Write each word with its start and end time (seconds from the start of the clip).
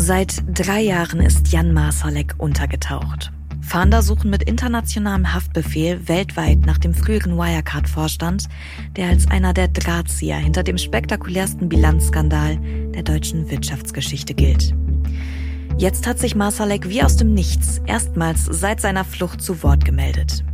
Seit 0.00 0.44
drei 0.54 0.82
Jahren 0.82 1.18
ist 1.18 1.48
Jan 1.50 1.72
Marsalek 1.72 2.36
untergetaucht. 2.38 3.32
Fahnder 3.60 4.00
suchen 4.00 4.30
mit 4.30 4.44
internationalem 4.44 5.34
Haftbefehl 5.34 6.06
weltweit 6.06 6.60
nach 6.60 6.78
dem 6.78 6.94
früheren 6.94 7.36
Wirecard-Vorstand, 7.36 8.44
der 8.94 9.08
als 9.08 9.28
einer 9.28 9.52
der 9.52 9.66
Drahtzieher 9.66 10.36
hinter 10.36 10.62
dem 10.62 10.78
spektakulärsten 10.78 11.68
Bilanzskandal 11.68 12.60
der 12.94 13.02
deutschen 13.02 13.50
Wirtschaftsgeschichte 13.50 14.34
gilt. 14.34 14.72
Jetzt 15.78 16.06
hat 16.06 16.20
sich 16.20 16.36
Marsalek 16.36 16.88
wie 16.88 17.02
aus 17.02 17.16
dem 17.16 17.34
Nichts 17.34 17.80
erstmals 17.84 18.44
seit 18.44 18.80
seiner 18.80 19.04
Flucht 19.04 19.42
zu 19.42 19.64
Wort 19.64 19.84
gemeldet. 19.84 20.44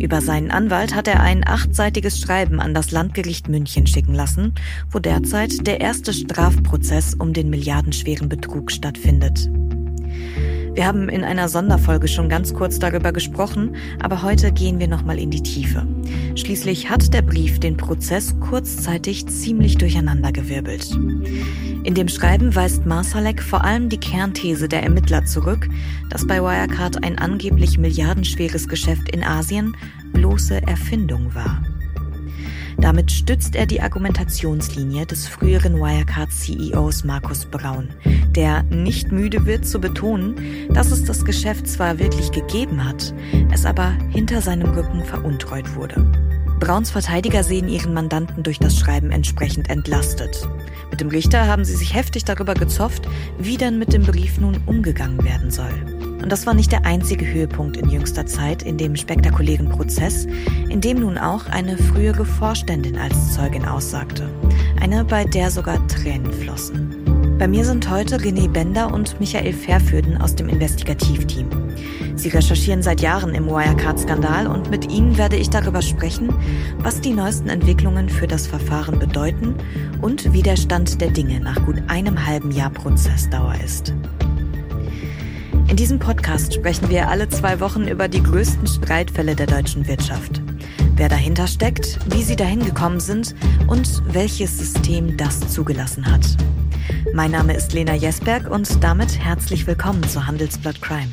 Über 0.00 0.20
seinen 0.20 0.50
Anwalt 0.50 0.94
hat 0.94 1.08
er 1.08 1.20
ein 1.20 1.46
achtseitiges 1.46 2.20
Schreiben 2.20 2.60
an 2.60 2.74
das 2.74 2.90
Landgericht 2.90 3.48
München 3.48 3.86
schicken 3.86 4.14
lassen, 4.14 4.54
wo 4.90 4.98
derzeit 4.98 5.66
der 5.66 5.80
erste 5.80 6.12
Strafprozess 6.12 7.14
um 7.14 7.32
den 7.32 7.50
milliardenschweren 7.50 8.28
Betrug 8.28 8.70
stattfindet. 8.70 9.50
Wir 10.74 10.86
haben 10.86 11.10
in 11.10 11.22
einer 11.22 11.50
Sonderfolge 11.50 12.08
schon 12.08 12.30
ganz 12.30 12.54
kurz 12.54 12.78
darüber 12.78 13.12
gesprochen, 13.12 13.76
aber 14.00 14.22
heute 14.22 14.52
gehen 14.52 14.78
wir 14.78 14.88
nochmal 14.88 15.18
in 15.18 15.30
die 15.30 15.42
Tiefe. 15.42 15.86
Schließlich 16.34 16.88
hat 16.88 17.12
der 17.12 17.20
Brief 17.20 17.60
den 17.60 17.76
Prozess 17.76 18.34
kurzzeitig 18.40 19.26
ziemlich 19.26 19.76
durcheinandergewirbelt. 19.76 20.90
In 21.84 21.94
dem 21.94 22.08
Schreiben 22.08 22.54
weist 22.54 22.86
Marsalek 22.86 23.42
vor 23.42 23.64
allem 23.64 23.90
die 23.90 24.00
Kernthese 24.00 24.66
der 24.66 24.82
Ermittler 24.82 25.26
zurück, 25.26 25.68
dass 26.08 26.26
bei 26.26 26.40
Wirecard 26.40 27.04
ein 27.04 27.18
angeblich 27.18 27.76
milliardenschweres 27.76 28.66
Geschäft 28.66 29.10
in 29.10 29.22
Asien 29.22 29.76
bloße 30.14 30.62
Erfindung 30.62 31.34
war. 31.34 31.62
Damit 32.78 33.12
stützt 33.12 33.54
er 33.54 33.66
die 33.66 33.80
Argumentationslinie 33.80 35.06
des 35.06 35.28
früheren 35.28 35.76
Wirecard-CEOs 35.76 37.04
Markus 37.04 37.44
Braun, 37.44 37.90
der 38.30 38.62
nicht 38.64 39.12
müde 39.12 39.46
wird 39.46 39.66
zu 39.66 39.80
betonen, 39.80 40.34
dass 40.70 40.90
es 40.90 41.04
das 41.04 41.24
Geschäft 41.24 41.68
zwar 41.68 41.98
wirklich 41.98 42.32
gegeben 42.32 42.84
hat, 42.84 43.14
es 43.52 43.64
aber 43.64 43.92
hinter 44.10 44.40
seinem 44.40 44.70
Rücken 44.70 45.04
veruntreut 45.04 45.74
wurde. 45.74 46.10
Brauns 46.60 46.90
Verteidiger 46.90 47.42
sehen 47.42 47.68
ihren 47.68 47.92
Mandanten 47.92 48.44
durch 48.44 48.60
das 48.60 48.78
Schreiben 48.78 49.10
entsprechend 49.10 49.68
entlastet. 49.68 50.48
Mit 50.90 51.00
dem 51.00 51.08
Richter 51.08 51.48
haben 51.48 51.64
sie 51.64 51.74
sich 51.74 51.94
heftig 51.94 52.24
darüber 52.24 52.54
gezofft, 52.54 53.08
wie 53.38 53.56
denn 53.56 53.80
mit 53.80 53.92
dem 53.92 54.04
Brief 54.04 54.38
nun 54.38 54.60
umgegangen 54.66 55.24
werden 55.24 55.50
soll. 55.50 56.11
Und 56.22 56.30
das 56.30 56.46
war 56.46 56.54
nicht 56.54 56.70
der 56.70 56.86
einzige 56.86 57.26
Höhepunkt 57.26 57.76
in 57.76 57.88
jüngster 57.88 58.26
Zeit 58.26 58.62
in 58.62 58.78
dem 58.78 58.94
spektakulären 58.94 59.68
Prozess, 59.68 60.26
in 60.68 60.80
dem 60.80 61.00
nun 61.00 61.18
auch 61.18 61.46
eine 61.46 61.76
frühere 61.76 62.24
Vorständin 62.24 62.96
als 62.96 63.34
Zeugin 63.34 63.64
aussagte. 63.64 64.28
Eine, 64.80 65.04
bei 65.04 65.24
der 65.24 65.50
sogar 65.50 65.84
Tränen 65.88 66.32
flossen. 66.32 67.02
Bei 67.38 67.48
mir 67.48 67.64
sind 67.64 67.90
heute 67.90 68.18
René 68.18 68.48
Bender 68.48 68.92
und 68.94 69.18
Michael 69.18 69.52
Verfürden 69.52 70.16
aus 70.20 70.36
dem 70.36 70.48
Investigativteam. 70.48 71.48
Sie 72.14 72.28
recherchieren 72.28 72.82
seit 72.82 73.00
Jahren 73.00 73.34
im 73.34 73.46
Wirecard-Skandal 73.46 74.46
und 74.46 74.70
mit 74.70 74.92
ihnen 74.92 75.18
werde 75.18 75.34
ich 75.34 75.50
darüber 75.50 75.82
sprechen, 75.82 76.32
was 76.78 77.00
die 77.00 77.12
neuesten 77.12 77.48
Entwicklungen 77.48 78.08
für 78.08 78.28
das 78.28 78.46
Verfahren 78.46 79.00
bedeuten 79.00 79.56
und 80.00 80.32
wie 80.32 80.42
der 80.42 80.56
Stand 80.56 81.00
der 81.00 81.10
Dinge 81.10 81.40
nach 81.40 81.64
gut 81.66 81.82
einem 81.88 82.24
halben 82.24 82.52
Jahr 82.52 82.70
Prozessdauer 82.70 83.56
ist. 83.64 83.92
In 85.68 85.76
diesem 85.76 85.98
Podcast 85.98 86.54
sprechen 86.54 86.90
wir 86.90 87.08
alle 87.08 87.28
zwei 87.28 87.60
Wochen 87.60 87.88
über 87.88 88.08
die 88.08 88.22
größten 88.22 88.66
Streitfälle 88.66 89.34
der 89.34 89.46
deutschen 89.46 89.86
Wirtschaft. 89.86 90.42
Wer 90.96 91.08
dahinter 91.08 91.46
steckt, 91.46 91.98
wie 92.12 92.22
sie 92.22 92.36
dahin 92.36 92.64
gekommen 92.64 93.00
sind 93.00 93.34
und 93.68 94.02
welches 94.12 94.58
System 94.58 95.16
das 95.16 95.40
zugelassen 95.52 96.10
hat. 96.10 96.36
Mein 97.14 97.30
Name 97.30 97.54
ist 97.54 97.72
Lena 97.72 97.94
Jesberg 97.94 98.50
und 98.50 98.82
damit 98.82 99.18
herzlich 99.18 99.66
willkommen 99.66 100.02
zu 100.04 100.26
Handelsblatt 100.26 100.80
Crime. 100.82 101.10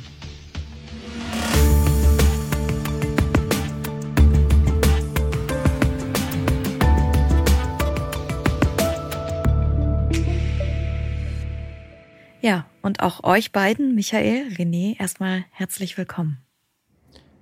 Und 12.82 13.02
auch 13.02 13.24
euch 13.24 13.52
beiden, 13.52 13.96
Michael, 13.96 14.48
René, 14.54 15.00
erstmal 15.00 15.46
herzlich 15.52 15.98
willkommen. 15.98 16.38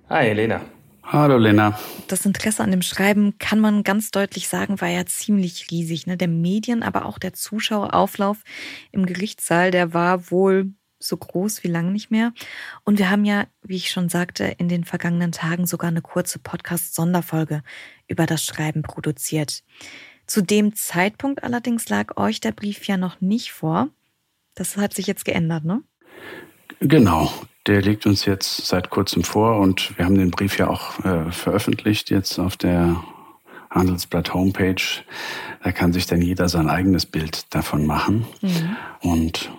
Hi, 0.08 0.32
Lena. 0.32 0.60
Hallo, 1.02 1.38
Lena. 1.38 1.78
Das 2.08 2.26
Interesse 2.26 2.62
an 2.62 2.70
dem 2.70 2.82
Schreiben 2.82 3.38
kann 3.38 3.60
man 3.60 3.82
ganz 3.82 4.10
deutlich 4.10 4.48
sagen, 4.48 4.80
war 4.80 4.88
ja 4.88 5.06
ziemlich 5.06 5.70
riesig. 5.70 6.06
Ne? 6.06 6.16
Der 6.18 6.28
Medien, 6.28 6.82
aber 6.82 7.06
auch 7.06 7.18
der 7.18 7.32
Zuschauerauflauf 7.32 8.38
im 8.92 9.06
Gerichtssaal, 9.06 9.70
der 9.70 9.94
war 9.94 10.30
wohl 10.30 10.72
so 10.98 11.16
groß 11.16 11.64
wie 11.64 11.68
lange 11.68 11.92
nicht 11.92 12.10
mehr. 12.10 12.32
Und 12.84 12.98
wir 12.98 13.10
haben 13.10 13.24
ja, 13.24 13.46
wie 13.62 13.76
ich 13.76 13.90
schon 13.90 14.08
sagte, 14.08 14.44
in 14.58 14.68
den 14.68 14.84
vergangenen 14.84 15.32
Tagen 15.32 15.66
sogar 15.66 15.88
eine 15.88 16.02
kurze 16.02 16.38
Podcast-Sonderfolge 16.38 17.62
über 18.06 18.26
das 18.26 18.44
Schreiben 18.44 18.82
produziert. 18.82 19.62
Zu 20.26 20.42
dem 20.42 20.74
Zeitpunkt 20.74 21.42
allerdings 21.42 21.88
lag 21.88 22.18
euch 22.18 22.40
der 22.40 22.52
Brief 22.52 22.86
ja 22.86 22.98
noch 22.98 23.20
nicht 23.20 23.52
vor. 23.52 23.88
Das 24.58 24.76
hat 24.76 24.92
sich 24.92 25.06
jetzt 25.06 25.24
geändert, 25.24 25.64
ne? 25.64 25.84
Genau. 26.80 27.32
Der 27.68 27.80
liegt 27.80 28.06
uns 28.06 28.24
jetzt 28.24 28.66
seit 28.66 28.90
kurzem 28.90 29.22
vor 29.22 29.60
und 29.60 29.96
wir 29.96 30.04
haben 30.04 30.18
den 30.18 30.32
Brief 30.32 30.58
ja 30.58 30.68
auch 30.68 30.98
äh, 31.04 31.30
veröffentlicht 31.30 32.10
jetzt 32.10 32.40
auf 32.40 32.56
der 32.56 33.04
Handelsblatt 33.70 34.34
Homepage. 34.34 34.82
Da 35.62 35.70
kann 35.70 35.92
sich 35.92 36.06
dann 36.06 36.22
jeder 36.22 36.48
sein 36.48 36.68
eigenes 36.68 37.06
Bild 37.06 37.54
davon 37.54 37.86
machen. 37.86 38.26
Mhm. 38.40 38.76
Und 39.00 39.52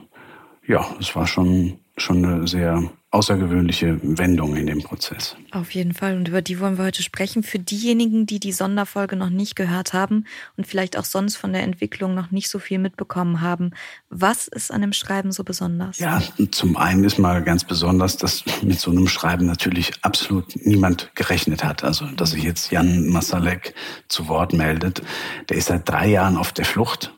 ja, 0.67 0.85
es 0.99 1.15
war 1.15 1.27
schon, 1.27 1.79
schon 2.01 2.25
eine 2.25 2.47
sehr 2.47 2.89
außergewöhnliche 3.11 3.99
Wendung 4.03 4.55
in 4.55 4.67
dem 4.67 4.83
Prozess. 4.83 5.35
Auf 5.51 5.71
jeden 5.71 5.93
Fall. 5.93 6.15
Und 6.15 6.27
über 6.27 6.43
die 6.43 6.59
wollen 6.59 6.77
wir 6.77 6.85
heute 6.85 7.01
sprechen. 7.01 7.41
Für 7.41 7.57
diejenigen, 7.57 8.27
die 8.27 8.39
die 8.39 8.51
Sonderfolge 8.51 9.15
noch 9.15 9.31
nicht 9.31 9.55
gehört 9.55 9.93
haben 9.93 10.25
und 10.57 10.67
vielleicht 10.67 10.95
auch 10.95 11.05
sonst 11.05 11.35
von 11.35 11.51
der 11.51 11.63
Entwicklung 11.63 12.13
noch 12.13 12.29
nicht 12.29 12.49
so 12.49 12.59
viel 12.59 12.77
mitbekommen 12.77 13.41
haben. 13.41 13.71
Was 14.11 14.47
ist 14.47 14.71
an 14.71 14.81
dem 14.81 14.93
Schreiben 14.93 15.31
so 15.31 15.43
besonders? 15.43 15.97
Ja, 15.97 16.21
zum 16.51 16.77
einen 16.77 17.03
ist 17.03 17.17
mal 17.17 17.43
ganz 17.43 17.63
besonders, 17.63 18.17
dass 18.17 18.43
mit 18.61 18.79
so 18.79 18.91
einem 18.91 19.07
Schreiben 19.07 19.47
natürlich 19.47 19.91
absolut 20.03 20.55
niemand 20.63 21.09
gerechnet 21.15 21.63
hat. 21.63 21.83
Also, 21.83 22.05
dass 22.05 22.31
sich 22.31 22.43
jetzt 22.43 22.71
Jan 22.71 23.09
Masalek 23.09 23.73
zu 24.07 24.27
Wort 24.27 24.53
meldet. 24.53 25.01
Der 25.49 25.57
ist 25.57 25.67
seit 25.67 25.89
drei 25.89 26.09
Jahren 26.09 26.37
auf 26.37 26.51
der 26.51 26.65
Flucht. 26.65 27.11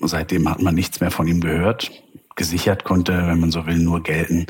Seitdem 0.00 0.48
hat 0.48 0.60
man 0.62 0.74
nichts 0.74 1.00
mehr 1.00 1.12
von 1.12 1.28
ihm 1.28 1.40
gehört 1.40 1.92
gesichert 2.38 2.84
konnte, 2.84 3.12
wenn 3.26 3.40
man 3.40 3.50
so 3.50 3.66
will, 3.66 3.76
nur 3.76 4.02
gelten, 4.02 4.46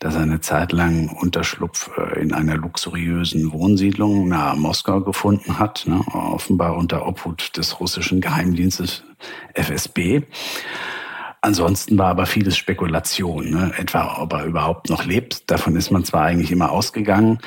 dass 0.00 0.16
er 0.16 0.22
eine 0.22 0.40
Zeit 0.40 0.72
lang 0.72 1.08
Unterschlupf 1.08 1.90
äh, 1.96 2.20
in 2.20 2.32
einer 2.32 2.56
luxuriösen 2.56 3.52
Wohnsiedlung 3.52 4.26
nahe 4.26 4.56
Moskau 4.56 5.00
gefunden 5.02 5.60
hat, 5.60 5.84
ne, 5.86 6.00
offenbar 6.12 6.76
unter 6.76 7.06
Obhut 7.06 7.56
des 7.56 7.78
russischen 7.78 8.20
Geheimdienstes 8.20 9.04
FSB. 9.54 10.22
Ansonsten 11.42 11.96
war 11.96 12.08
aber 12.08 12.26
vieles 12.26 12.56
Spekulation, 12.56 13.50
ne? 13.50 13.72
etwa 13.76 14.20
ob 14.20 14.32
er 14.32 14.46
überhaupt 14.46 14.90
noch 14.90 15.04
lebt. 15.04 15.48
Davon 15.48 15.76
ist 15.76 15.92
man 15.92 16.02
zwar 16.02 16.22
eigentlich 16.22 16.50
immer 16.50 16.72
ausgegangen, 16.72 17.38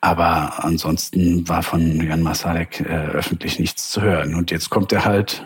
aber 0.00 0.64
ansonsten 0.64 1.48
war 1.48 1.62
von 1.62 2.00
Jan 2.00 2.22
Masalek 2.22 2.80
äh, 2.80 3.08
öffentlich 3.08 3.58
nichts 3.58 3.90
zu 3.90 4.02
hören. 4.02 4.34
Und 4.34 4.52
jetzt 4.52 4.70
kommt 4.70 4.92
er 4.92 5.04
halt 5.04 5.44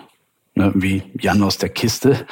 ne, 0.55 0.72
wie 0.75 1.03
Jan 1.19 1.43
aus 1.43 1.56
der 1.56 1.71
Kiste 1.71 2.27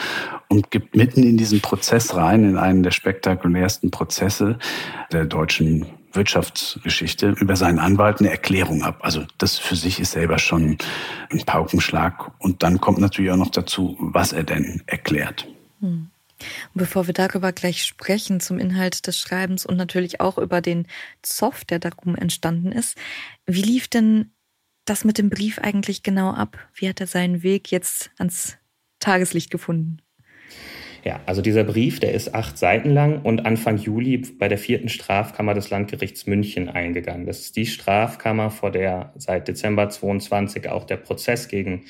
und 0.49 0.71
gibt 0.71 0.97
mitten 0.97 1.23
in 1.23 1.37
diesen 1.37 1.61
Prozess 1.61 2.15
rein, 2.15 2.45
in 2.45 2.57
einen 2.57 2.83
der 2.83 2.91
spektakulärsten 2.91 3.91
Prozesse 3.91 4.59
der 5.13 5.25
deutschen 5.25 5.87
Wirtschaftsgeschichte 6.13 7.35
über 7.39 7.57
seinen 7.57 7.79
Anwalt 7.79 8.21
eine 8.21 8.31
Erklärung 8.31 8.83
ab. 8.83 9.01
Also 9.03 9.25
das 9.39 9.59
für 9.59 9.77
sich 9.77 10.01
ist 10.01 10.13
selber 10.13 10.39
schon 10.39 10.79
ein 11.31 11.45
Paukenschlag. 11.45 12.33
Und 12.39 12.63
dann 12.63 12.81
kommt 12.81 12.99
natürlich 12.99 13.31
auch 13.31 13.37
noch 13.37 13.51
dazu, 13.51 13.97
was 14.01 14.33
er 14.33 14.43
denn 14.43 14.83
erklärt. 14.87 15.47
Hm. 15.81 16.11
Bevor 16.75 17.07
wir 17.07 17.15
darüber 17.15 17.53
gleich 17.53 17.83
sprechen, 17.85 18.41
zum 18.41 18.59
Inhalt 18.59 19.07
des 19.07 19.19
Schreibens 19.19 19.65
und 19.65 19.77
natürlich 19.77 20.21
auch 20.21 20.37
über 20.37 20.61
den 20.61 20.87
Zoff, 21.23 21.65
der 21.65 21.79
darum 21.79 22.15
entstanden 22.15 22.73
ist, 22.73 22.97
wie 23.47 23.63
lief 23.63 23.89
denn 23.89 24.33
das 24.85 25.05
mit 25.05 25.19
dem 25.19 25.31
Brief 25.31 25.59
eigentlich 25.59 26.03
genau 26.03 26.33
ab? 26.33 26.59
Wie 26.75 26.89
hat 26.89 27.01
er 27.01 27.07
seinen 27.07 27.43
Weg 27.43 27.71
jetzt 27.71 28.11
ans 28.19 28.59
Tageslicht 29.01 29.51
gefunden? 29.51 30.03
Ja, 31.07 31.21
also 31.25 31.41
dieser 31.41 31.63
Brief, 31.63 32.01
der 32.01 32.15
ist 32.15 32.35
acht 32.35 32.59
Seiten 32.59 32.91
lang 32.91 33.21
und 33.23 33.47
Anfang 33.47 33.79
Juli 33.79 34.17
bei 34.17 34.49
der 34.49 34.59
vierten 34.59 34.89
Strafkammer 34.89 35.55
des 35.55 35.71
Landgerichts 35.71 36.27
München 36.27 36.69
eingegangen. 36.69 37.27
Das 37.27 37.39
ist 37.39 37.55
die 37.55 37.67
Strafkammer, 37.67 38.51
vor 38.51 38.73
der 38.73 39.13
seit 39.15 39.47
Dezember 39.47 39.89
22 39.89 40.69
auch 40.69 40.83
der 40.83 40.97
Prozess 40.97 41.47
gegen 41.47 41.85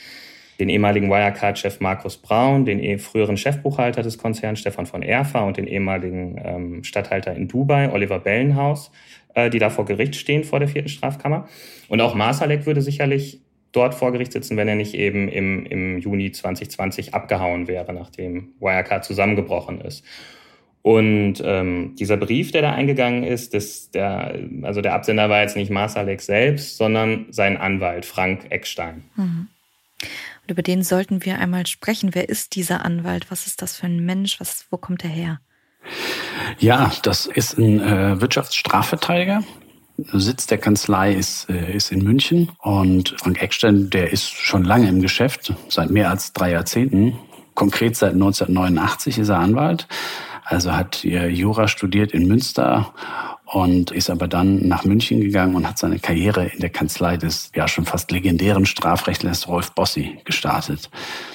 den 0.60 0.68
ehemaligen 0.68 1.08
Wirecard-Chef 1.08 1.80
Markus 1.80 2.18
Braun, 2.18 2.66
den 2.66 2.78
eh 2.78 2.98
früheren 2.98 3.38
Chefbuchhalter 3.38 4.02
des 4.02 4.18
Konzerns 4.18 4.60
Stefan 4.60 4.84
von 4.84 5.02
Erfa 5.02 5.46
und 5.46 5.56
den 5.56 5.66
ehemaligen 5.66 6.38
ähm, 6.44 6.84
Statthalter 6.84 7.34
in 7.34 7.48
Dubai, 7.48 7.90
Oliver 7.90 8.18
Bellenhaus, 8.18 8.92
äh, 9.32 9.48
die 9.48 9.58
da 9.58 9.70
vor 9.70 9.86
Gericht 9.86 10.16
stehen 10.16 10.44
vor 10.44 10.58
der 10.58 10.68
vierten 10.68 10.90
Strafkammer. 10.90 11.48
Und 11.88 12.02
auch 12.02 12.14
Masalek 12.14 12.66
würde 12.66 12.82
sicherlich 12.82 13.40
dort 13.72 13.94
vor 13.94 14.12
Gericht 14.12 14.32
sitzen, 14.32 14.56
wenn 14.56 14.68
er 14.68 14.74
nicht 14.74 14.94
eben 14.94 15.28
im, 15.28 15.66
im 15.66 15.98
Juni 15.98 16.32
2020 16.32 17.14
abgehauen 17.14 17.68
wäre, 17.68 17.92
nachdem 17.92 18.54
Wirecard 18.60 19.04
zusammengebrochen 19.04 19.80
ist. 19.80 20.04
Und 20.82 21.42
ähm, 21.44 21.96
dieser 21.98 22.16
Brief, 22.16 22.52
der 22.52 22.62
da 22.62 22.72
eingegangen 22.72 23.24
ist, 23.24 23.54
das, 23.54 23.90
der, 23.90 24.38
also 24.62 24.80
der 24.80 24.94
Absender 24.94 25.28
war 25.28 25.42
jetzt 25.42 25.56
nicht 25.56 25.70
Masalek 25.70 26.20
selbst, 26.20 26.76
sondern 26.76 27.26
sein 27.30 27.56
Anwalt, 27.56 28.06
Frank 28.06 28.46
Eckstein. 28.50 29.02
Mhm. 29.16 29.48
Und 30.00 30.50
über 30.50 30.62
den 30.62 30.84
sollten 30.84 31.24
wir 31.24 31.40
einmal 31.40 31.66
sprechen. 31.66 32.14
Wer 32.14 32.28
ist 32.28 32.54
dieser 32.54 32.84
Anwalt? 32.84 33.32
Was 33.32 33.48
ist 33.48 33.62
das 33.62 33.76
für 33.76 33.86
ein 33.86 34.04
Mensch? 34.04 34.38
Was, 34.38 34.66
wo 34.70 34.76
kommt 34.76 35.02
er 35.02 35.10
her? 35.10 35.40
Ja, 36.58 36.92
das 37.02 37.26
ist 37.26 37.58
ein 37.58 37.80
äh, 37.80 38.20
Wirtschaftsstrafverteidiger. 38.20 39.42
Sitz 39.98 40.46
der 40.46 40.58
Kanzlei 40.58 41.12
ist, 41.12 41.48
äh, 41.48 41.74
ist 41.74 41.90
in 41.90 42.04
München 42.04 42.50
und 42.60 43.14
Frank 43.18 43.42
Eckstein, 43.42 43.90
der 43.90 44.12
ist 44.12 44.30
schon 44.30 44.64
lange 44.64 44.88
im 44.88 45.00
Geschäft, 45.00 45.52
seit 45.68 45.90
mehr 45.90 46.10
als 46.10 46.32
drei 46.32 46.52
Jahrzehnten. 46.52 47.18
Konkret 47.54 47.96
seit 47.96 48.12
1989 48.12 49.18
ist 49.18 49.30
er 49.30 49.38
Anwalt, 49.38 49.88
also 50.44 50.72
hat 50.72 51.02
Jura 51.04 51.68
studiert 51.68 52.12
in 52.12 52.28
Münster 52.28 52.92
und 53.46 53.92
ist 53.92 54.10
aber 54.10 54.26
dann 54.26 54.66
nach 54.66 54.84
München 54.84 55.20
gegangen 55.20 55.54
und 55.54 55.68
hat 55.68 55.78
seine 55.78 56.00
Karriere 56.00 56.46
in 56.46 56.58
der 56.58 56.68
Kanzlei 56.68 57.16
des 57.16 57.52
ja 57.54 57.68
schon 57.68 57.84
fast 57.84 58.10
legendären 58.10 58.66
Strafrechtlers 58.66 59.46
Rolf 59.46 59.70
Bossi 59.70 60.18
gestartet. 60.24 60.90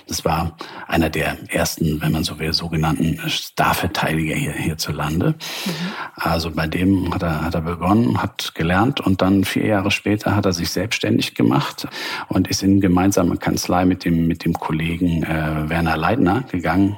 Das 0.08 0.26
war 0.26 0.58
einer 0.88 1.10
der 1.10 1.38
ersten, 1.48 2.02
wenn 2.02 2.12
man 2.12 2.26
so 2.26 2.38
will, 2.38 2.52
sogenannten 2.52 3.18
Starverteidiger 3.30 4.36
hier, 4.36 4.52
hierzulande. 4.52 5.36
Mhm. 5.66 5.72
Also 6.16 6.52
bei 6.52 6.68
dem 6.68 7.14
hat 7.14 7.24
er, 7.24 7.46
hat 7.46 7.56
er 7.56 7.62
begonnen, 7.62 8.22
hat 8.22 8.56
gelernt 8.56 9.00
und 9.00 9.22
dann 9.22 9.46
vier 9.46 9.68
Jahre 9.68 9.90
später 9.90 10.36
hat 10.36 10.46
er 10.46 10.52
sich 10.52 10.70
selbstständig 10.70 11.34
gemacht 11.34 11.88
und 12.28 12.50
ist 12.50 12.62
in 12.62 12.82
gemeinsame 12.82 13.38
Kanzlei 13.38 13.86
mit 13.86 14.04
dem, 14.04 14.28
mit 14.28 14.44
dem 14.44 14.54
Kollegen 14.54 15.24
äh, 15.24 15.70
Werner 15.70 15.96
Leitner 15.96 16.44
gegangen. 16.52 16.98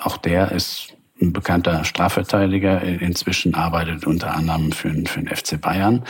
Auch 0.00 0.16
der 0.16 0.52
ist 0.52 0.94
ein 1.20 1.32
bekannter 1.32 1.84
Strafverteidiger, 1.84 2.82
inzwischen 2.82 3.54
arbeitet 3.54 4.06
unter 4.06 4.34
anderem 4.34 4.72
für, 4.72 4.90
für 5.06 5.20
den 5.20 5.28
FC 5.28 5.60
Bayern. 5.60 6.04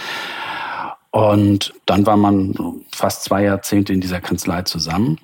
Und 1.11 1.73
dann 1.87 2.07
war 2.07 2.17
man 2.17 2.55
fast 2.95 3.25
zwei 3.25 3.45
Jahrzehnte 3.45 3.93
in 3.93 4.01
dieser 4.01 4.21
Kanzlei 4.21 4.63
zusammen. 4.63 5.19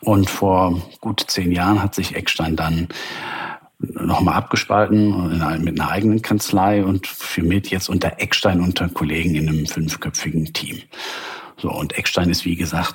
Und 0.00 0.30
vor 0.30 0.80
gut 1.00 1.24
zehn 1.28 1.52
Jahren 1.52 1.82
hat 1.82 1.94
sich 1.94 2.14
Eckstein 2.14 2.56
dann 2.56 2.88
nochmal 3.78 4.34
abgespalten 4.34 5.62
mit 5.62 5.80
einer 5.80 5.90
eigenen 5.90 6.22
Kanzlei 6.22 6.84
und 6.84 7.06
firmiert 7.06 7.68
jetzt 7.68 7.88
unter 7.88 8.20
Eckstein 8.20 8.60
unter 8.60 8.88
Kollegen 8.88 9.34
in 9.34 9.48
einem 9.48 9.66
fünfköpfigen 9.66 10.52
Team. 10.52 10.80
So, 11.56 11.70
und 11.70 11.98
Eckstein 11.98 12.30
ist, 12.30 12.44
wie 12.44 12.56
gesagt, 12.56 12.94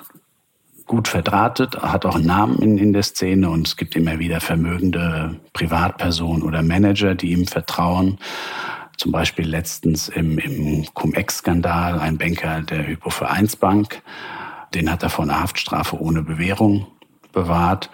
gut 0.88 1.10
verdrahtet, 1.10 1.82
hat 1.82 2.06
auch 2.06 2.16
einen 2.16 2.26
Namen 2.26 2.60
in, 2.60 2.78
in 2.78 2.94
der 2.94 3.04
Szene 3.04 3.50
und 3.50 3.68
es 3.68 3.76
gibt 3.76 3.96
immer 3.96 4.20
wieder 4.20 4.40
vermögende 4.40 5.40
Privatpersonen 5.54 6.44
oder 6.44 6.64
Manager, 6.64 7.14
die 7.14 7.34
ihm 7.34 7.46
vertrauen. 7.46 8.18
Zum 8.98 9.12
Beispiel 9.12 9.48
letztens 9.48 10.10
im, 10.10 10.40
im 10.40 10.86
Cum-Ex-Skandal 10.94 12.00
ein 12.00 12.18
Banker 12.18 12.62
der 12.62 12.88
Hypovereinsbank. 12.88 14.02
Den 14.74 14.90
hat 14.92 15.04
er 15.04 15.10
vor 15.10 15.26
einer 15.26 15.40
Haftstrafe 15.42 16.02
ohne 16.02 16.24
Bewährung 16.24 16.88
bewahrt 17.32 17.92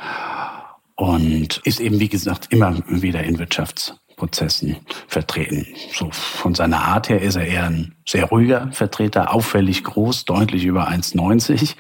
und 0.95 1.57
ist 1.65 1.81
eben, 1.81 1.99
wie 1.99 2.09
gesagt, 2.09 2.47
immer 2.51 2.77
wieder 2.87 3.23
in 3.23 3.39
Wirtschaftsprozessen 3.39 4.77
vertreten. 5.07 5.67
So 5.93 6.09
von 6.11 6.55
seiner 6.55 6.83
Art 6.83 7.09
her 7.09 7.21
ist 7.21 7.35
er 7.35 7.47
eher 7.47 7.65
ein 7.65 7.95
sehr 8.07 8.25
ruhiger 8.25 8.71
Vertreter, 8.71 9.33
auffällig 9.33 9.83
groß, 9.83 10.25
deutlich 10.25 10.63
über 10.63 10.87
1,90 10.87 11.75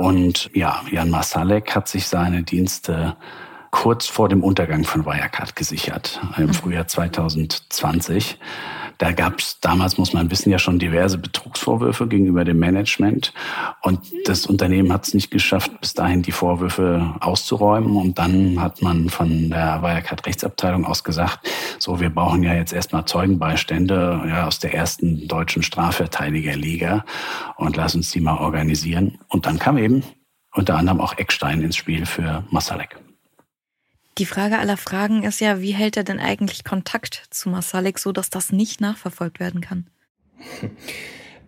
und 0.00 0.50
ja, 0.54 0.80
Jan 0.90 1.10
Masalek 1.10 1.76
hat 1.76 1.86
sich 1.86 2.08
seine 2.08 2.42
Dienste 2.42 3.18
kurz 3.70 4.06
vor 4.06 4.30
dem 4.30 4.42
Untergang 4.42 4.84
von 4.84 5.04
Wirecard 5.04 5.54
gesichert, 5.56 6.22
im 6.38 6.46
mhm. 6.46 6.54
Frühjahr 6.54 6.88
2020. 6.88 8.38
Da 9.00 9.12
gab 9.12 9.38
es 9.38 9.58
damals, 9.60 9.96
muss 9.96 10.12
man 10.12 10.30
wissen, 10.30 10.50
ja 10.50 10.58
schon 10.58 10.78
diverse 10.78 11.16
Betrugsvorwürfe 11.16 12.06
gegenüber 12.06 12.44
dem 12.44 12.58
Management. 12.58 13.32
Und 13.80 14.00
das 14.26 14.44
Unternehmen 14.44 14.92
hat 14.92 15.06
es 15.06 15.14
nicht 15.14 15.30
geschafft, 15.30 15.80
bis 15.80 15.94
dahin 15.94 16.20
die 16.20 16.32
Vorwürfe 16.32 17.14
auszuräumen. 17.20 17.96
Und 17.96 18.18
dann 18.18 18.60
hat 18.60 18.82
man 18.82 19.08
von 19.08 19.48
der 19.48 19.80
Wirecard-Rechtsabteilung 19.80 20.84
aus 20.84 21.02
gesagt, 21.02 21.48
so, 21.78 21.98
wir 21.98 22.10
brauchen 22.10 22.42
ja 22.42 22.52
jetzt 22.52 22.74
erstmal 22.74 23.06
Zeugenbeistände 23.06 24.22
ja, 24.28 24.46
aus 24.46 24.58
der 24.58 24.74
ersten 24.74 25.26
deutschen 25.26 25.62
Strafverteidigerliga 25.62 27.06
und 27.56 27.76
lass 27.76 27.94
uns 27.94 28.10
die 28.10 28.20
mal 28.20 28.36
organisieren. 28.36 29.18
Und 29.28 29.46
dann 29.46 29.58
kam 29.58 29.78
eben 29.78 30.04
unter 30.52 30.76
anderem 30.76 31.00
auch 31.00 31.16
Eckstein 31.16 31.62
ins 31.62 31.76
Spiel 31.76 32.04
für 32.04 32.44
Masalek. 32.50 32.98
Die 34.18 34.26
Frage 34.26 34.58
aller 34.58 34.76
Fragen 34.76 35.22
ist 35.22 35.40
ja, 35.40 35.60
wie 35.60 35.72
hält 35.72 35.96
er 35.96 36.04
denn 36.04 36.20
eigentlich 36.20 36.64
Kontakt 36.64 37.26
zu 37.30 37.48
Masalik, 37.48 37.98
so 37.98 38.12
dass 38.12 38.30
das 38.30 38.52
nicht 38.52 38.80
nachverfolgt 38.80 39.40
werden 39.40 39.60
kann? 39.60 39.86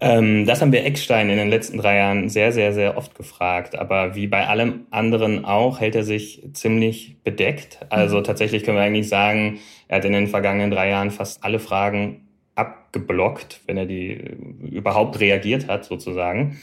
Ähm, 0.02 0.46
das 0.46 0.60
haben 0.60 0.72
wir 0.72 0.84
Eckstein 0.84 1.30
in 1.30 1.36
den 1.36 1.48
letzten 1.48 1.78
drei 1.78 1.98
Jahren 1.98 2.28
sehr, 2.28 2.50
sehr, 2.50 2.72
sehr 2.72 2.96
oft 2.96 3.14
gefragt. 3.14 3.78
Aber 3.78 4.16
wie 4.16 4.26
bei 4.26 4.48
allem 4.48 4.86
anderen 4.90 5.44
auch, 5.44 5.78
hält 5.78 5.94
er 5.94 6.02
sich 6.02 6.42
ziemlich 6.54 7.22
bedeckt. 7.22 7.78
Also 7.88 8.18
mhm. 8.18 8.24
tatsächlich 8.24 8.64
können 8.64 8.78
wir 8.78 8.82
eigentlich 8.82 9.08
sagen, 9.08 9.60
er 9.86 9.98
hat 9.98 10.04
in 10.04 10.12
den 10.12 10.26
vergangenen 10.26 10.72
drei 10.72 10.88
Jahren 10.88 11.12
fast 11.12 11.44
alle 11.44 11.60
Fragen 11.60 12.26
abgeblockt, 12.56 13.60
wenn 13.66 13.76
er 13.76 13.86
die 13.86 14.14
überhaupt 14.72 15.20
reagiert 15.20 15.68
hat, 15.68 15.84
sozusagen. 15.84 16.58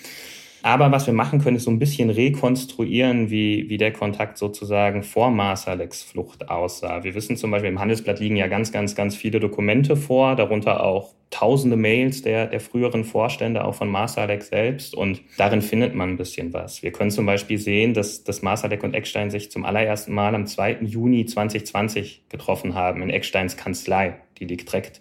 Aber 0.62 0.92
was 0.92 1.08
wir 1.08 1.14
machen 1.14 1.40
können, 1.40 1.58
ist 1.58 1.64
so 1.64 1.72
ein 1.72 1.80
bisschen 1.80 2.10
rekonstruieren, 2.10 3.30
wie, 3.30 3.70
wie 3.70 3.78
der 3.78 3.94
Kontakt 3.94 4.38
sozusagen 4.38 5.04
vor 5.04 5.32
Marsalex 5.32 6.04
Flucht 6.04 6.50
aussah. 6.50 7.04
Wir 7.04 7.16
wissen 7.16 7.38
zum 7.38 7.52
Beispiel, 7.52 7.70
im 7.70 7.80
Handelsblatt 7.80 8.20
liegen 8.20 8.36
ja 8.36 8.48
ganz, 8.48 8.72
ganz, 8.72 8.96
ganz 8.96 9.16
viele 9.16 9.40
Dokumente 9.40 9.96
vor, 9.96 10.36
darunter 10.36 10.84
auch 10.84 11.14
tausende 11.30 11.78
Mails 11.78 12.24
der, 12.24 12.48
der 12.48 12.60
früheren 12.60 13.04
Vorstände, 13.04 13.64
auch 13.64 13.76
von 13.76 13.88
Marsalek 13.88 14.44
selbst. 14.44 14.96
Und 14.96 15.22
darin 15.38 15.62
findet 15.62 15.96
man 15.96 16.10
ein 16.10 16.18
bisschen 16.18 16.54
was. 16.54 16.84
Wir 16.84 16.92
können 16.92 17.12
zum 17.12 17.26
Beispiel 17.26 17.58
sehen, 17.58 17.94
dass, 17.94 18.24
dass 18.24 18.42
Marsalek 18.42 18.84
und 18.84 18.94
Eckstein 18.94 19.30
sich 19.30 19.52
zum 19.52 19.64
allerersten 19.64 20.14
Mal 20.14 20.36
am 20.36 20.46
2. 20.46 20.80
Juni 20.82 21.26
2020 21.26 22.26
getroffen 22.30 22.74
haben 22.76 23.02
in 23.02 23.10
Ecksteins 23.10 23.58
Kanzlei. 23.58 24.16
Die 24.40 24.46
liegt 24.46 24.72
direkt 24.72 25.00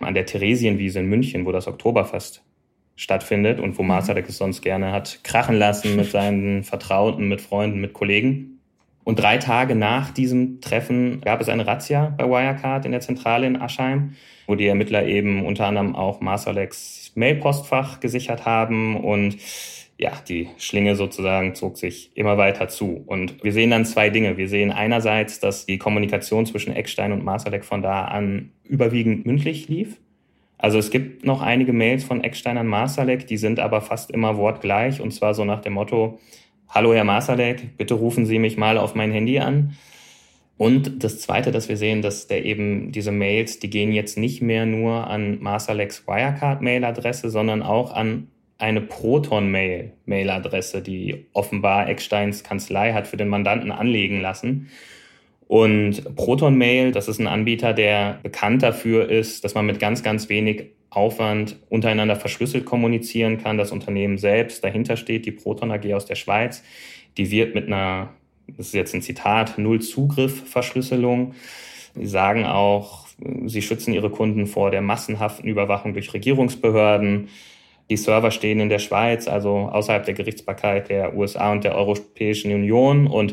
an 0.00 0.14
der 0.14 0.26
Theresienwiese 0.26 1.00
in 1.00 1.06
München, 1.06 1.44
wo 1.44 1.52
das 1.52 1.66
Oktoberfest 1.66 2.42
stattfindet 2.98 3.60
und 3.60 3.78
wo. 3.78 3.82
Marzadek 3.82 4.28
es 4.28 4.36
sonst 4.36 4.60
gerne 4.60 4.92
hat 4.92 5.20
krachen 5.22 5.56
lassen 5.56 5.96
mit 5.96 6.10
seinen 6.10 6.62
Vertrauten, 6.64 7.28
mit 7.28 7.40
Freunden, 7.40 7.80
mit 7.80 7.94
Kollegen. 7.94 8.60
Und 9.04 9.18
drei 9.18 9.38
Tage 9.38 9.74
nach 9.74 10.10
diesem 10.10 10.60
Treffen 10.60 11.22
gab 11.22 11.40
es 11.40 11.48
eine 11.48 11.66
Razzia 11.66 12.12
bei 12.18 12.28
Wirecard 12.28 12.84
in 12.84 12.92
der 12.92 13.00
Zentrale 13.00 13.46
in 13.46 13.56
Aschheim, 13.56 14.16
wo 14.46 14.54
die 14.54 14.66
Ermittler 14.66 15.06
eben 15.06 15.46
unter 15.46 15.66
anderem 15.66 15.96
auch 15.96 16.20
Marsaleks 16.20 17.12
Mailpostfach 17.14 18.00
gesichert 18.00 18.44
haben 18.44 18.96
und 18.96 19.38
ja, 19.96 20.12
die 20.28 20.48
Schlinge 20.58 20.94
sozusagen 20.94 21.54
zog 21.54 21.78
sich 21.78 22.10
immer 22.14 22.36
weiter 22.36 22.68
zu. 22.68 23.02
Und 23.06 23.42
wir 23.42 23.52
sehen 23.52 23.70
dann 23.70 23.84
zwei 23.84 24.10
Dinge. 24.10 24.36
Wir 24.36 24.48
sehen 24.48 24.70
einerseits, 24.70 25.40
dass 25.40 25.66
die 25.66 25.78
Kommunikation 25.78 26.46
zwischen 26.46 26.74
Eckstein 26.74 27.12
und 27.12 27.24
Marsalek 27.24 27.64
von 27.64 27.82
da 27.82 28.04
an 28.04 28.52
überwiegend 28.64 29.26
mündlich 29.26 29.68
lief. 29.68 29.96
Also 30.58 30.78
es 30.78 30.90
gibt 30.90 31.24
noch 31.24 31.40
einige 31.40 31.72
Mails 31.72 32.04
von 32.04 32.22
Eckstein 32.22 32.58
an 32.58 32.66
Marsalek, 32.66 33.26
die 33.26 33.36
sind 33.36 33.60
aber 33.60 33.80
fast 33.80 34.10
immer 34.10 34.36
wortgleich 34.36 35.00
und 35.00 35.12
zwar 35.12 35.34
so 35.34 35.44
nach 35.44 35.60
dem 35.60 35.74
Motto, 35.74 36.18
Hallo 36.68 36.92
Herr 36.92 37.04
Marsalek, 37.04 37.78
bitte 37.78 37.94
rufen 37.94 38.26
Sie 38.26 38.38
mich 38.38 38.58
mal 38.58 38.76
auf 38.76 38.94
mein 38.94 39.12
Handy 39.12 39.38
an. 39.38 39.76
Und 40.58 41.04
das 41.04 41.20
Zweite, 41.20 41.52
dass 41.52 41.68
wir 41.68 41.76
sehen, 41.76 42.02
dass 42.02 42.26
der 42.26 42.44
eben 42.44 42.90
diese 42.90 43.12
Mails, 43.12 43.60
die 43.60 43.70
gehen 43.70 43.92
jetzt 43.92 44.18
nicht 44.18 44.42
mehr 44.42 44.66
nur 44.66 45.06
an 45.06 45.40
Marsaleks 45.40 46.08
Wirecard-Mail-Adresse, 46.08 47.30
sondern 47.30 47.62
auch 47.62 47.94
an 47.94 48.26
eine 48.58 48.80
Proton-Mail-Mail-Adresse, 48.80 50.82
die 50.82 51.26
offenbar 51.32 51.88
Ecksteins 51.88 52.42
Kanzlei 52.42 52.92
hat 52.92 53.06
für 53.06 53.16
den 53.16 53.28
Mandanten 53.28 53.70
anlegen 53.70 54.20
lassen. 54.20 54.68
Und 55.48 56.14
Proton 56.14 56.56
Mail, 56.56 56.92
das 56.92 57.08
ist 57.08 57.18
ein 57.18 57.26
Anbieter, 57.26 57.72
der 57.72 58.20
bekannt 58.22 58.62
dafür 58.62 59.10
ist, 59.10 59.44
dass 59.44 59.54
man 59.54 59.64
mit 59.64 59.80
ganz, 59.80 60.02
ganz 60.02 60.28
wenig 60.28 60.66
Aufwand 60.90 61.56
untereinander 61.70 62.16
verschlüsselt 62.16 62.66
kommunizieren 62.66 63.38
kann. 63.38 63.56
Das 63.56 63.72
Unternehmen 63.72 64.18
selbst, 64.18 64.62
dahinter 64.62 64.98
steht 64.98 65.24
die 65.24 65.32
Proton 65.32 65.72
AG 65.72 65.94
aus 65.94 66.04
der 66.04 66.16
Schweiz, 66.16 66.62
die 67.16 67.30
wird 67.30 67.54
mit 67.54 67.66
einer, 67.66 68.10
das 68.46 68.68
ist 68.68 68.74
jetzt 68.74 68.94
ein 68.94 69.02
Zitat, 69.02 69.56
Null-Zugriff-Verschlüsselung. 69.58 71.34
Sie 71.94 72.06
sagen 72.06 72.44
auch, 72.44 73.06
sie 73.46 73.62
schützen 73.62 73.94
ihre 73.94 74.10
Kunden 74.10 74.46
vor 74.46 74.70
der 74.70 74.82
massenhaften 74.82 75.48
Überwachung 75.48 75.94
durch 75.94 76.12
Regierungsbehörden. 76.12 77.28
Die 77.88 77.96
Server 77.96 78.30
stehen 78.30 78.60
in 78.60 78.68
der 78.68 78.78
Schweiz, 78.80 79.28
also 79.28 79.70
außerhalb 79.72 80.04
der 80.04 80.14
Gerichtsbarkeit 80.14 80.90
der 80.90 81.16
USA 81.16 81.52
und 81.52 81.64
der 81.64 81.74
Europäischen 81.74 82.52
Union 82.52 83.06
und 83.06 83.32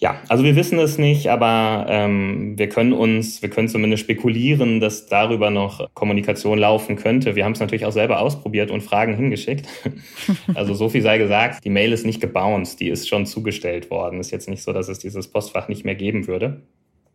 Ja, 0.00 0.18
also 0.28 0.44
wir 0.44 0.56
wissen 0.56 0.78
es 0.78 0.96
nicht, 0.96 1.26
aber 1.26 1.84
ähm, 1.90 2.58
wir 2.58 2.70
können 2.70 2.94
uns, 2.94 3.42
wir 3.42 3.50
können 3.50 3.68
zumindest 3.68 4.02
spekulieren, 4.02 4.80
dass 4.80 5.06
darüber 5.06 5.50
noch 5.50 5.86
Kommunikation 5.92 6.58
laufen 6.58 6.96
könnte. 6.96 7.36
Wir 7.36 7.44
haben 7.44 7.52
es 7.52 7.60
natürlich 7.60 7.84
auch 7.84 7.92
selber 7.92 8.20
ausprobiert 8.20 8.70
und 8.70 8.80
Fragen 8.80 9.14
hingeschickt. 9.14 9.68
also 10.54 10.72
so 10.72 10.88
viel 10.88 11.02
sei 11.02 11.18
gesagt, 11.18 11.62
die 11.62 11.70
Mail 11.70 11.92
ist 11.92 12.06
nicht 12.06 12.22
gebounced, 12.22 12.80
die 12.80 12.88
ist 12.88 13.10
schon 13.10 13.26
zugestellt 13.26 13.90
worden. 13.90 14.20
Ist 14.20 14.30
jetzt 14.30 14.48
nicht 14.48 14.62
so, 14.62 14.72
dass 14.72 14.88
es 14.88 15.00
dieses 15.00 15.28
Postfach 15.28 15.68
nicht 15.68 15.84
mehr 15.84 15.96
geben 15.96 16.26
würde. 16.26 16.62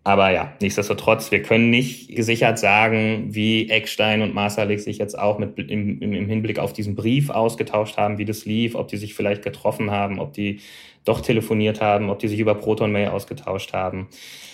Aber 0.06 0.32
ja, 0.32 0.54
nichtsdestotrotz, 0.62 1.32
wir 1.32 1.42
können 1.42 1.72
nicht 1.72 2.16
gesichert 2.16 2.60
sagen, 2.60 3.30
wie 3.30 3.72
Eckstein 3.72 4.22
und 4.22 4.36
Marsalik 4.36 4.80
sich 4.80 5.00
jetzt 5.00 5.18
auch 5.18 5.40
mit, 5.40 5.58
im, 5.58 6.00
im 6.00 6.30
Hinblick 6.30 6.60
auf 6.60 6.74
diesen 6.74 6.94
Brief 6.94 7.32
ausgetauscht 7.32 7.98
haben, 7.98 8.20
wie 8.20 8.26
das 8.26 8.46
lief, 8.46 8.76
ob 8.76 8.88
die 8.88 8.98
sich 8.98 9.16
vielleicht 9.16 9.42
getroffen 9.42 9.90
haben, 9.90 10.20
ob 10.20 10.34
die 10.34 10.60
doch 11.06 11.22
telefoniert 11.22 11.82
haben, 11.82 12.12
ob 12.12 12.20
die 12.20 12.28
sich 12.28 12.40
über 12.40 12.54
Proton 12.54 12.92
Mail 12.92 13.08
ausgetauscht 13.08 13.74
haben. 13.74 14.08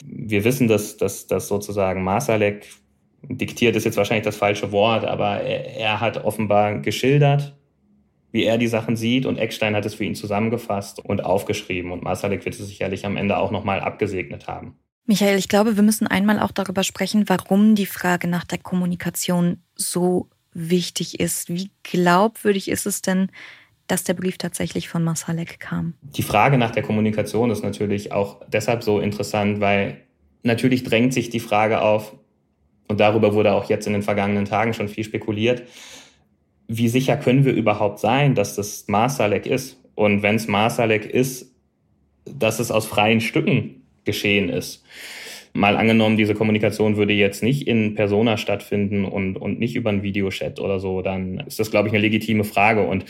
Wir 0.06 0.46
wissen, 0.46 0.70
dass, 0.70 0.96
dass, 0.96 1.28
dass 1.28 1.50
sozusagen 1.50 2.02
Masalek 2.02 2.70
diktiert 3.24 3.76
ist 3.76 3.84
jetzt 3.84 3.98
wahrscheinlich 3.98 4.24
das 4.24 4.38
falsche 4.38 4.72
Wort, 4.72 5.04
aber 5.04 5.42
er, 5.42 5.76
er 5.76 6.00
hat 6.00 6.24
offenbar 6.24 6.80
geschildert, 6.80 7.58
wie 8.32 8.46
er 8.46 8.58
die 8.58 8.68
Sachen 8.68 8.96
sieht 8.96 9.26
und 9.26 9.38
Eckstein 9.38 9.76
hat 9.76 9.86
es 9.86 9.96
für 9.96 10.06
ihn 10.06 10.16
zusammengefasst 10.16 11.04
und 11.04 11.26
aufgeschrieben 11.26 11.92
und 11.92 12.04
Masalek 12.04 12.46
wird 12.46 12.56
es 12.56 12.66
sicherlich 12.66 13.06
am 13.06 13.18
Ende 13.18 13.36
auch 13.36 13.52
nochmal 13.52 13.82
abgesegnet 13.82 14.48
haben. 14.48 14.78
Michael, 15.06 15.38
ich 15.38 15.50
glaube, 15.50 15.76
wir 15.76 15.84
müssen 15.84 16.08
einmal 16.08 16.40
auch 16.40 16.52
darüber 16.52 16.84
sprechen, 16.84 17.28
warum 17.28 17.76
die 17.76 17.86
Frage 17.86 18.28
nach 18.28 18.46
der 18.46 18.60
Kommunikation 18.60 19.62
so 19.76 20.30
wichtig 20.54 21.20
ist. 21.20 21.50
Wie 21.50 21.72
glaubwürdig 21.84 22.70
ist 22.70 22.86
es 22.86 23.02
denn, 23.02 23.30
dass 23.88 24.04
der 24.04 24.14
Brief 24.14 24.38
tatsächlich 24.38 24.90
von 24.90 25.04
Masalek 25.04 25.60
kam? 25.60 25.96
Die 26.02 26.24
Frage 26.24 26.58
nach 26.58 26.72
der 26.72 26.84
Kommunikation 26.84 27.52
ist 27.52 27.64
natürlich 27.64 28.12
auch 28.12 28.42
deshalb 28.48 28.84
so 28.84 29.00
interessant, 29.00 29.60
weil 29.60 30.02
natürlich 30.44 30.84
drängt 30.84 31.14
sich 31.14 31.30
die 31.30 31.40
Frage 31.40 31.82
auf, 31.82 32.16
und 32.88 33.00
darüber 33.00 33.34
wurde 33.34 33.54
auch 33.54 33.70
jetzt 33.70 33.88
in 33.88 33.94
den 33.94 34.02
vergangenen 34.04 34.44
Tagen 34.44 34.74
schon 34.74 34.90
viel 34.90 35.06
spekuliert, 35.06 35.64
wie 36.68 36.90
sicher 36.90 37.16
können 37.18 37.46
wir 37.46 37.54
überhaupt 37.54 38.00
sein, 38.00 38.36
dass 38.36 38.56
das 38.56 38.88
Masalek 38.88 39.46
ist? 39.46 39.78
Und 39.96 40.24
wenn 40.24 40.36
es 40.36 40.48
Masalek 40.48 41.06
ist, 41.06 41.54
dass 42.26 42.60
es 42.60 42.70
aus 42.70 42.86
freien 42.86 43.22
Stücken 43.22 43.81
geschehen 44.06 44.50
ist. 44.50 44.84
Mal 45.54 45.76
angenommen, 45.76 46.16
diese 46.16 46.34
Kommunikation 46.34 46.96
würde 46.96 47.14
jetzt 47.14 47.44
nicht 47.44 47.68
in 47.68 47.94
Persona 47.96 48.38
stattfinden 48.38 49.04
und, 49.04 49.36
und 49.36 49.60
nicht 49.60 49.76
über 49.76 49.90
einen 49.90 50.02
Videochat 50.02 50.60
oder 50.60 50.80
so, 50.80 51.02
dann 51.02 51.42
ist 51.46 51.60
das, 51.60 51.72
glaube 51.72 51.90
ich, 51.90 51.94
eine 51.94 52.02
legitime 52.02 52.46
Frage. 52.46 52.88
Und 52.88 53.06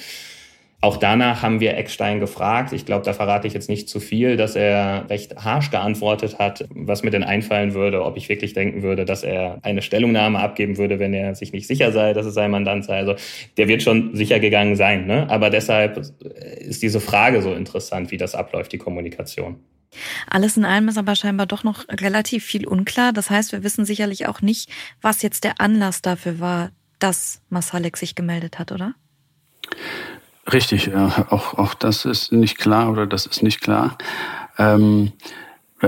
auch 0.83 0.97
danach 0.97 1.43
haben 1.43 1.59
wir 1.59 1.77
Eckstein 1.77 2.19
gefragt. 2.19 2.73
Ich 2.73 2.87
glaube, 2.87 3.05
da 3.05 3.13
verrate 3.13 3.45
ich 3.45 3.53
jetzt 3.53 3.69
nicht 3.69 3.87
zu 3.87 3.99
viel, 3.99 4.35
dass 4.35 4.55
er 4.55 5.05
recht 5.11 5.35
harsch 5.35 5.69
geantwortet 5.69 6.39
hat, 6.39 6.65
was 6.73 7.03
mir 7.03 7.11
denn 7.11 7.23
einfallen 7.23 7.75
würde, 7.75 8.03
ob 8.03 8.17
ich 8.17 8.29
wirklich 8.29 8.53
denken 8.53 8.81
würde, 8.81 9.05
dass 9.05 9.21
er 9.21 9.59
eine 9.61 9.83
Stellungnahme 9.83 10.39
abgeben 10.39 10.79
würde, 10.79 10.97
wenn 10.97 11.13
er 11.13 11.35
sich 11.35 11.53
nicht 11.53 11.67
sicher 11.67 11.91
sei, 11.91 12.13
dass 12.13 12.25
es 12.25 12.33
sein 12.33 12.49
Mandant 12.49 12.85
sei. 12.85 12.97
Also 12.97 13.13
der 13.57 13.67
wird 13.67 13.83
schon 13.83 14.15
sicher 14.15 14.39
gegangen 14.39 14.75
sein. 14.75 15.05
Ne? 15.05 15.29
Aber 15.29 15.51
deshalb 15.51 16.01
ist 16.59 16.81
diese 16.81 16.99
Frage 16.99 17.43
so 17.43 17.53
interessant, 17.53 18.09
wie 18.09 18.17
das 18.17 18.33
abläuft, 18.33 18.71
die 18.71 18.79
Kommunikation. 18.79 19.57
Alles 20.29 20.57
in 20.57 20.65
allem 20.65 20.87
ist 20.87 20.97
aber 20.97 21.15
scheinbar 21.15 21.45
doch 21.45 21.63
noch 21.63 21.87
relativ 21.89 22.45
viel 22.45 22.67
unklar. 22.67 23.13
Das 23.13 23.29
heißt, 23.29 23.51
wir 23.51 23.63
wissen 23.63 23.85
sicherlich 23.85 24.27
auch 24.27 24.41
nicht, 24.41 24.69
was 25.01 25.21
jetzt 25.21 25.43
der 25.43 25.59
Anlass 25.59 26.01
dafür 26.01 26.39
war, 26.39 26.71
dass 26.99 27.41
Masalek 27.49 27.97
sich 27.97 28.15
gemeldet 28.15 28.59
hat, 28.59 28.71
oder? 28.71 28.93
Richtig, 30.51 30.87
ja. 30.87 31.27
auch, 31.29 31.55
auch 31.55 31.73
das 31.73 32.05
ist 32.05 32.31
nicht 32.31 32.57
klar 32.57 32.91
oder 32.91 33.05
das 33.07 33.25
ist 33.25 33.43
nicht 33.43 33.61
klar. 33.61 33.97
Ähm, 34.57 35.13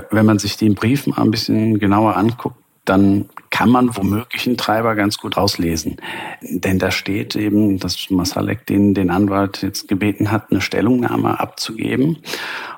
wenn 0.09 0.25
man 0.25 0.39
sich 0.39 0.57
den 0.57 0.75
Brief 0.75 1.07
mal 1.07 1.21
ein 1.21 1.31
bisschen 1.31 1.79
genauer 1.79 2.17
anguckt, 2.17 2.57
dann 2.85 3.29
kann 3.53 3.69
man 3.69 3.95
womöglich 3.95 4.47
einen 4.47 4.57
Treiber 4.57 4.95
ganz 4.95 5.19
gut 5.19 5.37
auslesen. 5.37 5.97
Denn 6.41 6.79
da 6.79 6.89
steht 6.89 7.35
eben, 7.35 7.77
dass 7.77 8.09
Masalek 8.09 8.65
den, 8.65 8.95
den 8.95 9.11
Anwalt 9.11 9.61
jetzt 9.61 9.87
gebeten 9.87 10.31
hat, 10.31 10.49
eine 10.49 10.59
Stellungnahme 10.59 11.39
abzugeben. 11.39 12.17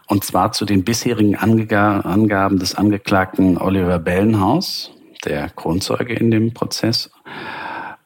Und 0.07 0.25
zwar 0.25 0.51
zu 0.51 0.65
den 0.65 0.83
bisherigen 0.83 1.37
Angaben 1.37 2.59
des 2.59 2.75
Angeklagten 2.75 3.57
Oliver 3.57 3.99
Bellenhaus, 3.99 4.91
der 5.23 5.49
Kronzeuge 5.49 6.13
in 6.13 6.29
dem 6.29 6.53
Prozess, 6.53 7.09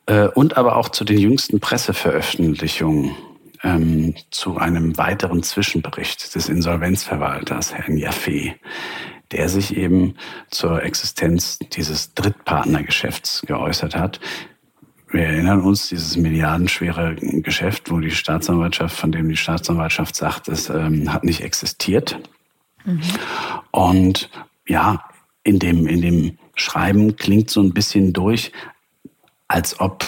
äh, 0.06 0.28
und 0.28 0.56
aber 0.56 0.78
auch 0.78 0.90
zu 0.90 1.06
den 1.06 1.18
jüngsten 1.18 1.60
Presseveröffentlichungen 1.60 3.16
ähm, 3.64 4.14
zu 4.30 4.58
einem 4.58 4.96
weiteren 4.96 5.42
Zwischenbericht 5.42 6.36
des 6.36 6.48
Insolvenzverwalters, 6.50 7.74
Herrn 7.74 7.98
Jaffe, 7.98 8.54
der 9.32 9.50
sich 9.50 9.76
eben 9.78 10.16
zur 10.50 10.84
Existenz 10.84 11.60
dieses 11.60 12.14
Drittpartnergeschäfts 12.14 13.44
geäußert 13.46 13.96
hat. 13.96 14.20
Wir 15.12 15.24
erinnern 15.24 15.62
uns, 15.62 15.90
dieses 15.90 16.18
milliardenschwere 16.18 17.16
Geschäft, 17.16 17.90
wo 17.90 18.00
die 18.00 18.12
Staatsanwaltschaft, 18.12 18.96
von 18.96 19.12
dem 19.12 19.30
die 19.30 19.38
Staatsanwaltschaft 19.38 20.16
sagt, 20.16 20.48
es 20.48 20.70
ähm, 20.70 21.12
hat 21.12 21.24
nicht 21.24 21.42
existiert. 21.42 22.20
Mhm. 22.86 23.02
Und 23.72 24.30
ja, 24.68 25.04
in 25.44 25.58
dem, 25.58 25.88
in 25.88 26.02
dem 26.02 26.38
Schreiben 26.56 27.16
klingt 27.16 27.50
so 27.50 27.62
ein 27.62 27.74
bisschen 27.74 28.14
durch, 28.14 28.52
als 29.48 29.80
ob 29.80 30.06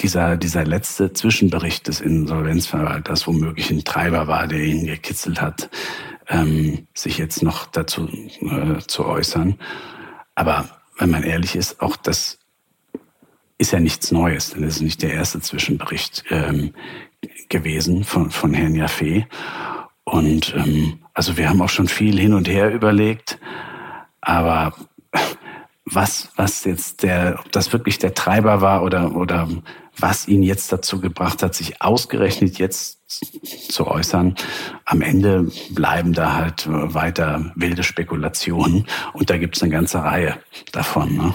dieser, 0.00 0.36
dieser 0.36 0.64
letzte 0.64 1.12
Zwischenbericht 1.12 1.88
des 1.88 2.00
Insolvenzverwalters 2.00 3.26
womöglich 3.26 3.70
ein 3.70 3.84
Treiber 3.84 4.28
war, 4.28 4.46
der 4.46 4.60
ihn 4.60 4.86
gekitzelt 4.86 5.40
hat, 5.40 5.68
ähm, 6.28 6.86
sich 6.94 7.18
jetzt 7.18 7.42
noch 7.42 7.66
dazu 7.66 8.08
äh, 8.08 8.78
zu 8.86 9.04
äußern. 9.04 9.58
Aber 10.34 10.68
wenn 10.98 11.10
man 11.10 11.22
ehrlich 11.22 11.56
ist, 11.56 11.80
auch 11.80 11.96
das 11.96 12.38
ist 13.58 13.72
ja 13.72 13.80
nichts 13.80 14.12
Neues, 14.12 14.50
denn 14.50 14.64
es 14.64 14.76
ist 14.76 14.82
nicht 14.82 15.02
der 15.02 15.14
erste 15.14 15.40
Zwischenbericht 15.40 16.24
ähm, 16.30 16.74
gewesen 17.48 18.04
von, 18.04 18.30
von 18.30 18.52
Herrn 18.52 18.74
Jaffe. 18.74 19.26
Und 20.04 20.54
ähm, 20.54 21.00
also 21.14 21.36
wir 21.36 21.48
haben 21.48 21.62
auch 21.62 21.68
schon 21.68 21.88
viel 21.88 22.18
hin 22.18 22.34
und 22.34 22.48
her 22.48 22.72
überlegt, 22.72 23.38
aber 24.20 24.74
was, 25.84 26.30
was 26.36 26.64
jetzt 26.64 27.02
der, 27.02 27.38
ob 27.38 27.52
das 27.52 27.72
wirklich 27.72 27.98
der 27.98 28.12
Treiber 28.12 28.60
war 28.60 28.82
oder, 28.82 29.14
oder 29.14 29.48
was 29.98 30.28
ihn 30.28 30.42
jetzt 30.42 30.72
dazu 30.72 31.00
gebracht 31.00 31.42
hat, 31.42 31.54
sich 31.54 31.80
ausgerechnet 31.82 32.58
jetzt 32.58 33.00
zu 33.70 33.86
äußern. 33.86 34.34
Am 34.84 35.00
Ende 35.00 35.50
bleiben 35.70 36.12
da 36.12 36.34
halt 36.34 36.66
weiter 36.68 37.52
wilde 37.54 37.82
Spekulationen 37.82 38.86
und 39.12 39.30
da 39.30 39.38
gibt 39.38 39.56
es 39.56 39.62
eine 39.62 39.72
ganze 39.72 40.02
Reihe 40.02 40.38
davon. 40.72 41.16
Ne? 41.16 41.34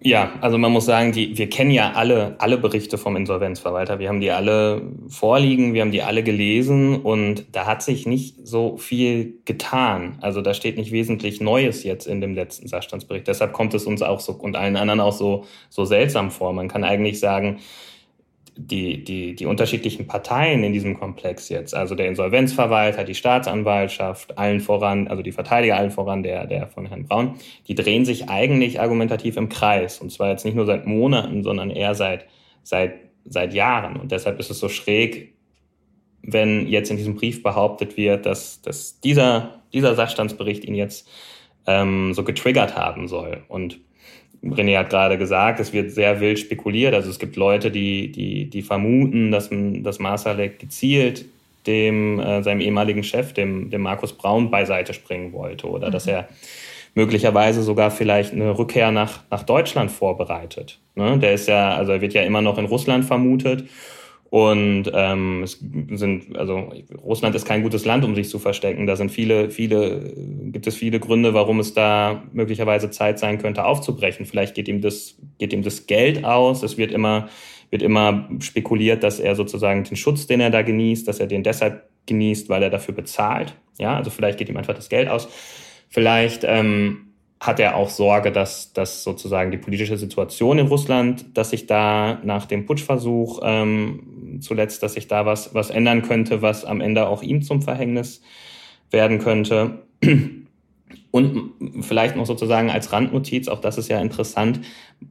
Ja, 0.00 0.34
also 0.42 0.58
man 0.58 0.72
muss 0.72 0.84
sagen, 0.84 1.12
die, 1.12 1.38
wir 1.38 1.48
kennen 1.48 1.70
ja 1.70 1.92
alle, 1.92 2.36
alle 2.38 2.58
Berichte 2.58 2.98
vom 2.98 3.16
Insolvenzverwalter. 3.16 3.98
Wir 3.98 4.08
haben 4.08 4.20
die 4.20 4.30
alle 4.30 4.82
vorliegen, 5.08 5.72
wir 5.72 5.80
haben 5.80 5.90
die 5.90 6.02
alle 6.02 6.22
gelesen 6.22 7.00
und 7.00 7.46
da 7.52 7.66
hat 7.66 7.82
sich 7.82 8.06
nicht 8.06 8.46
so 8.46 8.76
viel 8.76 9.40
getan. 9.46 10.18
Also 10.20 10.42
da 10.42 10.52
steht 10.52 10.76
nicht 10.76 10.92
wesentlich 10.92 11.40
Neues 11.40 11.82
jetzt 11.82 12.06
in 12.06 12.20
dem 12.20 12.34
letzten 12.34 12.68
Sachstandsbericht. 12.68 13.26
Deshalb 13.26 13.54
kommt 13.54 13.72
es 13.72 13.86
uns 13.86 14.02
auch 14.02 14.20
so 14.20 14.32
und 14.32 14.54
allen 14.54 14.76
anderen 14.76 15.00
auch 15.00 15.14
so, 15.14 15.44
so 15.70 15.86
seltsam 15.86 16.30
vor. 16.30 16.52
Man 16.52 16.68
kann 16.68 16.84
eigentlich 16.84 17.18
sagen, 17.18 17.58
die, 18.56 19.04
die, 19.04 19.34
die 19.34 19.46
unterschiedlichen 19.46 20.06
Parteien 20.06 20.64
in 20.64 20.72
diesem 20.72 20.98
Komplex 20.98 21.50
jetzt, 21.50 21.74
also 21.74 21.94
der 21.94 22.08
Insolvenzverwalter, 22.08 23.04
die 23.04 23.14
Staatsanwaltschaft, 23.14 24.38
allen 24.38 24.60
voran, 24.60 25.08
also 25.08 25.22
die 25.22 25.32
Verteidiger 25.32 25.76
allen 25.76 25.90
voran, 25.90 26.22
der, 26.22 26.46
der 26.46 26.66
von 26.68 26.86
Herrn 26.86 27.04
Braun, 27.04 27.34
die 27.68 27.74
drehen 27.74 28.06
sich 28.06 28.30
eigentlich 28.30 28.80
argumentativ 28.80 29.36
im 29.36 29.50
Kreis. 29.50 30.00
Und 30.00 30.10
zwar 30.10 30.30
jetzt 30.30 30.44
nicht 30.44 30.54
nur 30.54 30.64
seit 30.64 30.86
Monaten, 30.86 31.42
sondern 31.44 31.70
eher 31.70 31.94
seit, 31.94 32.26
seit, 32.62 32.94
seit 33.26 33.52
Jahren. 33.52 33.96
Und 33.96 34.10
deshalb 34.10 34.40
ist 34.40 34.50
es 34.50 34.58
so 34.58 34.70
schräg, 34.70 35.34
wenn 36.22 36.66
jetzt 36.66 36.90
in 36.90 36.96
diesem 36.96 37.14
Brief 37.14 37.42
behauptet 37.42 37.96
wird, 37.98 38.24
dass, 38.24 38.62
dass 38.62 39.00
dieser, 39.00 39.62
dieser 39.74 39.94
Sachstandsbericht 39.94 40.64
ihn 40.64 40.74
jetzt 40.74 41.08
ähm, 41.66 42.14
so 42.14 42.24
getriggert 42.24 42.74
haben 42.74 43.06
soll. 43.06 43.44
Und 43.48 43.80
René 44.54 44.78
hat 44.78 44.90
gerade 44.90 45.18
gesagt, 45.18 45.60
es 45.60 45.72
wird 45.72 45.90
sehr 45.90 46.20
wild 46.20 46.38
spekuliert. 46.38 46.94
Also 46.94 47.10
es 47.10 47.18
gibt 47.18 47.36
Leute, 47.36 47.70
die, 47.70 48.10
die, 48.10 48.50
die 48.50 48.62
vermuten, 48.62 49.30
dass, 49.30 49.50
dass 49.50 49.98
Masalek 49.98 50.58
gezielt 50.58 51.24
dem, 51.66 52.20
äh, 52.20 52.42
seinem 52.42 52.60
ehemaligen 52.60 53.02
Chef, 53.02 53.32
dem, 53.32 53.70
dem 53.70 53.82
Markus 53.82 54.12
Braun, 54.12 54.50
beiseite 54.50 54.94
springen 54.94 55.32
wollte 55.32 55.68
oder 55.68 55.88
mhm. 55.88 55.92
dass 55.92 56.06
er 56.06 56.28
möglicherweise 56.94 57.62
sogar 57.62 57.90
vielleicht 57.90 58.32
eine 58.32 58.56
Rückkehr 58.56 58.90
nach, 58.90 59.20
nach 59.30 59.42
Deutschland 59.42 59.90
vorbereitet. 59.90 60.78
Ne? 60.94 61.18
Der 61.18 61.34
ist 61.34 61.46
ja, 61.46 61.76
also 61.76 61.92
er 61.92 62.00
wird 62.00 62.14
ja 62.14 62.22
immer 62.22 62.40
noch 62.40 62.56
in 62.58 62.64
Russland 62.64 63.04
vermutet 63.04 63.64
und 64.30 64.90
ähm, 64.92 65.42
es 65.44 65.58
sind, 65.92 66.36
also 66.36 66.72
Russland 67.02 67.34
ist 67.36 67.46
kein 67.46 67.62
gutes 67.62 67.84
Land, 67.84 68.04
um 68.04 68.14
sich 68.14 68.28
zu 68.28 68.38
verstecken. 68.38 68.86
Da 68.86 68.96
sind 68.96 69.10
viele, 69.10 69.50
viele, 69.50 70.14
gibt 70.50 70.66
es 70.66 70.74
viele 70.74 70.98
Gründe, 70.98 71.32
warum 71.32 71.60
es 71.60 71.74
da 71.74 72.24
möglicherweise 72.32 72.90
Zeit 72.90 73.18
sein 73.18 73.38
könnte, 73.38 73.64
aufzubrechen. 73.64 74.26
Vielleicht 74.26 74.54
geht 74.54 74.68
ihm 74.68 74.80
das, 74.80 75.16
geht 75.38 75.52
ihm 75.52 75.62
das 75.62 75.86
Geld 75.86 76.24
aus. 76.24 76.62
Es 76.62 76.76
wird 76.76 76.90
immer, 76.90 77.28
wird 77.70 77.82
immer 77.82 78.28
spekuliert, 78.40 79.04
dass 79.04 79.20
er 79.20 79.36
sozusagen 79.36 79.84
den 79.84 79.96
Schutz, 79.96 80.26
den 80.26 80.40
er 80.40 80.50
da 80.50 80.62
genießt, 80.62 81.06
dass 81.06 81.20
er 81.20 81.28
den 81.28 81.44
deshalb 81.44 81.88
genießt, 82.06 82.48
weil 82.48 82.62
er 82.62 82.70
dafür 82.70 82.94
bezahlt. 82.94 83.54
Ja, 83.78 83.96
also 83.96 84.10
vielleicht 84.10 84.38
geht 84.38 84.48
ihm 84.48 84.56
einfach 84.56 84.74
das 84.74 84.88
Geld 84.88 85.08
aus. 85.08 85.28
Vielleicht 85.88 86.42
ähm, 86.44 87.05
hat 87.38 87.60
er 87.60 87.76
auch 87.76 87.90
Sorge, 87.90 88.32
dass, 88.32 88.72
dass 88.72 89.04
sozusagen 89.04 89.50
die 89.50 89.58
politische 89.58 89.98
Situation 89.98 90.58
in 90.58 90.68
Russland, 90.68 91.36
dass 91.36 91.50
sich 91.50 91.66
da 91.66 92.18
nach 92.24 92.46
dem 92.46 92.64
Putschversuch 92.64 93.40
ähm, 93.42 94.38
zuletzt, 94.40 94.82
dass 94.82 94.94
sich 94.94 95.06
da 95.06 95.26
was, 95.26 95.54
was 95.54 95.70
ändern 95.70 96.02
könnte, 96.02 96.40
was 96.40 96.64
am 96.64 96.80
Ende 96.80 97.08
auch 97.08 97.22
ihm 97.22 97.42
zum 97.42 97.62
Verhängnis 97.62 98.22
werden 98.90 99.18
könnte. 99.18 99.82
Und 101.10 101.52
vielleicht 101.80 102.16
noch 102.16 102.26
sozusagen 102.26 102.70
als 102.70 102.92
Randnotiz, 102.92 103.48
auch 103.48 103.60
das 103.60 103.78
ist 103.78 103.88
ja 103.88 104.00
interessant, 104.00 104.60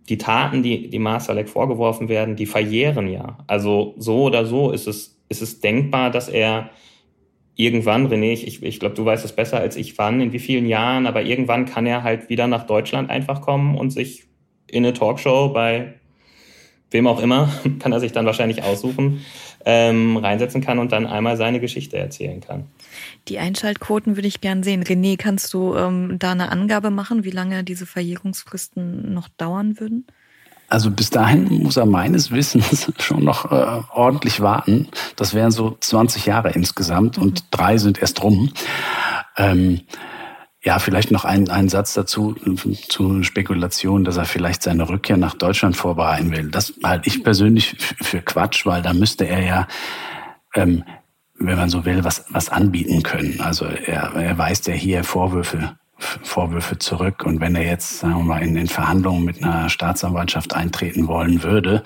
die 0.10 0.18
Taten, 0.18 0.64
die, 0.64 0.90
die 0.90 1.00
Masalek 1.00 1.50
vorgeworfen 1.50 2.10
werden, 2.10 2.36
die 2.36 2.46
verjähren 2.46 3.08
ja. 3.08 3.40
Also 3.48 3.96
so 3.98 4.24
oder 4.24 4.46
so 4.46 4.72
ist 4.72 4.88
es, 4.88 5.20
ist 5.30 5.42
es 5.42 5.60
denkbar, 5.62 6.12
dass 6.12 6.28
er 6.30 6.70
irgendwann, 7.56 8.08
René, 8.08 8.34
ich, 8.34 8.62
ich 8.62 8.80
glaube, 8.80 8.96
du 8.96 9.06
weißt 9.06 9.26
es 9.26 9.34
besser 9.34 9.60
als 9.60 9.76
ich 9.76 9.98
wann, 9.98 10.22
in 10.22 10.34
wie 10.34 10.40
vielen 10.40 10.66
Jahren, 10.66 11.08
aber 11.08 11.24
irgendwann 11.24 11.66
kann 11.66 11.86
er 11.86 12.04
halt 12.04 12.30
wieder 12.30 12.48
nach 12.48 12.66
Deutschland 12.66 13.10
einfach 13.10 13.42
kommen 13.42 13.78
und 13.78 13.92
sich 13.92 14.26
in 14.70 14.86
eine 14.86 14.94
Talkshow 14.94 15.50
bei 15.50 15.94
wem 16.92 17.08
auch 17.08 17.22
immer, 17.22 17.50
kann 17.80 17.92
er 17.92 18.00
sich 18.00 18.12
dann 18.12 18.26
wahrscheinlich 18.26 18.64
aussuchen, 18.64 19.22
ähm, 19.66 20.18
reinsetzen 20.18 20.62
kann 20.62 20.80
und 20.80 20.92
dann 20.92 21.08
einmal 21.08 21.38
seine 21.38 21.60
Geschichte 21.60 21.98
erzählen 21.98 22.40
kann. 22.40 22.68
Die 23.28 23.40
Einschaltquoten 23.40 24.16
würde 24.16 24.28
ich 24.28 24.42
gern 24.42 24.62
sehen. 24.64 24.84
René, 24.84 25.18
kannst 25.18 25.54
du 25.54 25.76
ähm, 25.76 26.18
da 26.20 26.32
eine 26.32 26.52
Angabe 26.52 26.92
machen, 26.92 27.24
wie 27.24 27.32
lange 27.32 27.64
diese 27.64 27.86
Verjährungsfristen 27.86 29.14
noch 29.14 29.28
dauern 29.30 29.80
würden? 29.80 30.06
Also 30.68 30.90
bis 30.90 31.10
dahin 31.10 31.64
muss 31.64 31.78
er 31.78 31.86
meines 31.86 32.32
Wissens 32.32 32.92
schon 33.00 33.24
noch 33.24 33.52
äh, 33.52 33.82
ordentlich 33.92 34.42
warten. 34.42 34.88
Das 35.16 35.34
wären 35.34 35.52
so 35.52 35.78
20 35.80 36.26
Jahre 36.26 36.52
insgesamt 36.52 37.18
und 37.18 37.46
drei 37.52 37.78
sind 37.78 38.00
erst 38.00 38.24
rum. 38.24 38.52
Ähm, 39.38 39.82
ja, 40.64 40.80
vielleicht 40.80 41.12
noch 41.12 41.26
ein, 41.26 41.48
ein 41.50 41.70
Satz 41.70 41.94
dazu, 41.94 42.36
zu 42.90 43.22
Spekulation, 43.22 44.04
dass 44.04 44.18
er 44.18 44.26
vielleicht 44.26 44.64
seine 44.64 44.90
Rückkehr 44.90 45.16
nach 45.16 45.36
Deutschland 45.36 45.78
vorbereiten 45.78 46.32
will. 46.32 46.50
Das 46.50 46.74
halte 46.84 47.08
ich 47.08 47.24
persönlich 47.24 47.76
für 48.02 48.22
Quatsch, 48.22 48.66
weil 48.66 48.82
da 48.82 48.94
müsste 48.94 49.28
er 49.28 49.44
ja, 49.44 49.68
ähm, 50.56 50.84
wenn 51.38 51.58
man 51.58 51.70
so 51.70 51.86
will, 51.86 52.04
was, 52.04 52.26
was 52.30 52.50
anbieten 52.50 53.04
können. 53.04 53.40
Also 53.42 53.66
er, 53.66 54.16
er 54.16 54.38
weist 54.40 54.66
ja 54.66 54.74
hier 54.74 55.04
Vorwürfe 55.04 55.78
Vorwürfe 55.98 56.78
zurück. 56.78 57.24
Und 57.26 57.40
wenn 57.40 57.56
er 57.56 57.66
jetzt, 57.66 58.00
sagen 58.00 58.16
wir 58.18 58.24
mal, 58.24 58.42
in 58.42 58.56
den 58.56 58.68
Verhandlungen 58.68 59.24
mit 59.24 59.44
einer 59.44 59.70
Staatsanwaltschaft 59.70 60.56
eintreten 60.56 61.08
wollen 61.08 61.44
würde, 61.44 61.84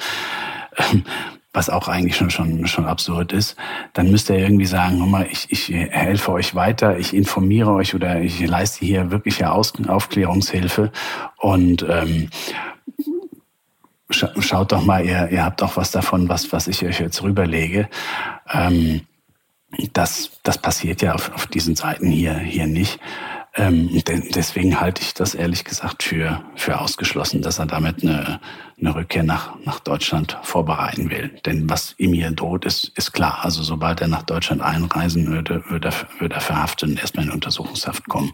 ähm, 0.78 1.04
was 1.52 1.70
auch 1.70 1.88
eigentlich 1.88 2.16
schon, 2.16 2.30
schon, 2.30 2.68
schon 2.68 2.86
absurd 2.86 3.34
ist, 3.34 3.56
dann 3.94 4.12
müsste 4.12 4.34
er 4.34 4.42
irgendwie 4.42 4.68
sagen, 4.68 4.98
mal, 5.10 5.28
ich, 5.32 5.52
ich 5.52 5.70
helfe 5.70 6.32
euch 6.32 6.54
weiter, 6.54 7.00
ich 7.00 7.16
informiere 7.16 7.72
euch 7.72 7.96
oder 7.96 8.22
ich 8.22 8.40
leiste 8.46 8.86
hier 8.86 9.10
wirkliche 9.10 9.52
Aus 9.52 9.74
Aufklärungshilfe 9.88 10.92
und 11.38 11.84
ähm, 11.90 12.30
schaut 14.12 14.72
doch 14.72 14.86
mal, 14.86 15.04
ihr, 15.06 15.30
ihr 15.32 15.44
habt 15.44 15.64
auch 15.64 15.76
was 15.76 15.92
davon, 15.92 16.30
was, 16.30 16.52
was 16.52 16.68
ich 16.68 16.86
euch 16.86 17.00
jetzt 17.00 17.24
rüberlege. 17.24 17.90
Ähm, 18.52 19.02
das, 19.94 20.32
das 20.44 20.58
passiert 20.58 21.02
ja 21.02 21.14
auf, 21.14 21.34
auf 21.34 21.48
diesen 21.48 21.76
Seiten 21.76 22.08
hier, 22.08 22.34
hier 22.38 22.68
nicht. 22.68 23.00
Ähm, 23.56 23.90
deswegen 24.36 24.80
halte 24.80 25.02
ich 25.02 25.14
das 25.14 25.34
ehrlich 25.34 25.64
gesagt 25.64 26.04
für, 26.04 26.44
für 26.56 26.80
ausgeschlossen, 26.80 27.42
dass 27.42 27.58
er 27.58 27.66
damit 27.66 28.04
eine, 28.04 28.40
eine 28.80 28.96
Rückkehr 28.96 29.24
nach, 29.24 29.56
nach 29.66 29.80
Deutschland 29.80 30.38
vorbereiten 30.44 31.10
will. 31.10 31.32
Denn 31.46 31.70
was 31.70 31.96
ihm 31.98 32.14
hier 32.14 32.32
droht, 32.32 32.66
ist, 32.66 32.92
ist 32.96 33.12
klar. 33.12 33.40
Also 33.42 33.64
sobald 33.64 34.02
er 34.02 34.08
nach 34.08 34.24
Deutschland 34.24 34.62
einreisen 34.62 35.28
würde, 35.28 35.64
würde 35.68 35.90
er, 35.90 36.22
würde 36.22 36.36
er 36.36 36.42
verhaftet 36.42 36.90
und 36.90 37.00
erstmal 37.00 37.26
in 37.26 37.32
Untersuchungshaft 37.32 38.08
kommen. 38.08 38.34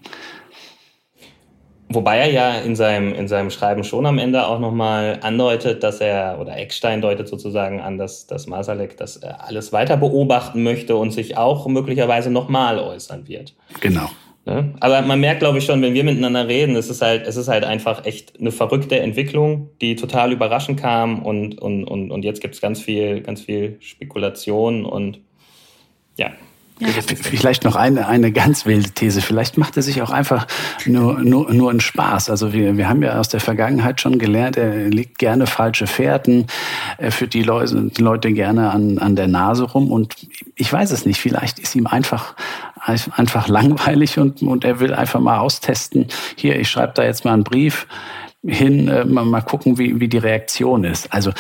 Wobei 1.87 2.17
er 2.17 2.31
ja 2.31 2.57
in 2.59 2.75
seinem, 2.75 3.13
in 3.13 3.27
seinem 3.27 3.51
Schreiben 3.51 3.83
schon 3.83 4.05
am 4.07 4.17
Ende 4.17 4.47
auch 4.47 4.59
nochmal 4.59 5.19
andeutet, 5.21 5.83
dass 5.83 6.01
er, 6.01 6.39
oder 6.41 6.57
Eckstein 6.57 6.99
deutet 6.99 7.27
sozusagen 7.27 7.79
an, 7.79 7.97
dass, 7.97 8.25
dass 8.25 8.47
Masalek 8.47 8.97
das 8.97 9.21
alles 9.23 9.71
weiter 9.71 9.95
beobachten 9.95 10.63
möchte 10.63 10.95
und 10.95 11.11
sich 11.11 11.37
auch 11.37 11.67
möglicherweise 11.67 12.31
nochmal 12.31 12.79
äußern 12.79 13.27
wird. 13.27 13.53
Genau. 13.81 14.09
Ne? 14.45 14.75
Aber 14.79 15.01
man 15.01 15.19
merkt, 15.19 15.39
glaube 15.39 15.57
ich, 15.57 15.65
schon, 15.65 15.81
wenn 15.81 15.95
wir 15.95 16.03
miteinander 16.03 16.47
reden, 16.47 16.75
es 16.75 16.89
ist 16.89 17.01
halt, 17.01 17.25
es 17.25 17.35
ist 17.35 17.47
halt 17.47 17.63
einfach 17.63 18.05
echt 18.05 18.39
eine 18.39 18.51
verrückte 18.51 18.99
Entwicklung, 18.99 19.69
die 19.81 19.95
total 19.95 20.31
überraschend 20.31 20.79
kam 20.79 21.23
und, 21.23 21.59
und, 21.59 21.83
und, 21.83 22.11
und 22.11 22.23
jetzt 22.23 22.41
gibt 22.41 22.53
es 22.53 22.61
ganz 22.61 22.79
viel, 22.79 23.21
ganz 23.21 23.41
viel 23.41 23.77
Spekulation 23.79 24.85
und 24.85 25.19
ja, 26.15 26.31
ja. 26.79 26.89
Vielleicht 26.89 27.63
noch 27.63 27.77
eine, 27.77 28.07
eine 28.07 28.33
ganz 28.33 28.65
wilde 28.65 28.89
These. 28.89 29.21
Vielleicht 29.21 29.57
macht 29.57 29.77
er 29.77 29.83
sich 29.83 30.01
auch 30.01 30.09
einfach 30.09 30.45
nur, 30.85 31.19
nur, 31.19 31.53
nur 31.53 31.69
einen 31.69 31.79
Spaß. 31.79 32.29
Also 32.29 32.51
wir, 32.51 32.75
wir 32.75 32.89
haben 32.89 33.01
ja 33.01 33.17
aus 33.17 33.29
der 33.29 33.39
Vergangenheit 33.39 34.01
schon 34.01 34.19
gelernt, 34.19 34.57
er 34.57 34.89
legt 34.89 35.17
gerne 35.17 35.47
falsche 35.47 35.87
Fährten, 35.87 36.47
er 36.97 37.13
führt 37.13 37.33
die 37.33 37.43
Leute, 37.43 37.89
die 37.95 38.01
Leute 38.01 38.33
gerne 38.33 38.71
an, 38.71 38.97
an 38.97 39.15
der 39.15 39.27
Nase 39.27 39.63
rum. 39.63 39.89
Und 39.89 40.27
ich 40.55 40.71
weiß 40.71 40.91
es 40.91 41.05
nicht, 41.05 41.21
vielleicht 41.21 41.59
ist 41.59 41.75
ihm 41.75 41.87
einfach, 41.87 42.35
einfach 42.85 43.47
langweilig 43.47 44.19
und, 44.19 44.41
und 44.41 44.63
er 44.63 44.79
will 44.79 44.93
einfach 44.93 45.19
mal 45.19 45.39
austesten. 45.39 46.07
Hier, 46.35 46.59
ich 46.59 46.69
schreibe 46.69 46.93
da 46.95 47.03
jetzt 47.03 47.25
mal 47.25 47.33
einen 47.33 47.43
Brief 47.43 47.87
hin, 48.47 48.87
äh, 48.87 49.05
mal 49.05 49.41
gucken, 49.41 49.77
wie, 49.77 49.99
wie 49.99 50.07
die 50.07 50.17
Reaktion 50.17 50.83
ist. 50.83 51.11
Also 51.11 51.31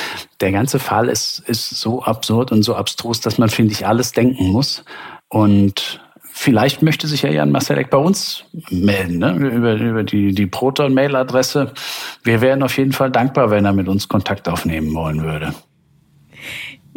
der 0.41 0.51
ganze 0.51 0.79
Fall 0.79 1.07
ist, 1.07 1.39
ist 1.47 1.69
so 1.69 2.03
absurd 2.03 2.51
und 2.51 2.63
so 2.63 2.75
abstrus, 2.75 3.21
dass 3.21 3.37
man, 3.37 3.49
finde 3.49 3.73
ich, 3.73 3.85
alles 3.85 4.11
denken 4.11 4.47
muss. 4.47 4.83
Und 5.29 6.01
vielleicht 6.23 6.81
möchte 6.81 7.07
sich 7.07 7.21
ja 7.21 7.29
Jan 7.29 7.51
Masalek 7.51 7.89
bei 7.89 7.97
uns 7.97 8.45
melden, 8.69 9.19
ne? 9.19 9.35
über, 9.35 9.75
über 9.75 10.03
die, 10.03 10.33
die 10.33 10.47
Proton-Mail-Adresse. 10.47 11.73
Wir 12.23 12.41
wären 12.41 12.63
auf 12.63 12.77
jeden 12.77 12.93
Fall 12.93 13.11
dankbar, 13.11 13.51
wenn 13.51 13.65
er 13.65 13.73
mit 13.73 13.87
uns 13.87 14.07
Kontakt 14.07 14.49
aufnehmen 14.49 14.93
wollen 14.93 15.23
würde. 15.23 15.53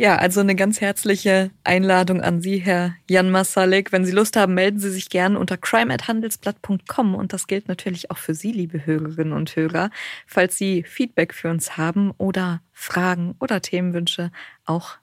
Ja, 0.00 0.14
also 0.14 0.38
eine 0.38 0.54
ganz 0.54 0.80
herzliche 0.80 1.50
Einladung 1.64 2.20
an 2.20 2.40
Sie, 2.40 2.58
Herr 2.58 2.94
Jan 3.10 3.32
Masalek. 3.32 3.90
Wenn 3.90 4.04
Sie 4.04 4.12
Lust 4.12 4.36
haben, 4.36 4.54
melden 4.54 4.78
Sie 4.78 4.92
sich 4.92 5.10
gerne 5.10 5.36
unter 5.36 5.56
crime@handelsblatt.com 5.56 7.16
und 7.16 7.32
das 7.32 7.48
gilt 7.48 7.66
natürlich 7.66 8.08
auch 8.12 8.18
für 8.18 8.32
Sie, 8.32 8.52
liebe 8.52 8.86
Hörerinnen 8.86 9.32
und 9.32 9.56
Hörer. 9.56 9.90
Falls 10.24 10.56
Sie 10.56 10.84
Feedback 10.84 11.34
für 11.34 11.50
uns 11.50 11.76
haben 11.76 12.12
oder 12.16 12.62
Fragen 12.72 13.34
oder 13.40 13.60
Themenwünsche, 13.60 14.30
auch 14.64 14.98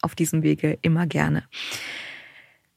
auf 0.00 0.14
diesem 0.14 0.42
Wege 0.42 0.78
immer 0.80 1.06
gerne. 1.06 1.44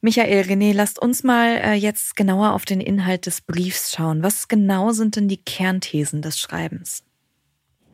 Michael, 0.02 0.42
René, 0.42 0.74
lasst 0.74 1.02
uns 1.02 1.24
mal 1.24 1.56
äh, 1.64 1.74
jetzt 1.76 2.18
genauer 2.18 2.52
auf 2.52 2.66
den 2.66 2.82
Inhalt 2.82 3.28
des 3.28 3.40
Briefs 3.40 3.94
schauen. 3.96 4.24
Was 4.24 4.50
genau 4.50 4.92
sind 4.92 5.16
denn 5.16 5.30
die 5.30 5.42
Kernthesen 5.42 6.22
des 6.22 6.38
Schreibens? 6.38 7.06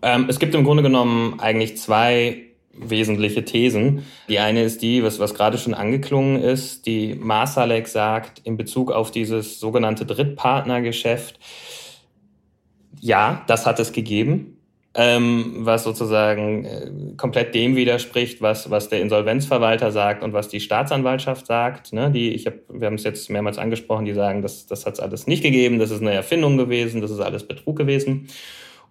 Ähm, 0.01 0.25
es 0.29 0.39
gibt 0.39 0.55
im 0.55 0.63
Grunde 0.63 0.81
genommen 0.81 1.39
eigentlich 1.39 1.77
zwei 1.77 2.47
wesentliche 2.73 3.45
Thesen. 3.45 4.05
Die 4.29 4.39
eine 4.39 4.63
ist 4.63 4.81
die, 4.81 5.03
was, 5.03 5.19
was 5.19 5.33
gerade 5.33 5.57
schon 5.57 5.73
angeklungen 5.73 6.41
ist, 6.41 6.85
die 6.85 7.15
Masalek 7.15 7.87
sagt 7.87 8.39
in 8.39 8.57
Bezug 8.57 8.91
auf 8.91 9.11
dieses 9.11 9.59
sogenannte 9.59 10.05
Drittpartnergeschäft, 10.05 11.39
ja, 12.99 13.43
das 13.47 13.65
hat 13.65 13.79
es 13.79 13.93
gegeben 13.93 14.57
ähm, 14.93 15.55
was 15.59 15.83
sozusagen 15.83 16.65
äh, 16.65 16.91
komplett 17.15 17.55
dem 17.55 17.75
widerspricht, 17.75 18.41
was, 18.41 18.69
was 18.69 18.89
der 18.89 19.01
Insolvenzverwalter 19.01 19.91
sagt 19.91 20.21
und 20.21 20.33
was 20.33 20.49
die 20.49 20.59
Staatsanwaltschaft 20.59 21.45
sagt. 21.45 21.93
Ne? 21.93 22.11
Die, 22.11 22.31
ich 22.31 22.45
hab, 22.45 22.55
wir 22.67 22.87
haben 22.87 22.95
es 22.95 23.05
jetzt 23.05 23.29
mehrmals 23.29 23.57
angesprochen, 23.57 24.05
die 24.05 24.13
sagen, 24.13 24.41
das, 24.41 24.67
das 24.67 24.85
hat 24.85 24.95
es 24.95 24.99
alles 24.99 25.27
nicht 25.27 25.43
gegeben, 25.43 25.79
das 25.79 25.91
ist 25.91 26.01
eine 26.01 26.13
Erfindung 26.13 26.57
gewesen, 26.57 26.99
das 26.99 27.11
ist 27.11 27.21
alles 27.21 27.47
Betrug 27.47 27.77
gewesen. 27.77 28.27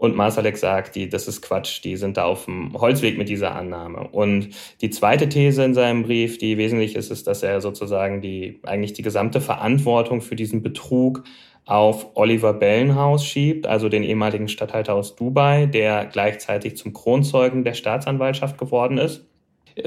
Und 0.00 0.16
Masalek 0.16 0.56
sagt, 0.56 0.96
die, 0.96 1.10
das 1.10 1.28
ist 1.28 1.42
Quatsch, 1.42 1.84
die 1.84 1.98
sind 1.98 2.16
da 2.16 2.24
auf 2.24 2.46
dem 2.46 2.72
Holzweg 2.72 3.18
mit 3.18 3.28
dieser 3.28 3.54
Annahme. 3.54 4.08
Und 4.08 4.48
die 4.80 4.88
zweite 4.88 5.28
These 5.28 5.62
in 5.62 5.74
seinem 5.74 6.04
Brief, 6.04 6.38
die 6.38 6.56
wesentlich 6.56 6.96
ist, 6.96 7.10
ist, 7.10 7.26
dass 7.26 7.42
er 7.42 7.60
sozusagen 7.60 8.22
die, 8.22 8.60
eigentlich 8.64 8.94
die 8.94 9.02
gesamte 9.02 9.42
Verantwortung 9.42 10.22
für 10.22 10.36
diesen 10.36 10.62
Betrug 10.62 11.24
auf 11.66 12.16
Oliver 12.16 12.54
Bellenhaus 12.54 13.26
schiebt, 13.26 13.66
also 13.66 13.90
den 13.90 14.02
ehemaligen 14.02 14.48
Statthalter 14.48 14.94
aus 14.94 15.16
Dubai, 15.16 15.66
der 15.66 16.06
gleichzeitig 16.06 16.78
zum 16.78 16.94
Kronzeugen 16.94 17.62
der 17.62 17.74
Staatsanwaltschaft 17.74 18.56
geworden 18.56 18.96
ist. 18.96 19.26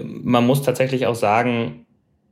Man 0.04 0.46
muss 0.46 0.62
tatsächlich 0.62 1.08
auch 1.08 1.16
sagen, 1.16 1.88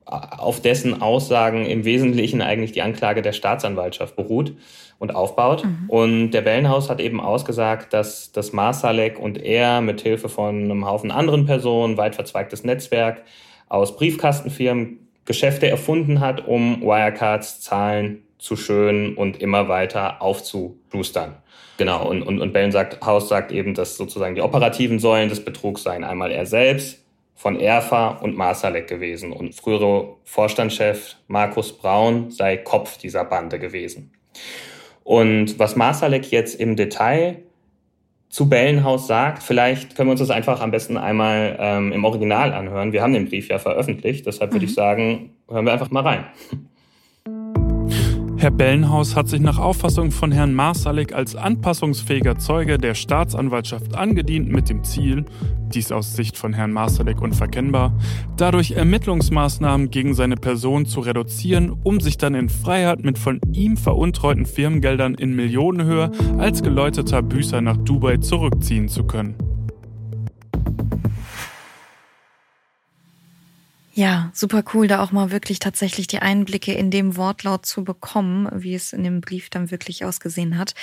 auf 0.05 0.61
dessen 0.61 1.01
Aussagen 1.01 1.65
im 1.65 1.85
Wesentlichen 1.85 2.41
eigentlich 2.41 2.71
die 2.71 2.81
Anklage 2.81 3.21
der 3.21 3.33
Staatsanwaltschaft 3.33 4.15
beruht 4.15 4.55
und 4.99 5.15
aufbaut. 5.15 5.63
Mhm. 5.63 5.89
Und 5.89 6.31
der 6.31 6.41
Bellenhaus 6.41 6.89
hat 6.89 6.99
eben 6.99 7.19
ausgesagt, 7.19 7.93
dass 7.93 8.31
das 8.31 8.53
Marsalek 8.53 9.19
und 9.19 9.41
er 9.41 9.81
mit 9.81 10.01
Hilfe 10.01 10.29
von 10.29 10.63
einem 10.63 10.85
Haufen 10.85 11.11
anderen 11.11 11.45
Personen, 11.45 11.97
weit 11.97 12.15
verzweigtes 12.15 12.63
Netzwerk 12.63 13.23
aus 13.69 13.95
Briefkastenfirmen 13.95 15.07
Geschäfte 15.25 15.69
erfunden 15.69 16.19
hat, 16.19 16.47
um 16.47 16.81
Wirecards 16.81 17.61
Zahlen 17.61 18.23
zu 18.37 18.55
schön 18.55 19.15
und 19.15 19.41
immer 19.41 19.69
weiter 19.69 20.21
aufzuplustern. 20.21 21.35
Genau, 21.77 22.07
und, 22.07 22.21
und, 22.23 22.41
und 22.41 22.53
Bellen 22.53 22.71
sagt, 22.71 23.05
Haus 23.05 23.29
sagt 23.29 23.51
eben, 23.51 23.73
dass 23.73 23.97
sozusagen 23.97 24.35
die 24.35 24.41
operativen 24.41 24.99
Säulen 24.99 25.29
des 25.29 25.45
Betrugs 25.45 25.83
seien 25.83 26.03
einmal 26.03 26.31
er 26.31 26.45
selbst, 26.45 27.03
von 27.35 27.59
Erfa 27.59 28.09
und 28.09 28.35
Masalek 28.35 28.87
gewesen 28.87 29.31
und 29.31 29.55
frühere 29.55 30.15
Vorstandschef 30.23 31.15
Markus 31.27 31.77
Braun 31.77 32.29
sei 32.29 32.57
Kopf 32.57 32.97
dieser 32.97 33.25
Bande 33.25 33.57
gewesen. 33.57 34.11
Und 35.03 35.57
was 35.57 35.75
Masalek 35.75 36.31
jetzt 36.31 36.59
im 36.59 36.75
Detail 36.75 37.43
zu 38.29 38.47
Bellenhaus 38.47 39.07
sagt, 39.07 39.43
vielleicht 39.43 39.95
können 39.95 40.07
wir 40.07 40.11
uns 40.11 40.21
das 40.21 40.29
einfach 40.29 40.61
am 40.61 40.71
besten 40.71 40.97
einmal 40.97 41.57
ähm, 41.59 41.91
im 41.91 42.05
Original 42.05 42.53
anhören. 42.53 42.93
Wir 42.93 43.01
haben 43.01 43.13
den 43.13 43.27
Brief 43.27 43.49
ja 43.49 43.59
veröffentlicht, 43.59 44.25
deshalb 44.25 44.53
würde 44.53 44.65
mhm. 44.65 44.69
ich 44.69 44.75
sagen, 44.75 45.31
hören 45.49 45.65
wir 45.65 45.73
einfach 45.73 45.91
mal 45.91 46.03
rein. 46.03 46.25
Herr 48.41 48.49
Bellenhaus 48.49 49.15
hat 49.15 49.29
sich 49.29 49.39
nach 49.39 49.59
Auffassung 49.59 50.09
von 50.09 50.31
Herrn 50.31 50.55
Marsalik 50.55 51.13
als 51.13 51.35
anpassungsfähiger 51.35 52.39
Zeuge 52.39 52.79
der 52.79 52.95
Staatsanwaltschaft 52.95 53.95
angedient 53.95 54.49
mit 54.49 54.67
dem 54.67 54.83
Ziel, 54.83 55.25
dies 55.71 55.91
aus 55.91 56.15
Sicht 56.15 56.35
von 56.39 56.51
Herrn 56.51 56.73
Marsalik 56.73 57.21
unverkennbar, 57.21 57.95
dadurch 58.37 58.71
Ermittlungsmaßnahmen 58.71 59.91
gegen 59.91 60.15
seine 60.15 60.37
Person 60.37 60.87
zu 60.87 61.01
reduzieren, 61.01 61.71
um 61.83 61.99
sich 61.99 62.17
dann 62.17 62.33
in 62.33 62.49
Freiheit 62.49 63.03
mit 63.03 63.19
von 63.19 63.39
ihm 63.53 63.77
veruntreuten 63.77 64.47
Firmengeldern 64.47 65.13
in 65.13 65.35
Millionenhöhe 65.35 66.09
als 66.39 66.63
geläuteter 66.63 67.21
Büßer 67.21 67.61
nach 67.61 67.77
Dubai 67.77 68.17
zurückziehen 68.17 68.89
zu 68.89 69.03
können. 69.03 69.35
Ja, 73.93 74.31
super 74.33 74.63
cool, 74.73 74.87
da 74.87 75.03
auch 75.03 75.11
mal 75.11 75.31
wirklich 75.31 75.59
tatsächlich 75.59 76.07
die 76.07 76.19
Einblicke 76.19 76.73
in 76.73 76.91
dem 76.91 77.17
Wortlaut 77.17 77.65
zu 77.65 77.83
bekommen, 77.83 78.49
wie 78.53 78.73
es 78.73 78.93
in 78.93 79.03
dem 79.03 79.19
Brief 79.19 79.49
dann 79.49 79.69
wirklich 79.69 80.05
ausgesehen 80.05 80.57
hat. 80.57 80.75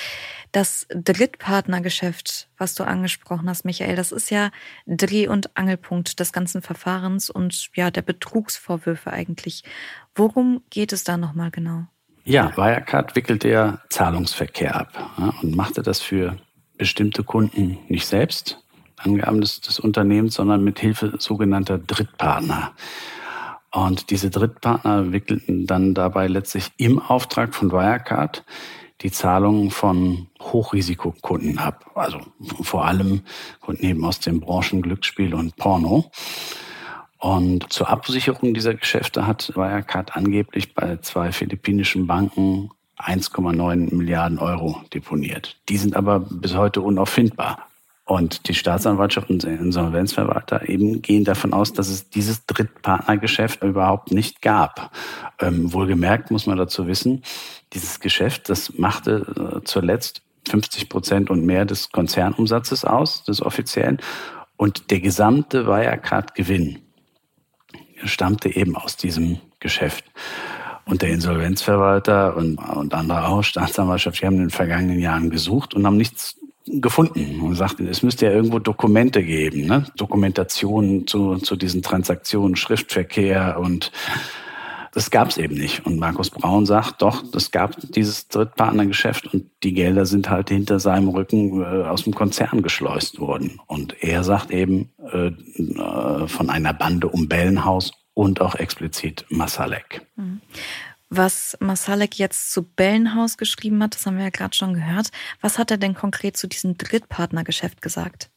Das 0.52 0.86
Drittpartnergeschäft, 0.90 2.48
was 2.58 2.74
du 2.74 2.84
angesprochen 2.84 3.48
hast, 3.48 3.64
Michael, 3.64 3.96
das 3.96 4.12
ist 4.12 4.30
ja 4.30 4.50
Dreh- 4.86 5.28
und 5.28 5.56
Angelpunkt 5.56 6.20
des 6.20 6.32
ganzen 6.32 6.60
Verfahrens 6.60 7.30
und 7.30 7.70
ja, 7.74 7.90
der 7.90 8.02
Betrugsvorwürfe 8.02 9.10
eigentlich. 9.10 9.64
Worum 10.14 10.62
geht 10.68 10.92
es 10.92 11.02
da 11.04 11.16
nochmal 11.16 11.50
genau? 11.50 11.86
Ja, 12.24 12.54
Wirecard 12.58 13.16
wickelte 13.16 13.48
ja 13.48 13.80
Zahlungsverkehr 13.88 14.76
ab 14.76 15.12
ja, 15.16 15.32
und 15.40 15.56
machte 15.56 15.82
das 15.82 16.02
für 16.02 16.36
bestimmte 16.76 17.24
Kunden 17.24 17.78
nicht 17.88 18.06
selbst, 18.06 18.58
Angaben 19.00 19.40
des, 19.40 19.60
des 19.60 19.80
Unternehmens, 19.80 20.34
sondern 20.34 20.64
mit 20.64 20.78
Hilfe 20.78 21.14
sogenannter 21.18 21.78
Drittpartner. 21.78 22.72
Und 23.70 24.10
diese 24.10 24.30
Drittpartner 24.30 25.12
wickelten 25.12 25.66
dann 25.66 25.94
dabei 25.94 26.26
letztlich 26.26 26.70
im 26.78 26.98
Auftrag 27.00 27.54
von 27.54 27.70
Wirecard 27.70 28.44
die 29.02 29.12
Zahlungen 29.12 29.70
von 29.70 30.26
Hochrisikokunden 30.40 31.58
ab. 31.58 31.90
Also 31.94 32.18
vor 32.62 32.86
allem 32.86 33.22
Kunden 33.60 33.84
eben 33.84 34.04
aus 34.04 34.20
den 34.20 34.40
Branchen 34.40 34.82
Glücksspiel 34.82 35.34
und 35.34 35.56
Porno. 35.56 36.10
Und 37.18 37.72
zur 37.72 37.88
Absicherung 37.88 38.54
dieser 38.54 38.74
Geschäfte 38.74 39.26
hat 39.26 39.52
Wirecard 39.54 40.16
angeblich 40.16 40.74
bei 40.74 40.96
zwei 40.98 41.32
philippinischen 41.32 42.06
Banken 42.06 42.70
1,9 42.98 43.94
Milliarden 43.94 44.38
Euro 44.38 44.80
deponiert. 44.92 45.56
Die 45.68 45.78
sind 45.78 45.94
aber 45.94 46.20
bis 46.20 46.54
heute 46.54 46.80
unauffindbar. 46.80 47.68
Und 48.08 48.48
die 48.48 48.54
Staatsanwaltschaft 48.54 49.28
und 49.28 49.42
der 49.42 49.60
Insolvenzverwalter 49.60 50.66
eben 50.66 51.02
gehen 51.02 51.24
davon 51.24 51.52
aus, 51.52 51.74
dass 51.74 51.88
es 51.88 52.08
dieses 52.08 52.46
Drittpartnergeschäft 52.46 53.62
überhaupt 53.62 54.12
nicht 54.12 54.40
gab. 54.40 54.96
Ähm, 55.38 55.74
wohlgemerkt 55.74 56.30
muss 56.30 56.46
man 56.46 56.56
dazu 56.56 56.86
wissen, 56.86 57.22
dieses 57.74 58.00
Geschäft, 58.00 58.48
das 58.48 58.78
machte 58.78 59.60
äh, 59.60 59.64
zuletzt 59.64 60.22
50 60.48 60.88
Prozent 60.88 61.28
und 61.28 61.44
mehr 61.44 61.66
des 61.66 61.90
Konzernumsatzes 61.90 62.86
aus, 62.86 63.24
des 63.24 63.42
offiziellen. 63.42 63.98
Und 64.56 64.90
der 64.90 65.00
gesamte 65.00 65.66
Wirecard-Gewinn 65.66 66.78
stammte 68.04 68.56
eben 68.56 68.74
aus 68.74 68.96
diesem 68.96 69.38
Geschäft. 69.60 70.06
Und 70.86 71.02
der 71.02 71.10
Insolvenzverwalter 71.10 72.34
und, 72.38 72.56
und 72.56 72.94
andere 72.94 73.28
auch, 73.28 73.42
Staatsanwaltschaft, 73.44 74.22
die 74.22 74.24
haben 74.24 74.36
in 74.36 74.44
den 74.44 74.50
vergangenen 74.50 74.98
Jahren 74.98 75.28
gesucht 75.28 75.74
und 75.74 75.84
haben 75.84 75.98
nichts 75.98 76.38
gefunden 76.80 77.40
und 77.40 77.54
sagte, 77.54 77.84
es 77.88 78.02
müsste 78.02 78.26
ja 78.26 78.32
irgendwo 78.32 78.58
Dokumente 78.58 79.22
geben, 79.22 79.66
ne? 79.66 79.84
Dokumentation 79.96 81.06
zu, 81.06 81.36
zu 81.36 81.56
diesen 81.56 81.82
Transaktionen, 81.82 82.56
Schriftverkehr 82.56 83.58
und 83.60 83.92
das 84.92 85.10
gab 85.10 85.28
es 85.28 85.36
eben 85.36 85.54
nicht. 85.54 85.86
Und 85.86 85.98
Markus 85.98 86.30
Braun 86.30 86.66
sagt, 86.66 87.02
doch, 87.02 87.22
das 87.30 87.50
gab 87.50 87.76
dieses 87.92 88.28
Drittpartnergeschäft 88.28 89.32
und 89.32 89.50
die 89.62 89.72
Gelder 89.74 90.06
sind 90.06 90.30
halt 90.30 90.48
hinter 90.48 90.80
seinem 90.80 91.08
Rücken 91.08 91.62
äh, 91.62 91.84
aus 91.86 92.04
dem 92.04 92.14
Konzern 92.14 92.62
geschleust 92.62 93.20
worden. 93.20 93.60
Und 93.66 94.02
er 94.02 94.24
sagt 94.24 94.50
eben 94.50 94.90
äh, 95.12 95.28
äh 95.28 96.26
von 96.26 96.50
einer 96.50 96.72
Bande 96.72 97.08
um 97.08 97.28
Bellenhaus 97.28 97.92
und 98.14 98.40
auch 98.40 98.56
explizit 98.56 99.24
Masalek. 99.28 100.06
Mhm. 100.16 100.40
Was 101.10 101.56
Masalek 101.60 102.18
jetzt 102.18 102.52
zu 102.52 102.62
Bellenhaus 102.62 103.38
geschrieben 103.38 103.82
hat, 103.82 103.94
das 103.94 104.04
haben 104.04 104.18
wir 104.18 104.24
ja 104.24 104.30
gerade 104.30 104.54
schon 104.54 104.74
gehört. 104.74 105.08
Was 105.40 105.58
hat 105.58 105.70
er 105.70 105.78
denn 105.78 105.94
konkret 105.94 106.36
zu 106.36 106.46
diesem 106.46 106.76
Drittpartnergeschäft 106.76 107.80
gesagt? 107.80 108.30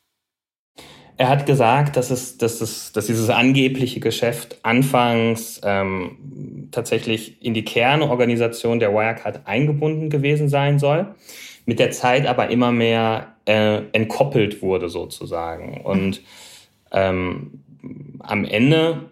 Er 1.17 1.29
hat 1.29 1.45
gesagt, 1.45 1.97
dass, 1.97 2.10
es, 2.10 2.38
dass, 2.38 2.62
es, 2.62 2.93
dass 2.93 3.05
dieses 3.05 3.29
angebliche 3.29 3.99
Geschäft 3.99 4.57
anfangs 4.63 5.62
ähm, 5.63 6.69
tatsächlich 6.71 7.43
in 7.43 7.53
die 7.53 7.65
Kernorganisation 7.65 8.79
der 8.79 8.93
Wirecard 8.93 9.45
eingebunden 9.45 10.10
gewesen 10.10 10.49
sein 10.49 10.79
soll, 10.79 11.13
mit 11.65 11.77
der 11.77 11.91
Zeit 11.91 12.25
aber 12.25 12.49
immer 12.49 12.71
mehr 12.71 13.36
äh, 13.45 13.84
entkoppelt 13.91 14.62
wurde 14.62 14.89
sozusagen. 14.89 15.81
Und 15.81 16.21
ähm, 16.91 17.62
am 18.19 18.45
Ende 18.45 19.11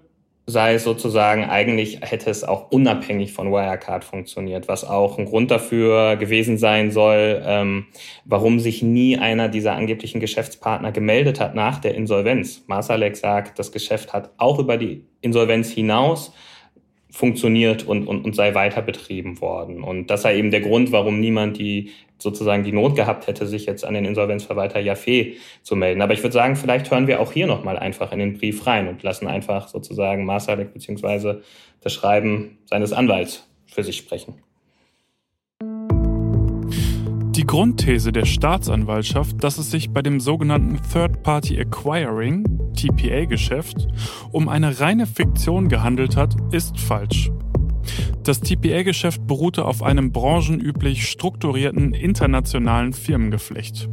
sei 0.49 0.73
es 0.73 0.83
sozusagen, 0.83 1.45
eigentlich 1.45 1.99
hätte 2.01 2.29
es 2.29 2.43
auch 2.43 2.71
unabhängig 2.71 3.33
von 3.33 3.51
Wirecard 3.51 4.03
funktioniert, 4.03 4.67
was 4.67 4.83
auch 4.83 5.17
ein 5.17 5.25
Grund 5.25 5.51
dafür 5.51 6.15
gewesen 6.15 6.57
sein 6.57 6.91
soll, 6.91 7.41
ähm, 7.45 7.85
warum 8.25 8.59
sich 8.59 8.81
nie 8.81 9.17
einer 9.17 9.47
dieser 9.47 9.73
angeblichen 9.73 10.19
Geschäftspartner 10.19 10.91
gemeldet 10.91 11.39
hat 11.39 11.55
nach 11.55 11.79
der 11.79 11.93
Insolvenz. 11.93 12.63
Masalek 12.67 13.15
sagt, 13.15 13.59
das 13.59 13.71
Geschäft 13.71 14.11
hat 14.11 14.31
auch 14.37 14.59
über 14.59 14.77
die 14.77 15.05
Insolvenz 15.21 15.69
hinaus 15.69 16.33
funktioniert 17.11 17.85
und, 17.87 18.07
und, 18.07 18.23
und 18.23 18.35
sei 18.35 18.53
weiter 18.53 18.81
betrieben 18.81 19.41
worden. 19.41 19.83
Und 19.83 20.07
das 20.07 20.21
sei 20.21 20.37
eben 20.37 20.51
der 20.51 20.61
Grund, 20.61 20.91
warum 20.91 21.19
niemand 21.19 21.57
die 21.57 21.91
sozusagen 22.19 22.63
die 22.63 22.71
Not 22.71 22.95
gehabt 22.95 23.27
hätte, 23.27 23.47
sich 23.47 23.65
jetzt 23.65 23.85
an 23.85 23.93
den 23.93 24.05
Insolvenzverwalter 24.05 24.79
Jaffe 24.79 25.33
zu 25.63 25.75
melden. 25.75 26.01
Aber 26.01 26.13
ich 26.13 26.21
würde 26.21 26.33
sagen, 26.33 26.55
vielleicht 26.55 26.91
hören 26.91 27.07
wir 27.07 27.19
auch 27.21 27.31
hier 27.31 27.47
nochmal 27.47 27.79
einfach 27.79 28.11
in 28.11 28.19
den 28.19 28.37
Brief 28.37 28.67
rein 28.67 28.87
und 28.87 29.03
lassen 29.03 29.27
einfach 29.27 29.69
sozusagen 29.69 30.25
Masalek 30.25 30.73
beziehungsweise 30.73 31.41
das 31.81 31.93
Schreiben 31.93 32.57
seines 32.65 32.91
Anwalts 32.91 33.47
für 33.67 33.83
sich 33.83 33.97
sprechen. 33.97 34.35
Die 37.35 37.45
Grundthese 37.45 38.11
der 38.11 38.25
Staatsanwaltschaft, 38.25 39.43
dass 39.43 39.57
es 39.59 39.71
sich 39.71 39.91
bei 39.91 40.01
dem 40.01 40.19
sogenannten 40.19 40.79
Third-Party 40.91 41.59
Acquiring, 41.59 42.43
TPA-Geschäft, 42.73 43.87
um 44.31 44.49
eine 44.49 44.79
reine 44.79 45.05
Fiktion 45.05 45.69
gehandelt 45.69 46.17
hat, 46.17 46.35
ist 46.51 46.79
falsch. 46.79 47.31
Das 48.23 48.41
TPA-Geschäft 48.41 49.25
beruhte 49.27 49.65
auf 49.65 49.83
einem 49.83 50.11
branchenüblich 50.11 51.07
strukturierten 51.07 51.93
internationalen 51.93 52.93
Firmengeflecht. 52.93 53.89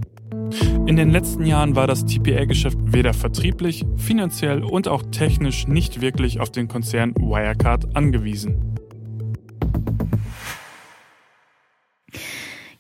In 0.87 0.97
den 0.97 1.11
letzten 1.11 1.45
Jahren 1.45 1.77
war 1.77 1.87
das 1.87 2.05
TPA-Geschäft 2.05 2.79
weder 2.87 3.13
vertrieblich, 3.13 3.85
finanziell 3.97 4.63
und 4.63 4.89
auch 4.89 5.03
technisch 5.11 5.67
nicht 5.67 6.01
wirklich 6.01 6.41
auf 6.41 6.51
den 6.51 6.69
Konzern 6.69 7.15
Wirecard 7.17 7.97
angewiesen. 7.97 8.77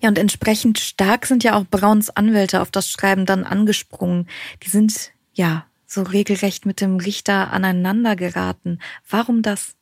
Ja, 0.07 0.11
und 0.11 0.19
entsprechend 0.19 0.79
stark 0.79 1.27
sind 1.27 1.42
ja 1.42 1.59
auch 1.59 1.64
Brauns 1.69 2.11
Anwälte 2.11 2.62
auf 2.62 2.71
das 2.71 2.88
Schreiben 2.88 3.27
dann 3.27 3.42
angesprungen. 3.42 4.29
Die 4.62 4.69
sind 4.69 5.11
ja 5.33 5.66
so 5.85 6.03
regelrecht 6.03 6.64
mit 6.64 6.81
dem 6.81 6.99
Richter 6.99 7.53
aneinander 7.53 8.14
geraten. 8.14 8.79
Warum 9.11 9.42
das? 9.42 9.75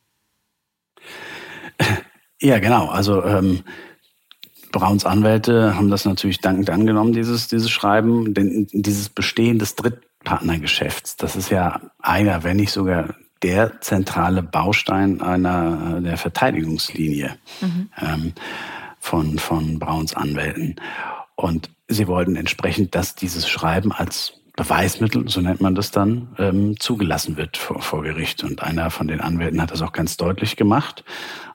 Ja, 2.41 2.57
genau. 2.57 2.87
Also 2.87 3.23
ähm, 3.23 3.61
Brauns 4.71 5.05
Anwälte 5.05 5.75
haben 5.75 5.91
das 5.91 6.05
natürlich 6.05 6.39
dankend 6.39 6.71
angenommen, 6.71 7.13
dieses, 7.13 7.47
dieses 7.47 7.69
Schreiben, 7.69 8.33
denn 8.33 8.67
dieses 8.71 9.09
Bestehen 9.09 9.59
des 9.59 9.75
Drittpartnergeschäfts, 9.75 11.17
das 11.17 11.35
ist 11.35 11.51
ja 11.51 11.81
einer, 11.99 12.43
wenn 12.43 12.57
nicht 12.57 12.71
sogar 12.71 13.13
der 13.43 13.79
zentrale 13.81 14.41
Baustein 14.41 15.21
einer 15.21 16.01
der 16.01 16.17
Verteidigungslinie. 16.17 17.37
Mhm. 17.61 17.89
Ähm, 18.01 18.33
von, 19.05 19.37
von 19.37 19.79
Brauns 19.79 20.15
Anwälten. 20.15 20.75
Und 21.35 21.69
sie 21.87 22.07
wollten 22.07 22.35
entsprechend, 22.35 22.95
dass 22.95 23.15
dieses 23.15 23.47
Schreiben 23.47 23.91
als 23.91 24.33
Beweismittel, 24.55 25.27
so 25.27 25.41
nennt 25.41 25.59
man 25.59 25.75
das 25.75 25.91
dann, 25.91 26.29
ähm, 26.37 26.79
zugelassen 26.79 27.35
wird 27.35 27.57
vor, 27.57 27.81
vor 27.81 28.03
Gericht. 28.03 28.43
Und 28.43 28.63
einer 28.63 28.89
von 28.89 29.07
den 29.07 29.19
Anwälten 29.19 29.61
hat 29.61 29.71
das 29.71 29.81
auch 29.81 29.91
ganz 29.91 30.15
deutlich 30.15 30.55
gemacht. 30.55 31.03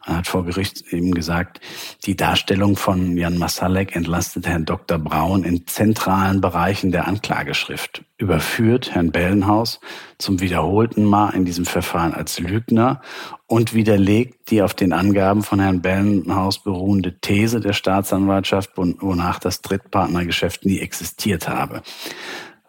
Er 0.07 0.19
hat 0.19 0.27
vor 0.27 0.45
Gericht 0.45 0.93
eben 0.93 1.13
gesagt, 1.13 1.61
die 2.05 2.17
Darstellung 2.17 2.77
von 2.77 3.17
Jan 3.17 3.39
Masalek 3.39 3.95
entlastet 3.95 4.47
Herrn 4.47 4.65
Dr. 4.65 4.99
Braun 4.99 5.45
in 5.45 5.67
zentralen 5.67 6.41
Bereichen 6.41 6.91
der 6.91 7.07
Anklageschrift, 7.07 8.03
überführt 8.19 8.95
Herrn 8.95 9.13
Bellenhaus 9.13 9.81
zum 10.19 10.41
wiederholten 10.41 11.05
Mal 11.05 11.31
in 11.31 11.45
diesem 11.45 11.67
Verfahren 11.67 12.15
als 12.15 12.39
Lügner 12.39 13.03
und 13.47 13.75
widerlegt 13.75 14.51
die 14.51 14.63
auf 14.63 14.75
den 14.75 14.93
Angaben 14.93 15.43
von 15.43 15.61
Herrn 15.61 15.83
Bellenhaus 15.83 16.63
beruhende 16.63 17.19
These 17.21 17.61
der 17.61 17.73
Staatsanwaltschaft, 17.73 18.71
wonach 18.77 19.39
das 19.39 19.63
Drittpartnergeschäft 19.63 20.65
nie 20.65 20.81
existiert 20.81 21.49
habe. 21.49 21.83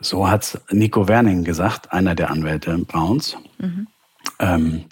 So 0.02 0.28
hat 0.28 0.60
Nico 0.72 1.08
Werning 1.08 1.44
gesagt, 1.44 1.94
einer 1.94 2.16
der 2.16 2.32
Anwälte 2.32 2.78
Brauns. 2.80 3.38
Mhm. 3.60 3.88
Ähm, 4.40 4.86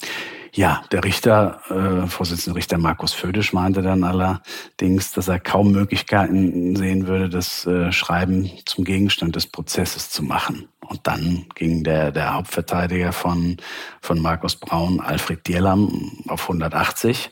ja, 0.53 0.83
der 0.91 1.03
Richter, 1.03 1.61
äh, 1.69 2.07
Vorsitzende 2.07 2.57
Richter 2.57 2.77
Markus 2.77 3.13
Födisch 3.13 3.53
meinte 3.53 3.81
dann 3.81 4.03
allerdings, 4.03 5.11
dass 5.11 5.27
er 5.27 5.39
kaum 5.39 5.71
Möglichkeiten 5.71 6.75
sehen 6.75 7.07
würde, 7.07 7.29
das 7.29 7.65
äh, 7.65 7.91
Schreiben 7.91 8.49
zum 8.65 8.83
Gegenstand 8.83 9.35
des 9.35 9.47
Prozesses 9.47 10.09
zu 10.09 10.23
machen. 10.23 10.67
Und 10.87 11.01
dann 11.03 11.45
ging 11.55 11.83
der, 11.83 12.11
der 12.11 12.33
Hauptverteidiger 12.33 13.11
von, 13.11 13.57
von 14.01 14.19
Markus 14.19 14.55
Braun, 14.55 14.99
Alfred 14.99 15.47
Dierlam, 15.47 16.11
auf 16.27 16.43
180 16.43 17.31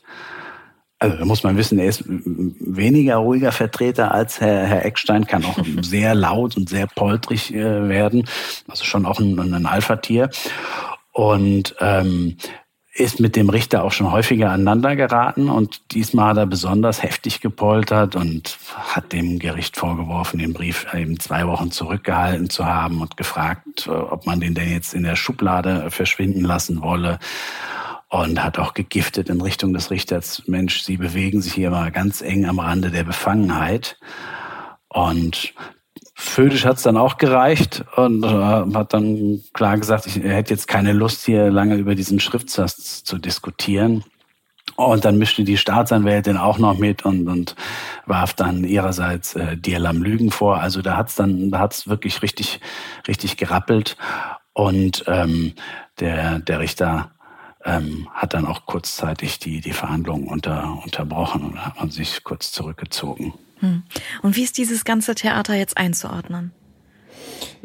also 0.99 1.17
da 1.17 1.25
muss 1.25 1.43
man 1.43 1.57
wissen, 1.57 1.77
er 1.79 1.87
ist 1.87 2.03
weniger 2.07 3.17
ruhiger 3.17 3.51
Vertreter 3.51 4.11
als 4.11 4.41
Herr, 4.41 4.65
Herr 4.65 4.85
Eckstein, 4.85 5.27
kann 5.27 5.45
auch 5.45 5.57
sehr 5.81 6.15
laut 6.15 6.57
und 6.57 6.69
sehr 6.69 6.87
poltrig 6.87 7.53
äh, 7.53 7.87
werden, 7.87 8.27
also 8.67 8.83
schon 8.83 9.05
auch 9.05 9.19
ein, 9.19 9.39
ein 9.53 9.65
Alpha-Tier. 9.65 10.29
Und 11.11 11.75
ähm, 11.79 12.37
ist 12.99 13.19
mit 13.19 13.35
dem 13.35 13.49
Richter 13.49 13.83
auch 13.83 13.91
schon 13.91 14.11
häufiger 14.11 14.49
aneinander 14.49 14.95
geraten 14.95 15.49
und 15.49 15.93
diesmal 15.93 16.29
hat 16.29 16.37
er 16.37 16.45
besonders 16.47 17.03
heftig 17.03 17.41
gepoltert 17.41 18.15
und 18.15 18.57
hat 18.75 19.13
dem 19.13 19.37
Gericht 19.37 19.77
vorgeworfen, 19.77 20.39
den 20.39 20.53
Brief 20.53 20.87
eben 20.95 21.19
zwei 21.19 21.45
Wochen 21.45 21.71
zurückgehalten 21.71 22.49
zu 22.49 22.65
haben 22.65 23.01
und 23.01 23.15
gefragt, 23.15 23.85
äh, 23.85 23.91
ob 23.91 24.25
man 24.25 24.39
den 24.39 24.55
denn 24.55 24.71
jetzt 24.71 24.95
in 24.95 25.03
der 25.03 25.15
Schublade 25.15 25.91
verschwinden 25.91 26.41
lassen 26.41 26.81
wolle 26.81 27.19
und 28.09 28.43
hat 28.43 28.57
auch 28.59 28.73
gegiftet 28.73 29.29
in 29.29 29.41
Richtung 29.41 29.73
des 29.73 29.91
Richters, 29.91 30.43
Mensch, 30.47 30.81
Sie 30.81 30.97
bewegen 30.97 31.41
sich 31.41 31.53
hier 31.53 31.69
mal 31.69 31.91
ganz 31.91 32.21
eng 32.21 32.45
am 32.45 32.59
Rande 32.59 32.89
der 32.89 33.03
Befangenheit. 33.03 33.97
Und 34.87 35.53
Födisch 36.19 36.65
hat 36.65 36.77
es 36.77 36.83
dann 36.83 36.97
auch 36.97 37.17
gereicht 37.17 37.83
und 37.95 38.23
äh, 38.23 38.27
hat 38.27 38.93
dann 38.93 39.41
klar 39.53 39.77
gesagt, 39.77 40.07
ich 40.07 40.15
hätte 40.15 40.53
jetzt 40.53 40.67
keine 40.67 40.93
Lust, 40.93 41.25
hier 41.25 41.51
lange 41.51 41.75
über 41.75 41.93
diesen 41.95 42.19
Schriftsatz 42.19 43.03
zu 43.03 43.17
diskutieren. 43.17 44.03
Und 44.75 45.05
dann 45.05 45.17
mischte 45.17 45.43
die 45.43 45.57
Staatsanwältin 45.57 46.37
auch 46.37 46.57
noch 46.57 46.77
mit 46.77 47.05
und, 47.05 47.27
und 47.27 47.55
warf 48.05 48.33
dann 48.33 48.63
ihrerseits 48.63 49.35
äh, 49.35 49.57
Dierlam 49.57 50.01
Lügen 50.01 50.31
vor. 50.31 50.59
Also 50.59 50.81
da 50.81 50.97
hat's 50.97 51.15
dann, 51.15 51.51
da 51.51 51.59
hat's 51.59 51.87
wirklich 51.87 52.21
richtig, 52.21 52.61
richtig 53.07 53.37
gerappelt. 53.37 53.97
Und 54.53 55.03
ähm, 55.07 55.53
der, 55.99 56.39
der 56.39 56.59
Richter 56.59 57.11
ähm, 57.67 58.07
hat 58.13 58.33
dann 58.33 58.45
auch 58.45 58.65
kurzzeitig 58.65 59.39
die, 59.39 59.61
die 59.61 59.73
Verhandlungen 59.73 60.27
unter, 60.27 60.79
unterbrochen 60.83 61.43
und 61.43 61.65
hat 61.65 61.77
man 61.77 61.91
sich 61.91 62.23
kurz 62.23 62.51
zurückgezogen. 62.51 63.33
Hm. 63.59 63.83
Und 64.21 64.35
wie 64.35 64.43
ist 64.43 64.57
dieses 64.57 64.85
ganze 64.85 65.15
Theater 65.15 65.53
jetzt 65.53 65.77
einzuordnen? 65.77 66.51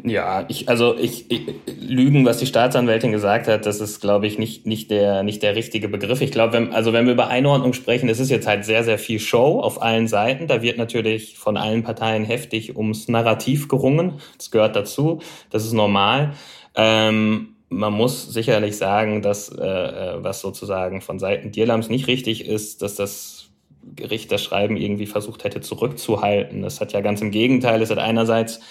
Ja, 0.03 0.45
ich, 0.49 0.67
also 0.67 0.97
ich, 0.97 1.31
ich, 1.31 1.55
Lügen, 1.79 2.25
was 2.25 2.37
die 2.37 2.45
Staatsanwältin 2.45 3.13
gesagt 3.13 3.47
hat, 3.47 3.65
das 3.65 3.79
ist, 3.79 4.01
glaube 4.01 4.27
ich, 4.27 4.37
nicht, 4.37 4.65
nicht, 4.65 4.91
der, 4.91 5.23
nicht 5.23 5.41
der 5.41 5.55
richtige 5.55 5.87
Begriff. 5.87 6.19
Ich 6.19 6.31
glaube, 6.31 6.53
wenn, 6.53 6.73
also 6.73 6.91
wenn 6.91 7.05
wir 7.05 7.13
über 7.13 7.27
Einordnung 7.27 7.71
sprechen, 7.71 8.07
das 8.07 8.19
ist 8.19 8.29
jetzt 8.29 8.45
halt 8.45 8.65
sehr, 8.65 8.83
sehr 8.83 8.99
viel 8.99 9.19
Show 9.19 9.61
auf 9.61 9.81
allen 9.81 10.07
Seiten. 10.07 10.47
Da 10.47 10.61
wird 10.61 10.77
natürlich 10.77 11.37
von 11.37 11.55
allen 11.55 11.83
Parteien 11.83 12.25
heftig 12.25 12.75
ums 12.75 13.07
Narrativ 13.07 13.69
gerungen. 13.69 14.19
Das 14.37 14.51
gehört 14.51 14.75
dazu. 14.75 15.21
Das 15.49 15.63
ist 15.63 15.73
normal. 15.73 16.33
Ähm, 16.75 17.52
man 17.73 17.93
muss 17.93 18.31
sicherlich 18.31 18.77
sagen, 18.77 19.21
dass 19.21 19.49
äh, 19.49 19.65
äh, 19.65 20.23
was 20.23 20.41
sozusagen 20.41 21.01
von 21.01 21.19
Seiten 21.19 21.51
Dirlams 21.51 21.89
nicht 21.89 22.07
richtig 22.07 22.45
ist, 22.45 22.81
dass 22.81 22.95
das 22.95 23.49
Gericht 23.95 24.31
das 24.31 24.43
Schreiben 24.43 24.77
irgendwie 24.77 25.07
versucht 25.07 25.43
hätte 25.43 25.61
zurückzuhalten. 25.61 26.61
Das 26.61 26.79
hat 26.79 26.93
ja 26.93 27.01
ganz 27.01 27.21
im 27.21 27.31
Gegenteil, 27.31 27.81
es 27.81 27.89
hat 27.89 27.97
einerseits 27.97 28.61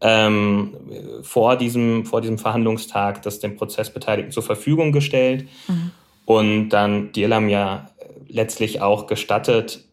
ähm, 0.00 0.76
vor, 1.22 1.56
diesem, 1.56 2.04
vor 2.04 2.20
diesem 2.20 2.38
Verhandlungstag 2.38 3.22
das 3.22 3.40
dem 3.40 3.56
Prozessbeteiligten 3.56 4.32
zur 4.32 4.42
Verfügung 4.42 4.92
gestellt 4.92 5.48
mhm. 5.66 5.90
und 6.26 6.68
dann 6.68 7.12
Dirlam 7.12 7.48
ja 7.48 7.90
letztlich 8.28 8.82
auch 8.82 9.06
gestattet, 9.06 9.84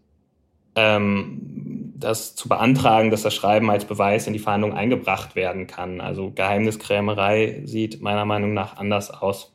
ähm, 0.75 1.64
das 1.95 2.35
zu 2.35 2.49
beantragen, 2.49 3.09
dass 3.09 3.23
das 3.23 3.33
Schreiben 3.33 3.71
als 3.71 3.85
Beweis 3.85 4.27
in 4.27 4.33
die 4.33 4.39
Verhandlung 4.39 4.73
eingebracht 4.73 5.35
werden 5.35 5.65
kann. 5.65 6.01
Also 6.01 6.31
Geheimniskrämerei 6.31 7.61
sieht 7.65 8.01
meiner 8.01 8.25
Meinung 8.25 8.53
nach 8.53 8.77
anders 8.77 9.09
aus. 9.09 9.53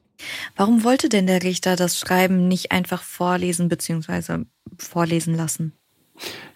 Warum 0.56 0.84
wollte 0.84 1.08
denn 1.08 1.26
der 1.26 1.42
Richter 1.42 1.76
das 1.76 1.98
Schreiben 1.98 2.48
nicht 2.48 2.72
einfach 2.72 3.02
vorlesen 3.02 3.68
bzw. 3.68 4.44
vorlesen 4.78 5.34
lassen? 5.34 5.72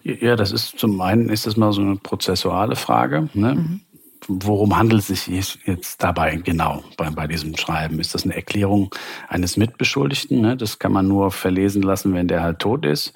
Ja, 0.02 0.36
das 0.36 0.52
ist 0.52 0.78
zum 0.78 1.00
einen 1.00 1.28
ist 1.30 1.46
das 1.46 1.56
mal 1.56 1.72
so 1.72 1.80
eine 1.80 1.96
prozessuale 1.96 2.76
Frage. 2.76 3.28
Ne? 3.32 3.54
Mhm. 3.54 3.80
Worum 4.26 4.76
handelt 4.76 5.08
es 5.08 5.24
sich 5.24 5.58
jetzt 5.66 6.02
dabei 6.02 6.36
genau 6.36 6.82
bei, 6.96 7.10
bei 7.10 7.26
diesem 7.26 7.56
Schreiben? 7.56 8.00
Ist 8.00 8.14
das 8.14 8.24
eine 8.24 8.34
Erklärung 8.34 8.94
eines 9.28 9.56
Mitbeschuldigten? 9.56 10.40
Ne? 10.40 10.56
Das 10.56 10.78
kann 10.78 10.92
man 10.92 11.08
nur 11.08 11.30
verlesen 11.30 11.82
lassen, 11.82 12.14
wenn 12.14 12.28
der 12.28 12.42
halt 12.42 12.58
tot 12.58 12.84
ist. 12.84 13.12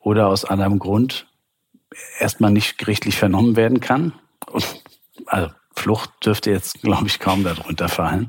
Oder 0.00 0.28
aus 0.28 0.44
anderem 0.44 0.78
Grund 0.78 1.26
erstmal 2.18 2.50
nicht 2.50 2.78
gerichtlich 2.78 3.16
vernommen 3.16 3.56
werden 3.56 3.80
kann. 3.80 4.12
Und, 4.46 4.82
also 5.26 5.50
Flucht 5.74 6.10
dürfte 6.24 6.50
jetzt, 6.50 6.82
glaube 6.82 7.06
ich, 7.06 7.20
kaum 7.20 7.44
darunter 7.44 7.88
fallen. 7.88 8.28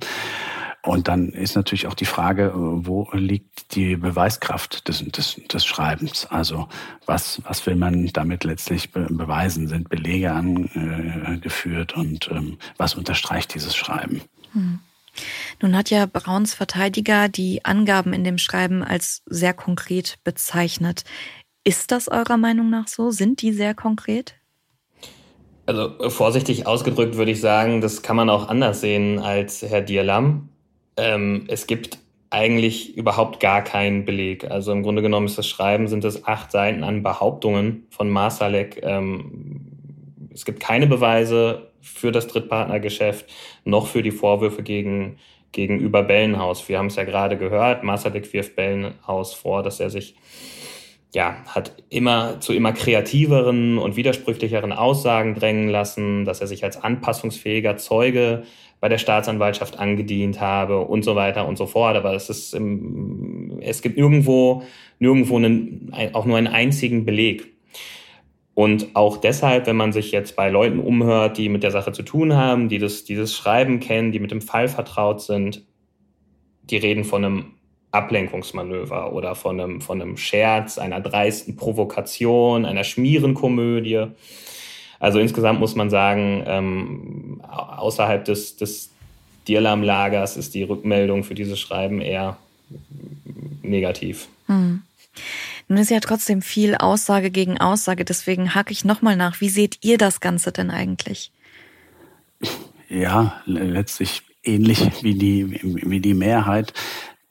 Und 0.84 1.08
dann 1.08 1.30
ist 1.30 1.56
natürlich 1.56 1.86
auch 1.86 1.93
die 1.93 2.06
Frage, 2.06 2.54
wo 2.56 3.08
liegt 3.12 3.76
die 3.76 3.95
Beweiskraft 3.95 4.88
des, 4.88 5.06
des, 5.06 5.39
des 5.52 5.65
Schreibens? 5.65 6.26
Also 6.26 6.69
was, 7.06 7.41
was 7.43 7.65
will 7.67 7.76
man 7.76 8.08
damit 8.08 8.43
letztlich 8.43 8.91
be 8.91 9.06
beweisen? 9.10 9.67
Sind 9.67 9.89
Belege 9.89 10.32
angeführt 10.32 11.95
und 11.95 12.30
ähm, 12.32 12.58
was 12.78 12.95
unterstreicht 12.95 13.54
dieses 13.54 13.76
Schreiben? 13.76 14.21
Hm. 14.54 14.80
Nun 15.62 15.76
hat 15.76 15.89
ja 15.89 16.06
Brauns 16.08 16.54
Verteidiger 16.54 17.30
die 17.30 17.63
Angaben 17.65 18.13
in 18.13 18.24
dem 18.24 18.38
Schreiben 18.38 18.82
als 18.84 19.21
sehr 19.26 19.54
konkret 19.54 20.17
bezeichnet. 20.24 21.04
Ist 21.63 21.91
das 21.91 22.08
eurer 22.08 22.38
Meinung 22.38 22.69
nach 22.69 22.88
so? 22.88 23.12
Sind 23.12 23.41
die 23.41 23.52
sehr 23.52 23.76
konkret? 23.76 24.36
Also 25.67 26.10
vorsichtig 26.10 26.65
ausgedrückt 26.65 27.17
würde 27.17 27.32
ich 27.32 27.39
sagen, 27.39 27.82
das 27.82 28.02
kann 28.02 28.15
man 28.15 28.30
auch 28.30 28.50
anders 28.50 28.82
sehen 28.82 29.19
als 29.19 29.62
Herr 29.62 29.82
Dierlam. 29.82 30.50
Ähm, 30.97 31.45
es 31.47 31.67
gibt 31.67 32.00
eigentlich 32.32 32.97
überhaupt 32.97 33.39
gar 33.39 33.63
keinen 33.63 34.06
Beleg. 34.06 34.50
Also 34.50 34.71
im 34.71 34.82
Grunde 34.82 35.02
genommen 35.02 35.28
ist 35.28 35.38
das 35.38 35.47
Schreiben, 35.47 35.88
sind 35.88 36.04
es 36.04 36.26
acht 36.26 36.52
Seiten 36.52 36.84
an 36.84 37.04
Behauptungen 37.04 37.86
von 37.89 38.10
Marsalek. 38.10 38.82
Ähm, 38.82 39.67
es 40.34 40.45
gibt 40.45 40.62
keine 40.62 40.88
Beweise 40.88 41.71
für 41.82 42.12
das 42.12 42.28
Drittpartnergeschäft, 42.28 43.30
noch 43.65 43.88
für 43.88 44.02
die 44.02 44.12
Vorwürfe 44.12 44.63
gegen, 44.63 45.17
gegenüber 45.52 46.04
Bellenhaus. 46.04 46.67
Wir 46.69 46.80
haben 46.80 46.88
es 46.88 46.95
ja 46.95 47.04
gerade 47.04 47.38
gehört, 47.38 47.84
Marsalek 47.84 48.32
wirft 48.34 48.56
Bellenhaus 48.56 49.34
vor, 49.34 49.62
dass 49.62 49.80
er 49.80 49.89
sich 49.89 50.15
ja, 51.13 51.36
hat 51.47 51.76
immer 51.89 52.39
zu 52.39 52.54
immer 52.54 52.71
kreativeren 52.71 53.78
und 53.78 53.95
widersprüchlicheren 53.95 54.71
Aussagen 54.71 55.36
drängen 55.36 55.69
lassen, 55.69 56.24
dass 56.24 56.39
er 56.39 56.47
sich 56.47 56.63
als 56.63 56.82
anpassungsfähiger 56.82 57.78
Zeuge 57.78 58.43
bei 58.80 58.89
der 58.89 58.97
Staatsanwaltschaft 58.97 59.78
angedient 59.78 60.39
habe 60.39 60.80
und 60.80 61.04
so 61.04 61.15
weiter 61.15 61.47
und 61.47 61.58
so 61.58 61.67
fort. 61.67 61.95
Aber 61.97 62.13
es 62.15 62.30
ist, 62.30 62.58
es 63.60 63.82
gibt 63.82 63.97
nirgendwo, 63.97 64.63
nirgendwo 65.00 65.36
einen, 65.36 65.91
auch 66.13 66.26
nur 66.26 66.38
einen 66.38 66.47
einzigen 66.47 67.06
Beleg. 67.06 67.47
Und 68.54 68.95
auch 68.95 69.17
deshalb, 69.17 69.67
wenn 69.67 69.78
man 69.78 69.91
sich 69.91 70.12
jetzt 70.12 70.36
bei 70.36 70.50
Leuten 70.50 70.80
umhört, 70.80 71.38
die 71.38 71.50
mit 71.50 71.63
der 71.63 71.71
Sache 71.71 71.91
zu 71.91 72.04
tun 72.04 72.36
haben, 72.36 72.69
die 72.69 72.80
das, 72.80 73.04
dieses 73.04 73.36
Schreiben 73.36 73.80
kennen, 73.80 74.12
die 74.12 74.19
mit 74.19 74.32
dem 74.32 74.41
Fall 74.41 74.67
vertraut 74.67 75.21
sind, 75.21 75.65
die 76.63 76.78
reden 76.78 77.04
von 77.04 77.24
einem 77.24 77.45
Ablenkungsmanöver 77.91 79.13
oder 79.13 79.36
von 79.36 79.60
einem, 79.60 79.82
von 79.82 80.01
einem 80.01 80.17
Scherz, 80.17 80.77
einer 80.77 81.01
dreisten 81.01 81.56
Provokation, 81.56 82.65
einer 82.65 82.84
Schmierenkomödie. 82.84 84.08
Also 84.99 85.19
insgesamt 85.19 85.60
muss 85.60 85.75
man 85.75 85.89
sagen, 85.89 86.43
ähm, 86.45 87.41
außerhalb 87.47 88.23
des, 88.23 88.56
des 88.56 88.91
Dirlam-Lagers 89.47 90.38
ist 90.38 90.54
die 90.54 90.63
Rückmeldung 90.63 91.23
für 91.23 91.36
dieses 91.36 91.60
Schreiben 91.60 92.01
eher 92.01 92.38
negativ. 93.62 94.27
Hm. 94.47 94.84
Nun 95.67 95.77
ist 95.77 95.91
ja 95.91 95.99
trotzdem 95.99 96.41
viel 96.41 96.75
Aussage 96.75 97.32
gegen 97.32 97.58
Aussage, 97.58 98.06
deswegen 98.06 98.56
hake 98.56 98.71
ich 98.71 98.86
nochmal 98.86 99.15
nach. 99.15 99.41
Wie 99.41 99.49
seht 99.49 99.80
ihr 99.82 99.97
das 99.97 100.19
Ganze 100.19 100.51
denn 100.51 100.69
eigentlich? 100.69 101.32
ja, 102.91 103.41
letztlich 103.45 104.23
ähnlich 104.43 105.04
wie 105.04 105.15
die, 105.15 105.60
wie 105.63 105.99
die 105.99 106.13
Mehrheit. 106.13 106.73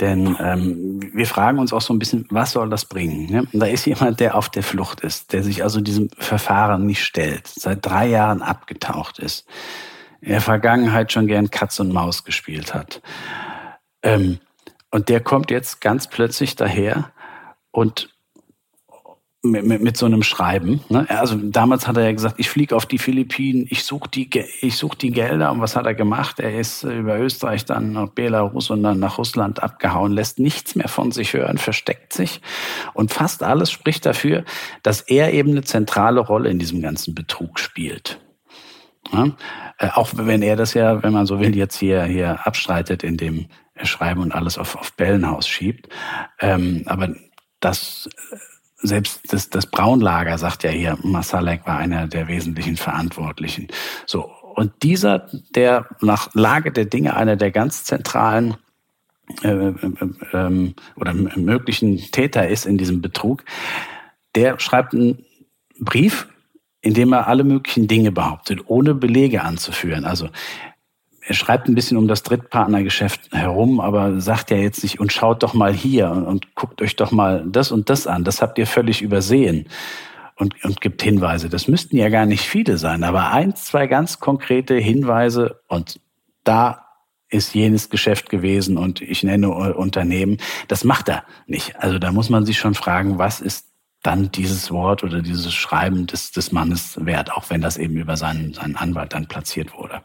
Denn 0.00 0.36
ähm, 0.40 1.00
wir 1.14 1.26
fragen 1.26 1.58
uns 1.58 1.72
auch 1.72 1.82
so 1.82 1.92
ein 1.92 1.98
bisschen, 1.98 2.26
was 2.30 2.52
soll 2.52 2.70
das 2.70 2.86
bringen? 2.86 3.30
Ne? 3.30 3.46
Da 3.52 3.66
ist 3.66 3.84
jemand, 3.84 4.18
der 4.20 4.34
auf 4.34 4.48
der 4.48 4.62
Flucht 4.62 5.00
ist, 5.00 5.32
der 5.32 5.42
sich 5.42 5.62
also 5.62 5.80
diesem 5.80 6.08
Verfahren 6.18 6.86
nicht 6.86 7.04
stellt, 7.04 7.46
seit 7.46 7.84
drei 7.84 8.06
Jahren 8.06 8.40
abgetaucht 8.40 9.18
ist, 9.18 9.46
in 10.22 10.30
der 10.30 10.40
Vergangenheit 10.40 11.12
schon 11.12 11.26
gern 11.26 11.50
Katz 11.50 11.78
und 11.80 11.92
Maus 11.92 12.24
gespielt 12.24 12.72
hat. 12.74 13.02
Ähm, 14.02 14.40
und 14.90 15.08
der 15.08 15.20
kommt 15.20 15.50
jetzt 15.50 15.80
ganz 15.80 16.08
plötzlich 16.08 16.56
daher 16.56 17.12
und 17.70 18.08
mit, 19.42 19.64
mit, 19.64 19.82
mit 19.82 19.96
so 19.96 20.06
einem 20.06 20.22
Schreiben. 20.22 20.80
Ne? 20.88 21.06
Also 21.08 21.36
damals 21.36 21.88
hat 21.88 21.96
er 21.96 22.04
ja 22.04 22.12
gesagt, 22.12 22.34
ich 22.38 22.50
fliege 22.50 22.76
auf 22.76 22.84
die 22.84 22.98
Philippinen, 22.98 23.66
ich 23.70 23.84
suche 23.84 24.08
die, 24.10 24.28
ich 24.60 24.76
such 24.76 24.94
die 24.94 25.10
Gelder. 25.10 25.50
Und 25.50 25.60
was 25.60 25.76
hat 25.76 25.86
er 25.86 25.94
gemacht? 25.94 26.40
Er 26.40 26.58
ist 26.58 26.82
über 26.82 27.18
Österreich, 27.18 27.64
dann 27.64 27.92
nach 27.92 28.10
Belarus 28.10 28.70
und 28.70 28.82
dann 28.82 28.98
nach 28.98 29.18
Russland 29.18 29.62
abgehauen, 29.62 30.12
lässt 30.12 30.38
nichts 30.38 30.74
mehr 30.74 30.88
von 30.88 31.10
sich 31.10 31.32
hören, 31.32 31.58
versteckt 31.58 32.12
sich. 32.12 32.40
Und 32.92 33.12
fast 33.12 33.42
alles 33.42 33.70
spricht 33.70 34.04
dafür, 34.04 34.44
dass 34.82 35.00
er 35.00 35.32
eben 35.32 35.52
eine 35.52 35.62
zentrale 35.62 36.20
Rolle 36.20 36.50
in 36.50 36.58
diesem 36.58 36.82
ganzen 36.82 37.14
Betrug 37.14 37.58
spielt. 37.58 38.20
Äh, 39.78 39.88
auch 39.94 40.10
wenn 40.14 40.42
er 40.42 40.56
das 40.56 40.74
ja, 40.74 41.02
wenn 41.02 41.12
man 41.12 41.24
so 41.26 41.40
will, 41.40 41.56
jetzt 41.56 41.78
hier, 41.78 42.04
hier 42.04 42.46
abstreitet, 42.46 43.02
in 43.02 43.16
dem 43.16 43.46
Schreiben 43.82 44.20
und 44.20 44.32
alles 44.32 44.58
auf, 44.58 44.76
auf 44.76 44.92
Bellenhaus 44.92 45.48
schiebt. 45.48 45.88
Ähm, 46.40 46.82
aber 46.84 47.14
das 47.60 48.08
selbst 48.82 49.32
das, 49.32 49.50
das 49.50 49.66
Braunlager 49.66 50.38
sagt 50.38 50.64
ja 50.64 50.70
hier, 50.70 50.98
Masalek 51.02 51.66
war 51.66 51.78
einer 51.78 52.06
der 52.06 52.28
wesentlichen 52.28 52.76
Verantwortlichen. 52.76 53.68
So. 54.06 54.30
Und 54.54 54.82
dieser, 54.82 55.28
der 55.54 55.86
nach 56.00 56.34
Lage 56.34 56.72
der 56.72 56.84
Dinge 56.84 57.16
einer 57.16 57.36
der 57.36 57.50
ganz 57.50 57.84
zentralen 57.84 58.56
äh, 59.42 59.48
äh, 59.48 59.72
äh, 60.32 60.74
oder 60.96 61.14
möglichen 61.14 61.98
Täter 61.98 62.48
ist 62.48 62.66
in 62.66 62.76
diesem 62.76 63.00
Betrug, 63.00 63.44
der 64.34 64.58
schreibt 64.58 64.94
einen 64.94 65.24
Brief, 65.78 66.28
in 66.82 66.94
dem 66.94 67.12
er 67.12 67.28
alle 67.28 67.44
möglichen 67.44 67.88
Dinge 67.88 68.12
behauptet, 68.12 68.60
ohne 68.66 68.94
Belege 68.94 69.42
anzuführen. 69.42 70.04
Also 70.04 70.28
er 71.30 71.34
schreibt 71.34 71.68
ein 71.68 71.76
bisschen 71.76 71.96
um 71.96 72.08
das 72.08 72.24
Drittpartnergeschäft 72.24 73.32
herum, 73.32 73.78
aber 73.78 74.20
sagt 74.20 74.50
ja 74.50 74.56
jetzt 74.56 74.82
nicht, 74.82 74.98
und 74.98 75.12
schaut 75.12 75.44
doch 75.44 75.54
mal 75.54 75.72
hier 75.72 76.10
und, 76.10 76.24
und 76.24 76.54
guckt 76.56 76.82
euch 76.82 76.96
doch 76.96 77.12
mal 77.12 77.44
das 77.46 77.70
und 77.70 77.88
das 77.88 78.08
an. 78.08 78.24
Das 78.24 78.42
habt 78.42 78.58
ihr 78.58 78.66
völlig 78.66 79.00
übersehen 79.00 79.68
und, 80.34 80.64
und 80.64 80.80
gibt 80.80 81.02
Hinweise. 81.02 81.48
Das 81.48 81.68
müssten 81.68 81.96
ja 81.96 82.08
gar 82.08 82.26
nicht 82.26 82.48
viele 82.48 82.78
sein, 82.78 83.04
aber 83.04 83.30
eins, 83.30 83.66
zwei 83.66 83.86
ganz 83.86 84.18
konkrete 84.18 84.74
Hinweise 84.74 85.60
und 85.68 86.00
da 86.42 86.86
ist 87.28 87.54
jenes 87.54 87.90
Geschäft 87.90 88.28
gewesen 88.28 88.76
und 88.76 89.00
ich 89.00 89.22
nenne 89.22 89.50
Unternehmen. 89.50 90.38
Das 90.66 90.82
macht 90.82 91.08
er 91.08 91.22
nicht. 91.46 91.76
Also 91.78 92.00
da 92.00 92.10
muss 92.10 92.28
man 92.28 92.44
sich 92.44 92.58
schon 92.58 92.74
fragen, 92.74 93.18
was 93.18 93.40
ist 93.40 93.68
dann 94.02 94.32
dieses 94.32 94.72
Wort 94.72 95.04
oder 95.04 95.22
dieses 95.22 95.54
Schreiben 95.54 96.08
des, 96.08 96.32
des 96.32 96.50
Mannes 96.50 96.98
wert, 97.04 97.30
auch 97.30 97.50
wenn 97.50 97.60
das 97.60 97.76
eben 97.76 97.96
über 97.98 98.16
seinen, 98.16 98.52
seinen 98.52 98.74
Anwalt 98.74 99.12
dann 99.12 99.28
platziert 99.28 99.74
wurde. 99.74 100.02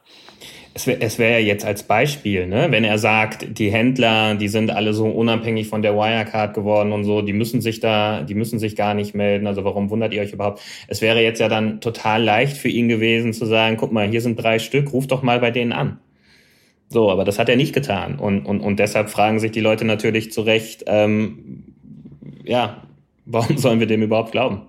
Es 0.77 0.88
wäre 0.88 0.99
es 0.99 1.17
wär 1.19 1.41
jetzt 1.41 1.63
als 1.63 1.83
Beispiel, 1.83 2.47
ne, 2.47 2.67
wenn 2.69 2.83
er 2.83 2.97
sagt, 2.97 3.57
die 3.57 3.71
Händler, 3.71 4.35
die 4.35 4.49
sind 4.49 4.71
alle 4.71 4.93
so 4.93 5.05
unabhängig 5.05 5.69
von 5.69 5.81
der 5.81 5.95
Wirecard 5.95 6.53
geworden 6.53 6.91
und 6.91 7.05
so, 7.05 7.21
die 7.21 7.31
müssen 7.31 7.61
sich 7.61 7.79
da, 7.79 8.23
die 8.23 8.35
müssen 8.35 8.59
sich 8.59 8.75
gar 8.75 8.93
nicht 8.93 9.15
melden. 9.15 9.47
Also 9.47 9.63
warum 9.63 9.89
wundert 9.89 10.13
ihr 10.13 10.21
euch 10.21 10.33
überhaupt? 10.33 10.59
Es 10.89 11.01
wäre 11.01 11.23
jetzt 11.23 11.39
ja 11.39 11.47
dann 11.47 11.79
total 11.79 12.21
leicht 12.21 12.57
für 12.57 12.67
ihn 12.67 12.89
gewesen 12.89 13.31
zu 13.31 13.45
sagen, 13.45 13.77
guck 13.77 13.93
mal, 13.93 14.09
hier 14.09 14.19
sind 14.19 14.35
drei 14.35 14.59
Stück, 14.59 14.91
ruf 14.91 15.07
doch 15.07 15.23
mal 15.23 15.39
bei 15.39 15.49
denen 15.49 15.71
an. 15.71 15.97
So, 16.89 17.09
aber 17.09 17.23
das 17.23 17.39
hat 17.39 17.47
er 17.47 17.55
nicht 17.55 17.73
getan. 17.73 18.19
Und, 18.19 18.45
und, 18.45 18.59
und 18.59 18.77
deshalb 18.77 19.09
fragen 19.09 19.39
sich 19.39 19.51
die 19.51 19.61
Leute 19.61 19.85
natürlich 19.85 20.33
zu 20.33 20.41
Recht, 20.41 20.83
ähm, 20.88 21.63
ja, 22.43 22.83
warum 23.25 23.57
sollen 23.57 23.79
wir 23.79 23.88
dem 23.88 24.03
überhaupt 24.03 24.33
glauben? 24.33 24.63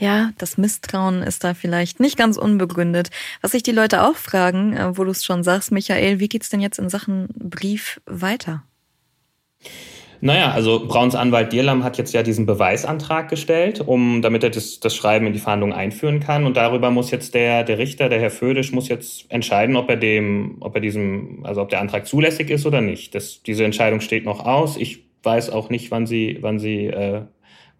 Ja, 0.00 0.32
das 0.38 0.56
Misstrauen 0.56 1.22
ist 1.22 1.44
da 1.44 1.52
vielleicht 1.52 2.00
nicht 2.00 2.16
ganz 2.16 2.38
unbegründet. 2.38 3.10
Was 3.42 3.52
sich 3.52 3.62
die 3.62 3.70
Leute 3.70 4.02
auch 4.02 4.16
fragen, 4.16 4.74
äh, 4.74 4.96
wo 4.96 5.04
du 5.04 5.10
es 5.10 5.24
schon 5.24 5.44
sagst, 5.44 5.72
Michael, 5.72 6.20
wie 6.20 6.28
geht's 6.28 6.48
denn 6.48 6.60
jetzt 6.60 6.78
in 6.78 6.88
Sachen 6.88 7.28
Brief 7.34 8.00
weiter? 8.06 8.62
Naja, 10.22 10.52
also 10.52 10.86
Brauns 10.86 11.14
Anwalt 11.14 11.52
Dierlam 11.52 11.84
hat 11.84 11.98
jetzt 11.98 12.14
ja 12.14 12.22
diesen 12.22 12.46
Beweisantrag 12.46 13.28
gestellt, 13.28 13.80
um, 13.80 14.22
damit 14.22 14.42
er 14.42 14.50
das, 14.50 14.80
das 14.80 14.96
Schreiben 14.96 15.26
in 15.26 15.34
die 15.34 15.38
Verhandlung 15.38 15.74
einführen 15.74 16.20
kann. 16.20 16.46
Und 16.46 16.56
darüber 16.56 16.90
muss 16.90 17.10
jetzt 17.10 17.34
der, 17.34 17.62
der 17.62 17.76
Richter, 17.76 18.08
der 18.08 18.20
Herr 18.20 18.30
Födisch, 18.30 18.72
muss 18.72 18.88
jetzt 18.88 19.30
entscheiden, 19.30 19.76
ob 19.76 19.90
er 19.90 19.96
dem, 19.96 20.56
ob 20.60 20.74
er 20.74 20.80
diesem, 20.80 21.44
also 21.44 21.60
ob 21.60 21.68
der 21.68 21.80
Antrag 21.80 22.06
zulässig 22.06 22.48
ist 22.48 22.64
oder 22.64 22.80
nicht. 22.80 23.14
Das, 23.14 23.42
diese 23.42 23.64
Entscheidung 23.64 24.00
steht 24.00 24.24
noch 24.24 24.46
aus. 24.46 24.78
Ich 24.78 25.04
weiß 25.22 25.50
auch 25.50 25.68
nicht, 25.68 25.90
wann 25.90 26.06
sie, 26.06 26.38
wann 26.40 26.58
sie 26.58 26.86
äh, 26.86 27.22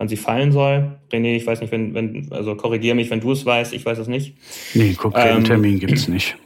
wann 0.01 0.09
sie 0.09 0.17
fallen 0.17 0.51
soll. 0.51 0.97
René, 1.13 1.37
ich 1.37 1.47
weiß 1.47 1.61
nicht, 1.61 1.73
wenn, 1.73 1.93
wenn 1.93 2.29
also 2.31 2.55
korrigiere 2.55 2.95
mich, 2.95 3.11
wenn 3.11 3.21
du 3.21 3.33
es 3.33 3.45
weißt, 3.45 3.75
ich 3.75 3.85
weiß 3.85 3.99
es 3.99 4.09
nicht. 4.09 4.35
Nee, 4.73 4.95
konkreten 4.95 5.39
ähm, 5.39 5.45
Termin 5.45 5.79
gibt's 5.79 6.09
nicht. 6.09 6.39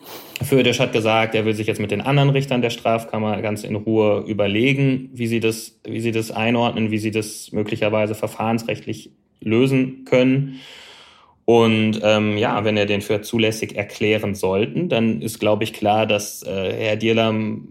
Födisch 0.42 0.80
hat 0.80 0.92
gesagt, 0.92 1.36
er 1.36 1.44
will 1.44 1.54
sich 1.54 1.68
jetzt 1.68 1.80
mit 1.80 1.92
den 1.92 2.00
anderen 2.00 2.30
Richtern 2.30 2.62
der 2.62 2.70
Strafkammer 2.70 3.40
ganz 3.42 3.62
in 3.62 3.76
Ruhe 3.76 4.24
überlegen, 4.26 5.08
wie 5.12 5.28
sie 5.28 5.38
das, 5.38 5.78
wie 5.84 6.00
sie 6.00 6.10
das 6.10 6.32
einordnen, 6.32 6.90
wie 6.90 6.98
sie 6.98 7.12
das 7.12 7.52
möglicherweise 7.52 8.16
verfahrensrechtlich 8.16 9.12
lösen 9.40 10.04
können. 10.04 10.58
Und 11.44 12.00
ähm, 12.02 12.36
ja, 12.36 12.64
wenn 12.64 12.76
er 12.76 12.86
den 12.86 13.02
für 13.02 13.22
zulässig 13.22 13.76
erklären 13.76 14.34
sollten, 14.34 14.88
dann 14.88 15.22
ist, 15.22 15.38
glaube 15.38 15.62
ich, 15.62 15.72
klar, 15.72 16.06
dass 16.06 16.42
äh, 16.42 16.72
Herr 16.72 16.96
Dierlam 16.96 17.68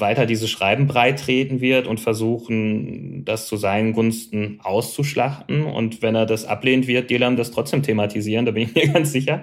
weiter 0.00 0.26
diese 0.26 0.48
Schreiben 0.48 0.86
breitreten 0.86 1.60
wird 1.60 1.86
und 1.86 2.00
versuchen, 2.00 3.24
das 3.24 3.46
zu 3.46 3.56
seinen 3.56 3.92
Gunsten 3.92 4.60
auszuschlachten. 4.62 5.64
Und 5.64 6.02
wenn 6.02 6.14
er 6.14 6.26
das 6.26 6.44
ablehnt, 6.44 6.86
wird 6.86 7.10
Dierlam 7.10 7.36
das 7.36 7.50
trotzdem 7.50 7.82
thematisieren, 7.82 8.46
da 8.46 8.52
bin 8.52 8.64
ich 8.64 8.74
mir 8.86 8.92
ganz 8.92 9.12
sicher. 9.12 9.42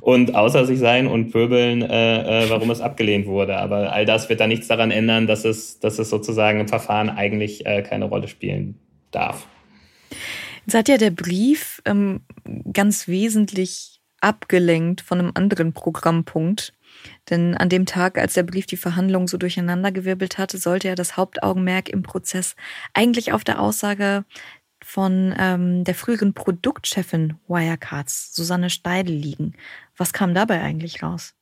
Und 0.00 0.34
außer 0.34 0.66
sich 0.66 0.78
sein 0.78 1.06
und 1.06 1.30
pöbeln, 1.30 1.82
äh, 1.82 2.44
äh, 2.44 2.50
warum 2.50 2.70
es 2.70 2.80
abgelehnt 2.80 3.26
wurde. 3.26 3.56
Aber 3.56 3.92
all 3.92 4.04
das 4.04 4.28
wird 4.28 4.40
da 4.40 4.46
nichts 4.46 4.68
daran 4.68 4.90
ändern, 4.90 5.26
dass 5.26 5.44
es, 5.44 5.80
dass 5.80 5.98
es 5.98 6.10
sozusagen 6.10 6.60
im 6.60 6.68
Verfahren 6.68 7.08
eigentlich 7.08 7.64
äh, 7.66 7.82
keine 7.82 8.04
Rolle 8.06 8.28
spielen 8.28 8.76
darf. 9.10 9.46
Jetzt 10.66 10.74
hat 10.74 10.88
ja 10.88 10.96
der 10.96 11.10
Brief 11.10 11.82
ähm, 11.84 12.20
ganz 12.72 13.08
wesentlich 13.08 14.00
abgelenkt 14.20 15.00
von 15.00 15.18
einem 15.18 15.32
anderen 15.34 15.72
Programmpunkt. 15.72 16.73
Denn 17.30 17.56
an 17.56 17.68
dem 17.68 17.86
Tag, 17.86 18.18
als 18.18 18.34
der 18.34 18.42
Brief 18.42 18.66
die 18.66 18.76
Verhandlungen 18.76 19.26
so 19.26 19.36
durcheinandergewirbelt 19.36 20.38
hatte, 20.38 20.58
sollte 20.58 20.88
ja 20.88 20.94
das 20.94 21.16
Hauptaugenmerk 21.16 21.88
im 21.88 22.02
Prozess 22.02 22.56
eigentlich 22.92 23.32
auf 23.32 23.44
der 23.44 23.60
Aussage 23.60 24.24
von 24.82 25.34
ähm, 25.38 25.84
der 25.84 25.94
früheren 25.94 26.34
Produktchefin 26.34 27.38
Wirecards, 27.48 28.34
Susanne 28.34 28.68
Steidel, 28.68 29.14
liegen. 29.14 29.54
Was 29.96 30.12
kam 30.12 30.34
dabei 30.34 30.60
eigentlich 30.60 31.02
raus? 31.02 31.34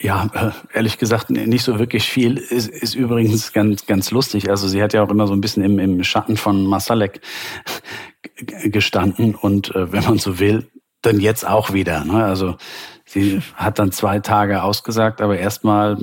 Ja, 0.00 0.30
äh, 0.32 0.76
ehrlich 0.76 0.98
gesagt, 0.98 1.28
nicht 1.30 1.64
so 1.64 1.78
wirklich 1.78 2.08
viel. 2.08 2.38
Ist, 2.38 2.68
ist 2.68 2.94
übrigens 2.94 3.52
ganz, 3.52 3.84
ganz 3.84 4.12
lustig. 4.12 4.48
Also 4.48 4.68
sie 4.68 4.80
hat 4.80 4.92
ja 4.92 5.02
auch 5.02 5.10
immer 5.10 5.26
so 5.26 5.34
ein 5.34 5.40
bisschen 5.40 5.64
im, 5.64 5.78
im 5.78 6.04
Schatten 6.04 6.36
von 6.36 6.64
Masalek 6.64 7.20
gestanden 8.36 9.34
und 9.34 9.74
äh, 9.74 9.92
wenn 9.92 10.04
man 10.04 10.18
so 10.18 10.38
will, 10.38 10.68
dann 11.02 11.20
jetzt 11.20 11.46
auch 11.46 11.72
wieder. 11.72 12.04
Ne? 12.04 12.24
Also 12.24 12.56
sie 13.08 13.40
hat 13.54 13.78
dann 13.78 13.90
zwei 13.90 14.20
Tage 14.20 14.62
ausgesagt, 14.62 15.20
aber 15.20 15.38
erstmal 15.38 15.96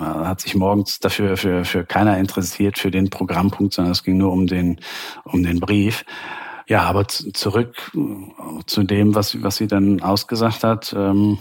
hat 0.00 0.40
sich 0.40 0.54
morgens 0.54 1.00
dafür 1.00 1.36
für, 1.36 1.64
für 1.64 1.84
keiner 1.84 2.18
interessiert 2.18 2.78
für 2.78 2.90
den 2.90 3.10
Programmpunkt, 3.10 3.74
sondern 3.74 3.92
es 3.92 4.04
ging 4.04 4.16
nur 4.16 4.32
um 4.32 4.46
den, 4.46 4.80
um 5.24 5.42
den 5.42 5.60
Brief. 5.60 6.04
Ja, 6.66 6.82
aber 6.84 7.06
zurück 7.08 7.92
zu 8.66 8.84
dem, 8.84 9.14
was, 9.14 9.42
was 9.42 9.56
sie 9.56 9.66
dann 9.66 10.00
ausgesagt 10.00 10.64
hat. 10.64 10.94
Ähm, 10.96 11.38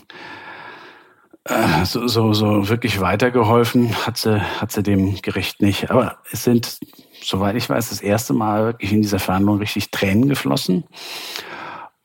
äh, 1.46 1.86
so, 1.86 2.08
so, 2.08 2.34
so 2.34 2.70
wirklich 2.70 3.00
weitergeholfen 3.00 4.06
hat 4.06 4.18
sie, 4.18 4.42
hat 4.42 4.72
sie 4.72 4.84
dem 4.84 5.22
Gericht 5.22 5.62
nicht. 5.62 5.92
Aber 5.92 6.18
es 6.32 6.44
sind, 6.44 6.80
soweit 7.22 7.56
ich 7.56 7.70
weiß, 7.70 7.90
das 7.90 8.02
erste 8.02 8.34
Mal 8.34 8.66
wirklich 8.66 8.92
in 8.92 9.02
dieser 9.02 9.20
Verhandlung 9.20 9.60
richtig 9.60 9.92
Tränen 9.92 10.28
geflossen. 10.28 10.84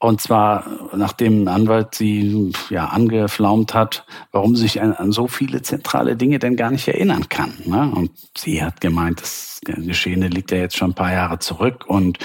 Und 0.01 0.21
zwar, 0.21 0.65
nachdem 0.95 1.43
ein 1.43 1.49
Anwalt 1.49 1.97
sie 1.97 2.53
ja 2.71 2.87
angeflaumt 2.87 3.75
hat, 3.75 4.07
warum 4.31 4.55
sie 4.55 4.63
sich 4.63 4.81
an, 4.81 4.93
an 4.93 5.11
so 5.11 5.27
viele 5.27 5.63
zentrale 5.63 6.17
Dinge 6.17 6.39
denn 6.39 6.55
gar 6.55 6.71
nicht 6.71 6.87
erinnern 6.87 7.29
kann. 7.29 7.55
Ne? 7.65 7.91
Und 7.93 8.13
sie 8.37 8.63
hat 8.63 8.81
gemeint, 8.81 9.21
das 9.21 9.61
Geschehene 9.65 10.29
liegt 10.29 10.53
ja 10.53 10.59
jetzt 10.59 10.77
schon 10.77 10.93
ein 10.93 10.95
paar 10.95 11.13
Jahre 11.13 11.41
zurück 11.41 11.85
und 11.89 12.19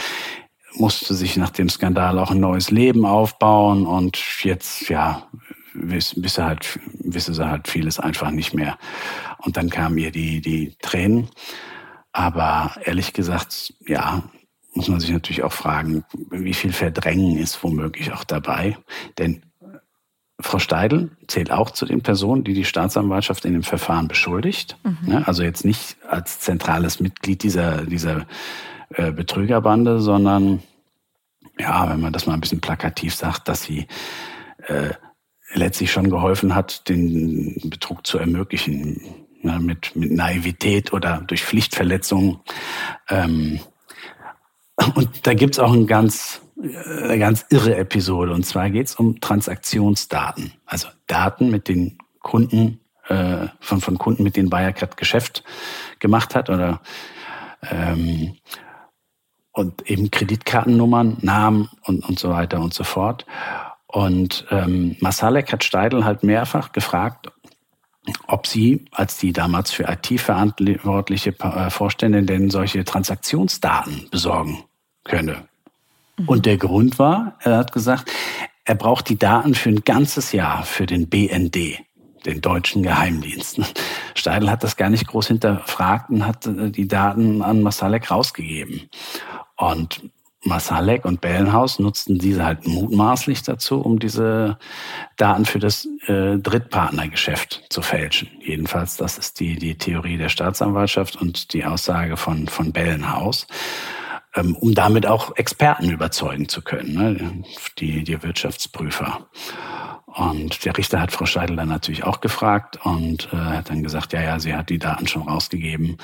musste 0.75 1.15
sich 1.15 1.35
nach 1.35 1.49
dem 1.49 1.67
Skandal 1.67 2.19
auch 2.19 2.29
ein 2.29 2.39
neues 2.39 2.69
Leben 2.69 3.05
aufbauen 3.05 3.87
und 3.87 4.19
jetzt, 4.43 4.89
ja, 4.89 5.27
wisse 5.73 6.45
halt, 6.45 6.79
wisse 6.93 7.33
sie 7.33 7.49
halt 7.49 7.67
vieles 7.67 7.99
einfach 7.99 8.29
nicht 8.29 8.53
mehr. 8.53 8.77
Und 9.39 9.57
dann 9.57 9.69
kamen 9.69 9.97
ihr 9.97 10.11
die, 10.11 10.41
die 10.41 10.75
Tränen. 10.81 11.29
Aber 12.11 12.75
ehrlich 12.83 13.13
gesagt, 13.13 13.73
ja, 13.87 14.23
muss 14.73 14.87
man 14.87 14.99
sich 14.99 15.11
natürlich 15.11 15.43
auch 15.43 15.53
fragen, 15.53 16.03
wie 16.31 16.53
viel 16.53 16.73
Verdrängen 16.73 17.37
ist 17.37 17.63
womöglich 17.63 18.11
auch 18.11 18.23
dabei. 18.23 18.77
Denn 19.17 19.43
Frau 20.39 20.59
Steidl 20.59 21.11
zählt 21.27 21.51
auch 21.51 21.71
zu 21.71 21.85
den 21.85 22.01
Personen, 22.01 22.43
die 22.43 22.53
die 22.53 22.65
Staatsanwaltschaft 22.65 23.45
in 23.45 23.53
dem 23.53 23.63
Verfahren 23.63 24.07
beschuldigt. 24.07 24.77
Mhm. 24.83 25.23
Also 25.25 25.43
jetzt 25.43 25.63
nicht 25.63 25.97
als 26.07 26.39
zentrales 26.39 26.99
Mitglied 26.99 27.43
dieser, 27.43 27.85
dieser 27.85 28.25
äh, 28.89 29.11
Betrügerbande, 29.11 29.99
sondern 29.99 30.63
ja, 31.59 31.89
wenn 31.89 32.01
man 32.01 32.13
das 32.13 32.25
mal 32.25 32.33
ein 32.33 32.41
bisschen 32.41 32.61
plakativ 32.61 33.13
sagt, 33.13 33.47
dass 33.47 33.63
sie 33.63 33.87
äh, 34.67 34.89
letztlich 35.53 35.91
schon 35.91 36.09
geholfen 36.09 36.55
hat, 36.55 36.89
den 36.89 37.55
Betrug 37.65 38.07
zu 38.07 38.17
ermöglichen, 38.17 39.01
ja, 39.43 39.59
mit, 39.59 39.95
mit 39.95 40.11
Naivität 40.11 40.93
oder 40.93 41.21
durch 41.27 41.43
Pflichtverletzung. 41.43 42.41
Ähm, 43.09 43.59
und 44.95 45.09
da 45.23 45.33
gibt's 45.33 45.59
auch 45.59 45.73
ein 45.73 45.87
ganz 45.87 46.41
eine 46.63 47.19
ganz 47.19 47.45
irre 47.49 47.75
Episode. 47.75 48.33
Und 48.33 48.45
zwar 48.45 48.69
geht 48.69 48.87
es 48.87 48.95
um 48.95 49.19
Transaktionsdaten. 49.19 50.53
Also 50.65 50.87
Daten 51.07 51.49
mit 51.49 51.67
den 51.67 51.97
Kunden, 52.19 52.79
äh, 53.07 53.47
von, 53.59 53.81
von 53.81 53.97
Kunden, 53.97 54.23
mit 54.23 54.37
denen 54.37 54.51
Wirecard 54.51 54.97
Geschäft 54.97 55.43
gemacht 55.99 56.35
hat 56.35 56.49
oder 56.49 56.81
ähm, 57.69 58.35
und 59.51 59.89
eben 59.89 60.09
Kreditkartennummern, 60.09 61.17
Namen 61.21 61.69
und, 61.83 62.07
und 62.07 62.17
so 62.17 62.29
weiter 62.29 62.59
und 62.59 62.73
so 62.73 62.83
fort. 62.83 63.25
Und 63.87 64.47
ähm, 64.49 64.95
Masalek 64.99 65.51
hat 65.51 65.63
Steidl 65.63 66.05
halt 66.05 66.23
mehrfach 66.23 66.71
gefragt, 66.71 67.31
ob 68.25 68.47
sie 68.47 68.85
als 68.91 69.17
die 69.17 69.31
damals 69.31 69.71
für 69.71 69.83
IT 69.83 70.19
verantwortliche 70.19 71.35
äh, 71.39 71.69
Vorständin 71.69 72.25
denn 72.25 72.49
solche 72.49 72.83
Transaktionsdaten 72.83 74.07
besorgen 74.09 74.63
könne. 75.03 75.47
Und 76.25 76.45
der 76.45 76.57
Grund 76.57 76.99
war, 76.99 77.37
er 77.39 77.57
hat 77.57 77.71
gesagt, 77.71 78.11
er 78.65 78.75
braucht 78.75 79.09
die 79.09 79.17
Daten 79.17 79.55
für 79.55 79.69
ein 79.69 79.83
ganzes 79.83 80.31
Jahr 80.31 80.63
für 80.63 80.85
den 80.85 81.09
BND, 81.09 81.79
den 82.25 82.41
deutschen 82.41 82.83
Geheimdienst. 82.83 83.59
Steidl 84.15 84.49
hat 84.49 84.63
das 84.63 84.77
gar 84.77 84.89
nicht 84.89 85.07
groß 85.07 85.27
hinterfragt 85.27 86.09
und 86.09 86.25
hat 86.25 86.45
äh, 86.45 86.69
die 86.69 86.87
Daten 86.87 87.41
an 87.41 87.61
Masalek 87.61 88.09
rausgegeben. 88.09 88.89
Und 89.57 90.01
Masalek 90.45 91.05
und 91.05 91.21
Bellenhaus 91.21 91.79
nutzten 91.79 92.19
diese 92.19 92.43
halt 92.43 92.67
mutmaßlich 92.67 93.43
dazu, 93.43 93.79
um 93.79 93.99
diese 93.99 94.57
Daten 95.15 95.45
für 95.45 95.59
das 95.59 95.87
äh, 96.07 96.37
Drittpartnergeschäft 96.37 97.63
zu 97.69 97.81
fälschen. 97.81 98.29
Jedenfalls, 98.41 98.97
das 98.97 99.17
ist 99.17 99.39
die, 99.39 99.55
die 99.55 99.75
Theorie 99.75 100.17
der 100.17 100.29
Staatsanwaltschaft 100.29 101.15
und 101.15 101.53
die 101.53 101.63
Aussage 101.63 102.17
von, 102.17 102.47
von 102.47 102.73
Bellenhaus. 102.73 103.47
Ähm, 104.35 104.55
um 104.55 104.73
damit 104.73 105.05
auch 105.05 105.35
Experten 105.35 105.91
überzeugen 105.91 106.49
zu 106.49 106.61
können, 106.63 106.93
ne? 106.93 107.43
die, 107.77 108.03
die 108.03 108.23
Wirtschaftsprüfer. 108.23 109.27
Und 110.07 110.65
der 110.65 110.77
Richter 110.77 111.01
hat 111.01 111.11
Frau 111.11 111.25
Scheidel 111.25 111.55
dann 111.55 111.69
natürlich 111.69 112.03
auch 112.03 112.19
gefragt 112.21 112.79
und 112.83 113.29
äh, 113.31 113.37
hat 113.37 113.69
dann 113.69 113.83
gesagt, 113.83 114.13
ja, 114.13 114.21
ja, 114.21 114.39
sie 114.39 114.55
hat 114.55 114.69
die 114.69 114.79
Daten 114.79 115.07
schon 115.07 115.23
rausgegeben 115.23 115.97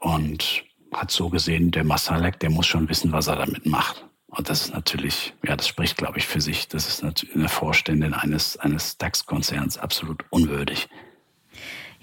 und 0.00 0.64
hat 0.94 1.10
so 1.10 1.28
gesehen, 1.30 1.70
der 1.70 1.84
Masalek, 1.84 2.38
der 2.40 2.50
muss 2.50 2.66
schon 2.66 2.88
wissen, 2.88 3.12
was 3.12 3.26
er 3.26 3.36
damit 3.36 3.66
macht. 3.66 4.06
Und 4.28 4.48
das 4.50 4.62
ist 4.62 4.74
natürlich, 4.74 5.34
ja, 5.44 5.56
das 5.56 5.66
spricht, 5.66 5.96
glaube 5.96 6.18
ich, 6.18 6.26
für 6.26 6.40
sich. 6.40 6.68
Das 6.68 6.88
ist 6.88 7.02
natürlich 7.02 7.34
eine 7.34 7.48
Vorständin 7.48 8.14
eines, 8.14 8.56
eines 8.56 8.98
DAX-Konzerns 8.98 9.78
absolut 9.78 10.24
unwürdig. 10.30 10.88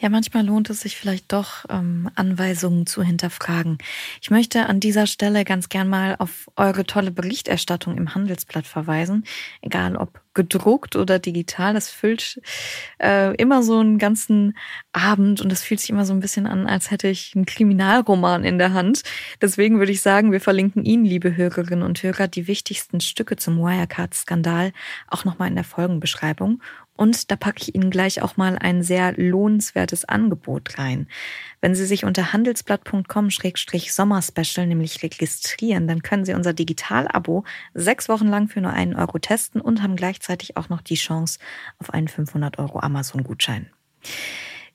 Ja, 0.04 0.10
manchmal 0.10 0.46
lohnt 0.46 0.70
es 0.70 0.82
sich 0.82 0.98
vielleicht 0.98 1.32
doch, 1.32 1.64
ähm, 1.70 2.12
Anweisungen 2.16 2.86
zu 2.86 3.04
hinterfragen. 3.04 3.78
Ich 4.22 4.32
möchte 4.32 4.66
an 4.66 4.82
dieser 4.82 5.08
Stelle 5.08 5.46
ganz 5.46 5.70
gern 5.70 5.88
mal 5.88 6.18
auf 6.20 6.52
eure 6.58 6.86
tolle 6.86 7.10
Berichterstattung 7.10 7.96
im 7.96 8.14
Handelsblatt 8.14 8.68
verweisen. 8.68 9.24
Egal 9.62 9.96
ob 9.96 10.20
gedruckt 10.34 10.96
oder 10.96 11.20
digital, 11.20 11.74
das 11.74 11.90
füllt 11.90 12.42
äh, 13.02 13.34
immer 13.36 13.64
so 13.64 13.80
einen 13.80 13.98
ganzen 13.98 14.58
Abend 14.92 15.42
und 15.42 15.52
das 15.52 15.64
fühlt 15.64 15.80
sich 15.80 15.90
immer 15.90 16.06
so 16.06 16.14
ein 16.14 16.20
bisschen 16.20 16.48
an, 16.48 16.68
als 16.68 16.92
hätte 16.92 17.08
ich 17.08 17.34
einen 17.36 17.46
Kriminalroman 17.46 18.44
in 18.44 18.58
der 18.58 18.74
Hand. 18.74 19.04
Deswegen 19.42 19.80
würde 19.80 19.92
ich 19.92 20.02
sagen, 20.02 20.32
wir 20.32 20.42
verlinken 20.42 20.84
Ihnen, 20.86 21.06
liebe 21.06 21.36
Hörerinnen 21.36 21.86
und 21.86 22.02
Hörer, 22.02 22.28
die 22.28 22.48
wichtigsten 22.48 23.00
Stücke 23.00 23.38
zum 23.38 23.60
Wirecard-Skandal 23.60 24.74
auch 25.08 25.24
nochmal 25.24 25.50
in 25.50 25.56
der 25.56 25.64
Folgenbeschreibung. 25.64 26.62
Und 26.96 27.32
da 27.32 27.36
packe 27.36 27.62
ich 27.62 27.74
Ihnen 27.74 27.90
gleich 27.90 28.22
auch 28.22 28.38
mal 28.38 28.56
ein 28.58 28.84
sehr 28.84 29.14
lohnenswertes 29.18 30.06
Angebot 30.06 30.78
rein. 30.78 31.08
Wenn 31.60 31.74
Sie 31.74 31.86
sich 31.86 32.06
unter 32.06 32.34
handelsblatt.com-sommerspecial 32.34 34.68
nämlich 34.68 35.02
registrieren, 35.02 35.88
dann 35.88 36.04
können 36.04 36.24
Sie 36.24 36.34
unser 36.34 36.54
Digital-Abo 36.54 37.46
sechs 37.74 38.10
Wochen 38.10 38.28
lang 38.28 38.48
für 38.48 38.62
nur 38.62 38.74
einen 38.74 38.96
Euro 38.96 39.18
testen 39.18 39.60
und 39.60 39.82
haben 39.82 39.96
gleichzeitig 39.96 40.56
auch 40.56 40.70
noch 40.70 40.82
die 40.82 40.96
Chance 40.96 41.40
auf 41.80 41.92
einen 41.92 42.08
500 42.08 42.60
Euro 42.60 42.80
Amazon-Gutschein. 42.80 43.72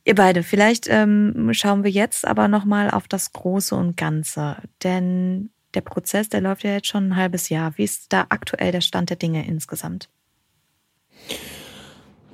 Ihr 0.04 0.14
beide, 0.14 0.42
vielleicht 0.42 0.88
ähm, 0.88 1.50
schauen 1.52 1.84
wir 1.84 1.90
jetzt 1.90 2.26
aber 2.26 2.48
nochmal 2.48 2.90
auf 2.90 3.08
das 3.08 3.32
Große 3.32 3.74
und 3.74 3.96
Ganze. 3.96 4.56
Denn 4.82 5.50
der 5.74 5.82
Prozess, 5.82 6.28
der 6.28 6.40
läuft 6.40 6.64
ja 6.64 6.72
jetzt 6.72 6.88
schon 6.88 7.10
ein 7.10 7.16
halbes 7.16 7.50
Jahr. 7.50 7.76
Wie 7.76 7.84
ist 7.84 8.12
da 8.12 8.26
aktuell 8.30 8.72
der 8.72 8.80
Stand 8.80 9.10
der 9.10 9.18
Dinge 9.18 9.46
insgesamt? 9.46 10.08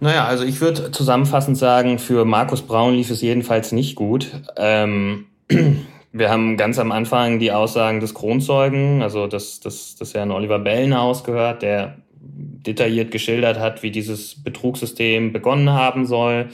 Naja, 0.01 0.27
also 0.27 0.45
ich 0.45 0.61
würde 0.61 0.91
zusammenfassend 0.91 1.57
sagen, 1.57 1.99
für 1.99 2.25
Markus 2.25 2.63
Braun 2.63 2.95
lief 2.95 3.11
es 3.11 3.23
jedenfalls 3.23 3.73
nicht 3.73 3.95
gut. 3.95 4.31
Ähm, 4.57 5.27
wir 6.13 6.31
haben 6.31 6.57
ganz 6.57 6.79
am 6.79 6.93
Anfang 6.93 7.39
die 7.39 7.53
Aussagen 7.53 8.01
des 8.01 8.15
Kronzeugen, 8.15 9.03
also 9.03 9.27
des, 9.27 9.61
des, 9.61 9.97
des 9.97 10.15
Herrn 10.15 10.31
Oliver 10.31 10.59
Bellenhaus 10.59 11.25
gehört, 11.25 11.63
der 11.63 11.97
detailliert 12.21 13.11
geschildert 13.11 13.59
hat, 13.59 13.83
wie 13.83 13.91
dieses 13.91 14.43
Betrugssystem 14.43 15.33
begonnen 15.33 15.71
haben 15.71 16.07
soll, 16.07 16.49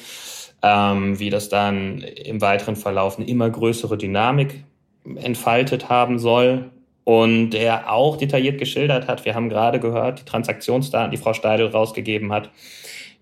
ähm, 0.63 1.19
wie 1.19 1.31
das 1.31 1.49
dann 1.49 1.99
im 1.99 2.41
weiteren 2.41 2.77
Verlauf 2.77 3.19
eine 3.19 3.29
immer 3.29 3.49
größere 3.49 3.97
Dynamik 3.97 4.65
entfaltet 5.17 5.89
haben 5.89 6.19
soll. 6.19 6.71
Und 7.05 7.55
er 7.55 7.91
auch 7.91 8.17
detailliert 8.17 8.59
geschildert 8.59 9.09
hat, 9.09 9.25
wir 9.25 9.35
haben 9.35 9.49
gerade 9.49 9.81
gehört, 9.81 10.21
die 10.21 10.25
Transaktionsdaten, 10.25 11.11
die 11.11 11.17
Frau 11.17 11.33
Steidel 11.33 11.69
rausgegeben 11.69 12.31
hat, 12.33 12.51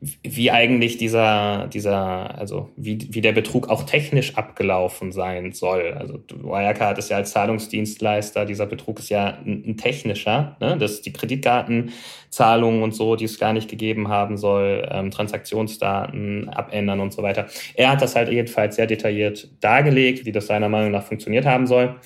wie 0.01 0.53
eigentlich 0.53 0.97
dieser, 0.97 1.67
dieser, 1.67 2.39
also 2.39 2.71
wie, 2.77 3.09
wie 3.11 3.21
der 3.21 3.33
Betrug 3.33 3.69
auch 3.69 3.83
technisch 3.83 4.37
abgelaufen 4.37 5.11
sein 5.11 5.53
soll. 5.53 5.93
Also 5.99 6.21
Wirecard 6.31 6.99
ist 6.99 7.11
ja 7.11 7.17
als 7.17 7.33
Zahlungsdienstleister, 7.33 8.45
dieser 8.45 8.67
Betrug 8.67 9.01
ist 9.01 9.09
ja 9.09 9.39
ein, 9.45 9.65
ein 9.67 9.77
technischer, 9.77 10.57
ne? 10.61 10.77
dass 10.79 11.03
die 11.03 11.13
Kreditkartenzahlungen 11.13 12.85
und 12.85 12.95
so, 12.95 13.17
die 13.17 13.25
es 13.25 13.41
gar 13.41 13.53
nicht 13.53 13.69
gegeben 13.69 14.07
haben 14.07 14.37
soll, 14.37 14.87
ähm, 14.89 15.11
Transaktionsdaten 15.11 16.49
abändern 16.49 17.01
und 17.01 17.13
so 17.13 17.25
weiter. 17.25 17.47
Er 17.75 17.91
hat 17.91 18.01
das 18.01 18.15
halt 18.15 18.31
jedenfalls 18.31 18.77
sehr 18.77 18.87
detailliert 18.87 19.49
dargelegt, 19.61 20.25
wie 20.25 20.33
das 20.33 20.47
seiner 20.47 20.69
Meinung 20.69 20.93
nach 20.93 21.05
funktioniert 21.05 21.45
haben 21.45 21.67
soll 21.67 21.97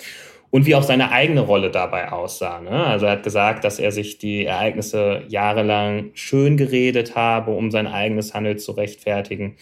und 0.53 0.67
wie 0.67 0.75
auch 0.75 0.83
seine 0.83 1.11
eigene 1.11 1.41
Rolle 1.41 1.71
dabei 1.71 2.13
aussah. 2.13 2.61
Ne? 2.61 2.85
Also 2.85 3.07
er 3.07 3.13
hat 3.13 3.23
gesagt, 3.23 3.65
dass 3.65 3.79
er 3.79 3.91
sich 3.91 4.19
die 4.19 4.45
Ereignisse 4.45 5.23
jahrelang 5.29 6.11
schön 6.13 6.59
geredet 6.59 7.17
habe, 7.17 7.53
um 7.53 7.71
sein 7.71 7.87
eigenes 7.87 8.35
Handeln 8.35 8.59
zu 8.59 8.73
rechtfertigen 8.73 9.57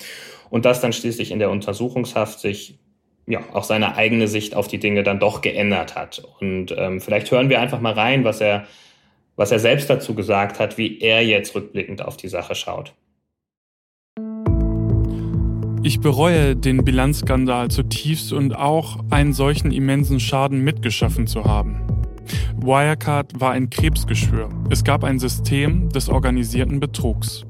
und 0.51 0.64
dass 0.64 0.80
dann 0.80 0.93
schließlich 0.93 1.30
in 1.30 1.38
der 1.38 1.51
Untersuchungshaft 1.51 2.41
sich 2.41 2.80
ja 3.28 3.38
auch 3.53 3.62
seine 3.62 3.95
eigene 3.95 4.26
Sicht 4.26 4.57
auf 4.57 4.66
die 4.66 4.80
Dinge 4.80 5.05
dann 5.05 5.20
doch 5.20 5.43
geändert 5.43 5.95
hat. 5.95 6.24
Und 6.41 6.74
ähm, 6.76 7.01
vielleicht 7.01 7.30
hören 7.30 7.51
wir 7.51 7.61
einfach 7.61 7.80
mal 7.80 7.93
rein, 7.93 8.24
was 8.24 8.41
er 8.41 8.66
was 9.36 9.53
er 9.53 9.59
selbst 9.59 9.88
dazu 9.88 10.14
gesagt 10.14 10.59
hat, 10.59 10.76
wie 10.76 11.01
er 11.01 11.24
jetzt 11.24 11.55
rückblickend 11.55 12.03
auf 12.03 12.18
die 12.18 12.28
Sache 12.28 12.55
schaut. 12.55 12.93
Ich 15.83 16.01
bereue 16.01 16.57
den 16.57 16.85
Bilanzskandal 16.85 17.70
zutiefst 17.70 18.35
und 18.35 18.55
auch 18.55 18.99
einen 19.09 19.33
solchen 19.33 19.72
immensen 19.72 20.20
Schaden 20.20 20.62
mitgeschaffen 20.62 21.26
zu 21.26 21.45
haben. 21.45 21.81
Wirecard 22.59 23.41
war 23.41 23.53
ein 23.53 23.70
Krebsgeschwür. 23.70 24.51
Es 24.68 24.85
gab 24.85 25.05
ein 25.05 25.18
System 25.18 25.89
des 25.89 26.11
organisierten 26.11 26.81
Betrugs. 26.81 27.47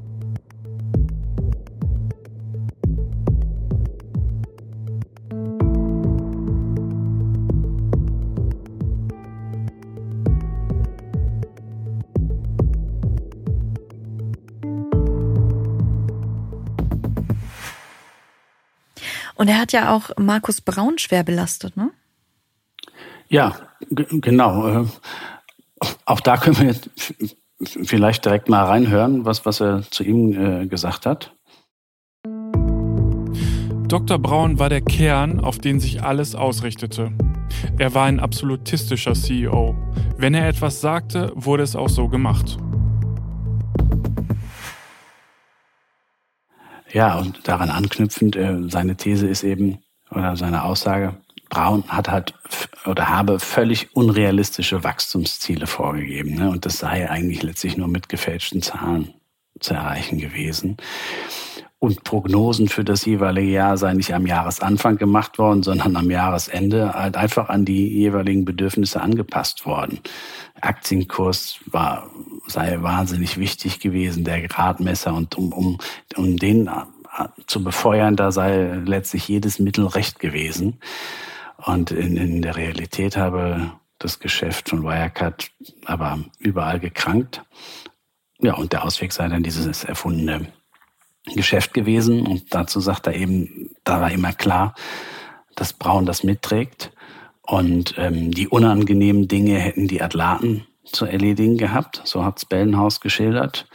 Und 19.40 19.48
er 19.48 19.58
hat 19.58 19.72
ja 19.72 19.96
auch 19.96 20.10
Markus 20.18 20.60
Braun 20.60 20.98
schwer 20.98 21.24
belastet, 21.24 21.74
ne? 21.74 21.90
Ja, 23.28 23.56
genau. 23.88 24.82
Äh, 24.82 24.86
auch 26.04 26.20
da 26.20 26.36
können 26.36 26.58
wir 26.58 26.66
jetzt 26.66 26.90
vielleicht 27.64 28.26
direkt 28.26 28.50
mal 28.50 28.66
reinhören, 28.66 29.24
was, 29.24 29.46
was 29.46 29.62
er 29.62 29.82
zu 29.90 30.04
ihm 30.04 30.32
äh, 30.34 30.66
gesagt 30.66 31.06
hat. 31.06 31.34
Dr. 33.88 34.18
Braun 34.18 34.58
war 34.58 34.68
der 34.68 34.82
Kern, 34.82 35.40
auf 35.40 35.56
den 35.56 35.80
sich 35.80 36.02
alles 36.02 36.34
ausrichtete. 36.34 37.10
Er 37.78 37.94
war 37.94 38.04
ein 38.04 38.20
absolutistischer 38.20 39.14
CEO. 39.14 39.74
Wenn 40.18 40.34
er 40.34 40.48
etwas 40.48 40.82
sagte, 40.82 41.32
wurde 41.34 41.62
es 41.62 41.74
auch 41.74 41.88
so 41.88 42.08
gemacht. 42.08 42.58
Ja, 46.92 47.18
und 47.18 47.46
daran 47.46 47.70
anknüpfend, 47.70 48.36
äh, 48.36 48.56
seine 48.68 48.96
These 48.96 49.26
ist 49.26 49.42
eben, 49.42 49.78
oder 50.10 50.36
seine 50.36 50.64
Aussage, 50.64 51.14
Braun 51.50 51.84
hat 51.88 52.08
halt 52.08 52.34
oder 52.86 53.08
habe 53.08 53.40
völlig 53.40 53.94
unrealistische 53.94 54.84
Wachstumsziele 54.84 55.66
vorgegeben. 55.66 56.34
Ne? 56.34 56.48
Und 56.48 56.64
das 56.64 56.78
sei 56.78 57.10
eigentlich 57.10 57.42
letztlich 57.42 57.76
nur 57.76 57.88
mit 57.88 58.08
gefälschten 58.08 58.62
Zahlen 58.62 59.14
zu 59.58 59.74
erreichen 59.74 60.18
gewesen. 60.18 60.76
Und 61.82 62.04
Prognosen 62.04 62.68
für 62.68 62.84
das 62.84 63.06
jeweilige 63.06 63.52
Jahr 63.52 63.78
seien 63.78 63.96
nicht 63.96 64.12
am 64.12 64.26
Jahresanfang 64.26 64.98
gemacht 64.98 65.38
worden, 65.38 65.62
sondern 65.62 65.96
am 65.96 66.10
Jahresende 66.10 66.92
halt 66.92 67.16
einfach 67.16 67.48
an 67.48 67.64
die 67.64 67.88
jeweiligen 67.88 68.44
Bedürfnisse 68.44 69.00
angepasst 69.00 69.64
worden. 69.64 69.98
Aktienkurs 70.60 71.58
war, 71.64 72.10
sei 72.46 72.82
wahnsinnig 72.82 73.38
wichtig 73.38 73.80
gewesen, 73.80 74.24
der 74.24 74.46
Gradmesser. 74.46 75.14
Und 75.14 75.38
um, 75.38 75.54
um, 75.54 75.78
um 76.16 76.36
den 76.36 76.68
zu 77.46 77.64
befeuern, 77.64 78.14
da 78.14 78.30
sei 78.30 78.74
letztlich 78.84 79.26
jedes 79.26 79.58
Mittel 79.58 79.86
recht 79.86 80.18
gewesen. 80.18 80.80
Und 81.56 81.92
in, 81.92 82.18
in 82.18 82.42
der 82.42 82.56
Realität 82.56 83.16
habe 83.16 83.72
das 83.98 84.18
Geschäft 84.18 84.68
von 84.68 84.82
Wirecard 84.82 85.50
aber 85.86 86.18
überall 86.38 86.78
gekrankt. 86.78 87.42
Ja, 88.38 88.54
und 88.54 88.74
der 88.74 88.84
Ausweg 88.84 89.12
sei 89.12 89.28
dann 89.28 89.42
dieses 89.42 89.84
erfundene 89.84 90.46
Geschäft 91.34 91.74
gewesen. 91.74 92.26
Und 92.26 92.54
dazu 92.54 92.80
sagt 92.80 93.06
er 93.06 93.14
eben, 93.14 93.70
da 93.84 94.00
war 94.00 94.10
immer 94.10 94.32
klar, 94.32 94.74
dass 95.56 95.72
Braun 95.72 96.06
das 96.06 96.24
mitträgt. 96.24 96.92
Und 97.42 97.94
ähm, 97.98 98.30
die 98.30 98.48
unangenehmen 98.48 99.28
Dinge 99.28 99.58
hätten 99.58 99.88
die 99.88 100.02
Atlaten 100.02 100.66
zu 100.84 101.04
erledigen 101.04 101.56
gehabt. 101.56 102.02
So 102.04 102.24
hat's 102.24 102.44
Bellenhaus 102.44 103.00
geschildert 103.00 103.66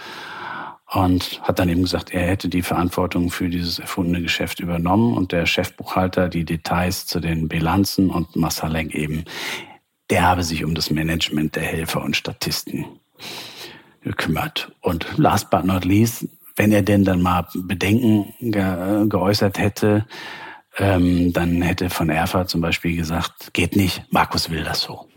und 0.96 1.42
hat 1.44 1.60
dann 1.60 1.70
eben 1.70 1.82
gesagt, 1.82 2.12
er 2.14 2.28
hätte 2.28 2.48
die 2.48 2.62
Verantwortung 2.62 3.30
für 3.30 3.50
dieses 3.50 3.80
erfundene 3.80 4.22
Geschäft 4.22 4.60
übernommen 4.60 5.16
und 5.16 5.32
der 5.32 5.46
Chefbuchhalter 5.46 6.30
die 6.30 6.46
Details 6.46 7.06
zu 7.06 7.20
den 7.20 7.48
Bilanzen 7.48 8.10
und 8.10 8.36
Masalek 8.36 8.94
eben, 8.94 9.26
der 10.10 10.24
habe 10.24 10.44
sich 10.44 10.64
um 10.64 10.76
das 10.76 10.92
Management 10.92 11.56
der 11.56 11.64
Helfer 11.64 12.04
und 12.04 12.16
Statisten 12.16 12.86
gekümmert. 14.02 14.72
Und 14.82 15.08
last 15.18 15.50
but 15.50 15.66
not 15.66 15.84
least, 15.84 16.28
wenn 16.56 16.72
er 16.72 16.82
denn 16.82 17.04
dann 17.04 17.22
mal 17.22 17.48
Bedenken 17.54 18.34
ge 18.40 19.08
geäußert 19.08 19.58
hätte, 19.58 20.06
ähm, 20.78 21.34
dann 21.34 21.62
hätte 21.62 21.90
von 21.90 22.10
Erfurt 22.10 22.50
zum 22.50 22.62
Beispiel 22.62 22.96
gesagt, 22.96 23.54
geht 23.54 23.76
nicht, 23.76 24.04
Markus 24.12 24.50
will 24.50 24.64
das 24.64 24.82
so. 24.82 25.08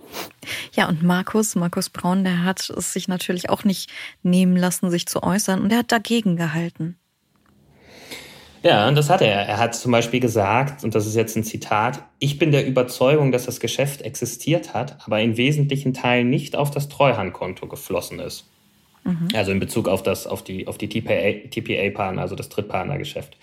Ja, 0.72 0.88
und 0.88 1.02
Markus, 1.02 1.54
Markus 1.54 1.90
Braun, 1.90 2.24
der 2.24 2.44
hat 2.44 2.70
es 2.70 2.92
sich 2.92 3.08
natürlich 3.08 3.50
auch 3.50 3.64
nicht 3.64 3.90
nehmen 4.22 4.56
lassen, 4.56 4.90
sich 4.90 5.06
zu 5.06 5.22
äußern 5.22 5.60
und 5.60 5.72
er 5.72 5.78
hat 5.78 5.92
dagegen 5.92 6.36
gehalten. 6.36 6.98
Ja, 8.62 8.88
und 8.88 8.96
das 8.96 9.08
hat 9.08 9.22
er. 9.22 9.46
Er 9.46 9.58
hat 9.58 9.74
zum 9.76 9.92
Beispiel 9.92 10.18
gesagt, 10.18 10.82
und 10.82 10.94
das 10.94 11.06
ist 11.06 11.14
jetzt 11.14 11.36
ein 11.36 11.44
Zitat, 11.44 12.02
ich 12.18 12.38
bin 12.38 12.50
der 12.50 12.66
Überzeugung, 12.66 13.30
dass 13.30 13.44
das 13.44 13.60
Geschäft 13.60 14.02
existiert 14.02 14.74
hat, 14.74 14.98
aber 15.06 15.20
in 15.20 15.36
wesentlichen 15.36 15.94
Teilen 15.94 16.28
nicht 16.28 16.56
auf 16.56 16.70
das 16.70 16.88
Treuhandkonto 16.88 17.68
geflossen 17.68 18.18
ist. 18.18 18.46
Mhm. 19.04 19.28
Also 19.34 19.52
in 19.52 19.60
Bezug 19.60 19.88
auf, 19.88 20.02
das, 20.02 20.26
auf 20.26 20.42
die, 20.42 20.66
auf 20.66 20.78
die 20.78 20.88
TPA-Partner, 20.88 22.20
also 22.20 22.34
das 22.34 22.48
Drittpartnergeschäft. 22.48 23.36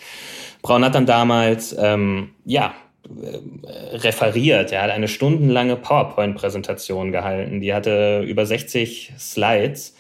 Braun 0.61 0.83
hat 0.83 0.95
dann 0.95 1.05
damals, 1.05 1.75
ähm, 1.77 2.31
ja, 2.45 2.73
äh, 3.05 3.97
referiert. 3.97 4.71
Er 4.71 4.83
hat 4.83 4.91
eine 4.91 5.07
stundenlange 5.07 5.75
PowerPoint-Präsentation 5.75 7.11
gehalten. 7.11 7.61
Die 7.61 7.73
hatte 7.73 8.23
über 8.27 8.45
60 8.45 9.13
Slides. 9.17 9.95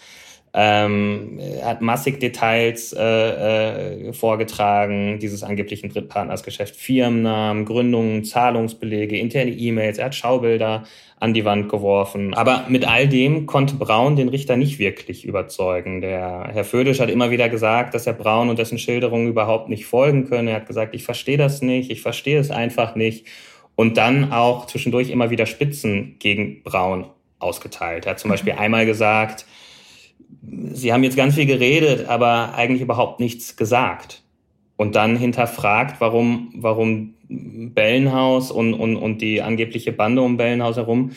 Ähm, 0.57 1.37
er 1.37 1.67
hat 1.67 1.81
massig 1.81 2.19
Details 2.21 2.93
äh, 2.93 4.07
äh, 4.07 4.13
vorgetragen, 4.13 5.19
dieses 5.19 5.43
angeblichen 5.43 5.89
Drittpartnersgeschäft, 5.89 6.77
Firmennamen, 6.77 7.65
Gründungen, 7.65 8.23
Zahlungsbelege, 8.23 9.17
interne 9.17 9.51
E-Mails. 9.51 9.97
Er 9.97 10.05
hat 10.05 10.15
Schaubilder 10.15 10.83
an 11.19 11.33
die 11.33 11.45
Wand 11.45 11.69
geworfen. 11.69 12.33
Aber 12.33 12.65
mit 12.67 12.87
all 12.87 13.07
dem 13.07 13.45
konnte 13.45 13.75
Braun 13.75 14.15
den 14.15 14.29
Richter 14.29 14.57
nicht 14.57 14.79
wirklich 14.79 15.25
überzeugen. 15.25 16.01
Der 16.01 16.49
Herr 16.51 16.65
Födisch 16.65 16.99
hat 16.99 17.09
immer 17.09 17.31
wieder 17.31 17.49
gesagt, 17.49 17.93
dass 17.93 18.05
er 18.05 18.13
Braun 18.13 18.49
und 18.49 18.59
dessen 18.59 18.77
Schilderungen 18.77 19.27
überhaupt 19.27 19.69
nicht 19.69 19.85
folgen 19.85 20.27
könne. 20.27 20.51
Er 20.51 20.57
hat 20.57 20.67
gesagt, 20.67 20.93
ich 20.93 21.03
verstehe 21.03 21.37
das 21.37 21.61
nicht, 21.61 21.89
ich 21.89 22.01
verstehe 22.01 22.39
es 22.39 22.51
einfach 22.51 22.95
nicht. 22.95 23.27
Und 23.75 23.97
dann 23.97 24.31
auch 24.31 24.67
zwischendurch 24.67 25.09
immer 25.09 25.29
wieder 25.29 25.45
Spitzen 25.45 26.15
gegen 26.19 26.63
Braun 26.63 27.05
ausgeteilt. 27.39 28.05
Er 28.05 28.11
hat 28.11 28.19
zum 28.19 28.31
Beispiel 28.31 28.53
einmal 28.53 28.85
gesagt, 28.85 29.45
Sie 30.73 30.93
haben 30.93 31.03
jetzt 31.03 31.17
ganz 31.17 31.35
viel 31.35 31.45
geredet, 31.45 32.07
aber 32.07 32.53
eigentlich 32.55 32.81
überhaupt 32.81 33.19
nichts 33.19 33.55
gesagt. 33.55 34.21
Und 34.77 34.95
dann 34.95 35.15
hinterfragt, 35.15 36.01
warum, 36.01 36.51
warum 36.55 37.14
Bellenhaus 37.29 38.51
und, 38.51 38.73
und, 38.73 38.95
und 38.97 39.21
die 39.21 39.41
angebliche 39.41 39.91
Bande 39.91 40.21
um 40.21 40.37
Bellenhaus 40.37 40.77
herum 40.77 41.11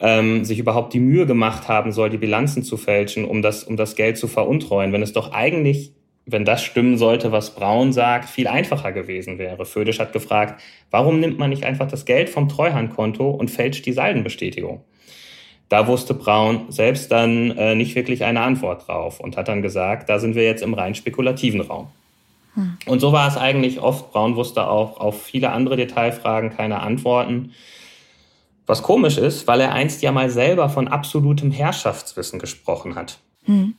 ähm, 0.00 0.44
sich 0.44 0.58
überhaupt 0.58 0.92
die 0.92 1.00
Mühe 1.00 1.26
gemacht 1.26 1.68
haben 1.68 1.92
soll, 1.92 2.10
die 2.10 2.18
Bilanzen 2.18 2.62
zu 2.62 2.76
fälschen, 2.76 3.24
um 3.24 3.42
das, 3.42 3.64
um 3.64 3.76
das 3.76 3.96
Geld 3.96 4.18
zu 4.18 4.28
veruntreuen, 4.28 4.92
wenn 4.92 5.02
es 5.02 5.12
doch 5.12 5.32
eigentlich, 5.32 5.92
wenn 6.26 6.44
das 6.44 6.62
stimmen 6.62 6.96
sollte, 6.96 7.32
was 7.32 7.54
Braun 7.54 7.92
sagt, 7.92 8.28
viel 8.28 8.48
einfacher 8.48 8.92
gewesen 8.92 9.38
wäre. 9.38 9.64
Födisch 9.64 10.00
hat 10.00 10.12
gefragt, 10.12 10.60
warum 10.90 11.20
nimmt 11.20 11.38
man 11.38 11.50
nicht 11.50 11.64
einfach 11.64 11.86
das 11.86 12.04
Geld 12.04 12.28
vom 12.28 12.48
Treuhandkonto 12.48 13.30
und 13.30 13.50
fälscht 13.50 13.86
die 13.86 13.92
Saldenbestätigung? 13.92 14.82
Da 15.68 15.86
wusste 15.86 16.14
Braun 16.14 16.66
selbst 16.68 17.10
dann 17.10 17.52
äh, 17.52 17.74
nicht 17.74 17.94
wirklich 17.94 18.24
eine 18.24 18.40
Antwort 18.40 18.86
drauf 18.86 19.20
und 19.20 19.36
hat 19.36 19.48
dann 19.48 19.62
gesagt, 19.62 20.08
da 20.08 20.18
sind 20.18 20.34
wir 20.34 20.44
jetzt 20.44 20.62
im 20.62 20.74
rein 20.74 20.94
spekulativen 20.94 21.60
Raum. 21.60 21.88
Hm. 22.54 22.76
Und 22.86 23.00
so 23.00 23.12
war 23.12 23.28
es 23.28 23.36
eigentlich 23.36 23.80
oft. 23.80 24.12
Braun 24.12 24.36
wusste 24.36 24.66
auch 24.68 24.98
auf 24.98 25.22
viele 25.22 25.52
andere 25.52 25.76
Detailfragen 25.76 26.50
keine 26.50 26.80
Antworten. 26.80 27.52
Was 28.66 28.82
komisch 28.82 29.18
ist, 29.18 29.46
weil 29.46 29.60
er 29.60 29.72
einst 29.72 30.02
ja 30.02 30.10
mal 30.12 30.30
selber 30.30 30.68
von 30.68 30.88
absolutem 30.88 31.50
Herrschaftswissen 31.50 32.38
gesprochen 32.38 32.94
hat. 32.94 33.18
Hm. 33.46 33.74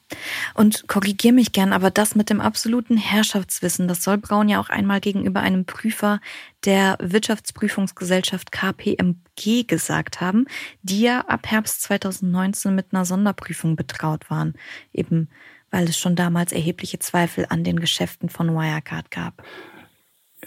Und 0.53 0.88
korrigier 0.88 1.34
mich 1.34 1.51
gern, 1.51 1.73
aber 1.73 1.89
das 1.89 2.13
mit 2.13 2.30
dem 2.30 2.39
absoluten 2.39 2.97
Herrschaftswissen, 2.97 3.88
das 3.88 4.03
soll 4.03 4.19
Braun 4.19 4.47
ja 4.47 4.59
auch 4.59 4.69
einmal 4.69 5.01
gegenüber 5.01 5.39
einem 5.39 5.65
Prüfer 5.65 6.19
der 6.65 6.97
Wirtschaftsprüfungsgesellschaft 7.01 8.51
KPMG 8.51 9.63
gesagt 9.65 10.21
haben, 10.21 10.45
die 10.84 11.01
ja 11.01 11.21
ab 11.21 11.47
Herbst 11.47 11.82
2019 11.82 12.76
mit 12.76 12.88
einer 12.91 13.05
Sonderprüfung 13.05 13.76
betraut 13.76 14.30
waren, 14.30 14.53
eben 14.93 15.30
weil 15.76 15.89
es 15.89 15.97
schon 15.97 16.15
damals 16.15 16.53
erhebliche 16.53 16.99
Zweifel 16.99 17.47
an 17.49 17.65
den 17.65 17.82
Geschäften 17.82 18.30
von 18.30 18.55
Wirecard 18.55 19.11
gab. 19.11 19.43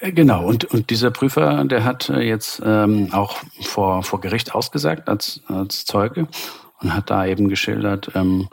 Äh, 0.00 0.12
genau, 0.12 0.46
und, 0.46 0.64
und 0.64 0.88
dieser 0.88 1.10
Prüfer, 1.10 1.64
der 1.64 1.84
hat 1.84 2.08
äh, 2.08 2.22
jetzt 2.22 2.62
ähm, 2.64 3.12
auch 3.12 3.36
vor, 3.60 4.02
vor 4.02 4.22
Gericht 4.22 4.54
ausgesagt 4.54 5.06
als, 5.06 5.42
als 5.46 5.84
Zeuge 5.84 6.28
und 6.80 6.94
hat 6.94 7.10
da 7.10 7.26
eben 7.26 7.50
geschildert, 7.50 8.10
ähm, 8.14 8.48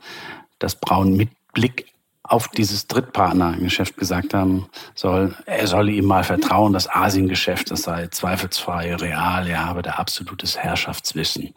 dass 0.59 0.75
Braun 0.75 1.15
mit 1.15 1.29
Blick 1.53 1.85
auf 2.23 2.49
dieses 2.49 2.87
Drittpartnergeschäft 2.87 3.95
gesagt 3.95 4.33
haben 4.33 4.67
soll, 4.95 5.33
er 5.45 5.67
solle 5.67 5.93
ihm 5.93 6.05
mal 6.05 6.25
vertrauen, 6.25 6.73
das 6.73 6.89
Asiengeschäft, 6.93 7.71
das 7.71 7.83
sei 7.83 8.07
zweifelsfrei 8.07 8.95
real, 8.95 9.47
er 9.47 9.63
habe 9.63 9.81
da 9.81 9.91
absolutes 9.91 10.57
Herrschaftswissen. 10.57 11.53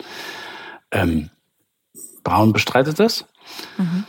Ähm, 0.93 1.31
Braun 2.23 2.53
bestreitet 2.53 3.01
das. 3.01 3.25
Mhm. 3.79 4.05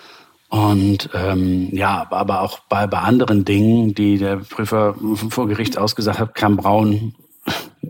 Und 0.49 1.11
ähm, 1.13 1.69
ja, 1.71 2.07
aber 2.09 2.41
auch 2.41 2.59
bei, 2.69 2.87
bei 2.87 2.97
anderen 2.97 3.45
Dingen, 3.45 3.93
die 3.93 4.17
der 4.17 4.37
Prüfer 4.37 4.95
vor 5.29 5.47
Gericht 5.47 5.77
ausgesagt 5.77 6.19
hat, 6.19 6.35
kam 6.35 6.57
Braun 6.57 7.13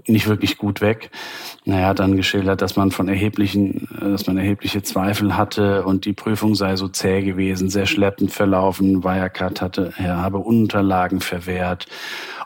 nicht 0.07 0.27
wirklich 0.27 0.57
gut 0.57 0.81
weg. 0.81 1.09
Naja, 1.65 1.87
hat 1.87 1.99
dann 1.99 2.15
geschildert, 2.15 2.61
dass 2.61 2.75
man 2.75 2.91
von 2.91 3.07
erheblichen, 3.07 3.87
dass 3.99 4.27
man 4.27 4.37
erhebliche 4.37 4.83
Zweifel 4.83 5.37
hatte 5.37 5.83
und 5.83 6.05
die 6.05 6.13
Prüfung 6.13 6.55
sei 6.55 6.75
so 6.75 6.87
zäh 6.87 7.21
gewesen, 7.21 7.69
sehr 7.69 7.85
schleppend 7.85 8.31
verlaufen. 8.31 9.03
Wirecard 9.03 9.61
hatte, 9.61 9.93
er 9.97 10.17
habe 10.17 10.39
Unterlagen 10.39 11.21
verwehrt 11.21 11.87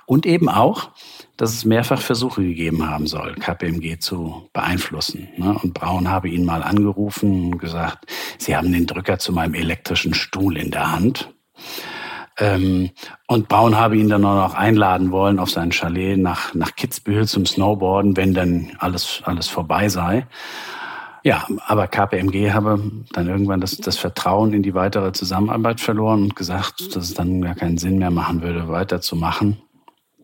und 0.05 0.26
eben 0.26 0.49
auch, 0.49 0.89
dass 1.38 1.53
es 1.53 1.65
mehrfach 1.65 1.99
Versuche 1.99 2.43
gegeben 2.43 2.88
haben 2.88 3.07
soll, 3.07 3.36
KPMG 3.36 3.99
zu 3.99 4.49
beeinflussen. 4.53 5.29
Ne? 5.38 5.57
Und 5.61 5.73
Braun 5.73 6.09
habe 6.09 6.29
ihn 6.29 6.45
mal 6.45 6.63
angerufen 6.63 7.53
und 7.53 7.57
gesagt, 7.57 8.05
Sie 8.38 8.55
haben 8.55 8.71
den 8.71 8.86
Drücker 8.86 9.19
zu 9.19 9.31
meinem 9.34 9.55
elektrischen 9.55 10.13
Stuhl 10.13 10.57
in 10.57 10.71
der 10.71 10.91
Hand. 10.91 11.34
Ähm, 12.39 12.91
und 13.27 13.47
Braun 13.47 13.77
habe 13.77 13.97
ihn 13.97 14.09
dann 14.09 14.25
auch 14.25 14.49
noch 14.49 14.53
einladen 14.55 15.11
wollen 15.11 15.39
auf 15.39 15.49
sein 15.49 15.71
Chalet 15.71 16.17
nach, 16.17 16.53
nach 16.53 16.75
Kitzbühel 16.75 17.27
zum 17.27 17.45
Snowboarden, 17.45 18.17
wenn 18.17 18.34
dann 18.34 18.71
alles, 18.79 19.21
alles 19.25 19.47
vorbei 19.47 19.89
sei. 19.89 20.27
Ja, 21.23 21.47
aber 21.67 21.88
KPMG 21.88 22.51
habe 22.51 22.81
dann 23.13 23.27
irgendwann 23.27 23.61
das, 23.61 23.77
das 23.77 23.97
Vertrauen 23.97 24.51
in 24.51 24.61
die 24.61 24.73
weitere 24.73 25.13
Zusammenarbeit 25.13 25.79
verloren 25.79 26.23
und 26.23 26.36
gesagt, 26.36 26.95
dass 26.95 27.05
es 27.05 27.13
dann 27.13 27.41
gar 27.41 27.55
keinen 27.55 27.77
Sinn 27.77 27.97
mehr 27.97 28.11
machen 28.11 28.41
würde, 28.41 28.67
weiterzumachen. 28.67 29.62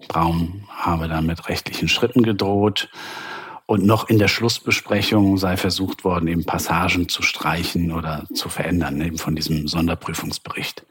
Braun 0.08 0.64
habe 0.70 1.08
dann 1.08 1.26
mit 1.26 1.50
rechtlichen 1.50 1.89
Schritten 1.89 2.24
gedroht. 2.24 2.89
Und 3.66 3.86
noch 3.86 4.10
in 4.10 4.18
der 4.18 4.28
Schlussbesprechung 4.28 5.38
sei 5.38 5.56
versucht 5.56 6.04
worden, 6.04 6.28
eben 6.28 6.43
Passagen 6.43 7.08
zu 7.08 7.22
streichen 7.22 7.91
oder 7.91 8.26
zu 8.34 8.50
verändern, 8.50 9.00
eben 9.00 9.20
von 9.20 9.36
diesem 9.36 9.68
Sonderprüfungsbericht. 9.68 10.88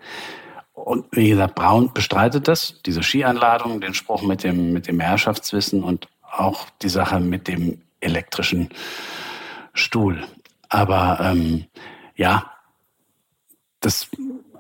Und 0.75 1.07
wie 1.11 1.31
gesagt, 1.31 1.57
Braun 1.57 1.93
bestreitet 1.93 2.47
das, 2.47 2.81
diese 2.87 3.03
Skianladung, 3.03 3.81
den 3.81 3.95
Spruch 3.95 4.23
mit 4.23 4.45
dem, 4.45 4.73
mit 4.73 4.87
dem 4.87 5.01
Herrschaftswissen 5.01 5.83
und 5.83 6.07
auch 6.23 6.67
die 6.83 6.89
Sache 6.89 7.19
mit 7.19 7.49
dem 7.49 7.81
elektrischen 8.01 8.69
Stuhl. 9.73 10.25
Aber 10.69 11.19
ähm, 11.21 11.65
ja, 12.15 12.53
das, 13.81 14.09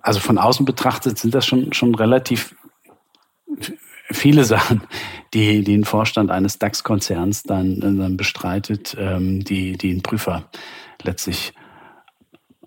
also 0.03 0.19
von 0.21 0.39
außen 0.39 0.67
betrachtet 0.67 1.19
sind 1.19 1.35
das 1.35 1.47
schon, 1.47 1.73
schon 1.73 1.95
relativ 1.95 2.57
viele 4.11 4.45
Sachen, 4.45 4.83
die, 5.35 5.63
die 5.63 5.77
ein 5.77 5.85
Vorstand 5.85 6.31
eines 6.31 6.59
DAX-Konzerns 6.59 7.43
dann, 7.43 7.81
dann 7.81 8.17
bestreitet, 8.17 8.97
ähm, 8.99 9.45
die, 9.45 9.77
die 9.77 9.93
ein 9.93 10.03
Prüfer 10.03 10.49
letztlich 11.03 11.53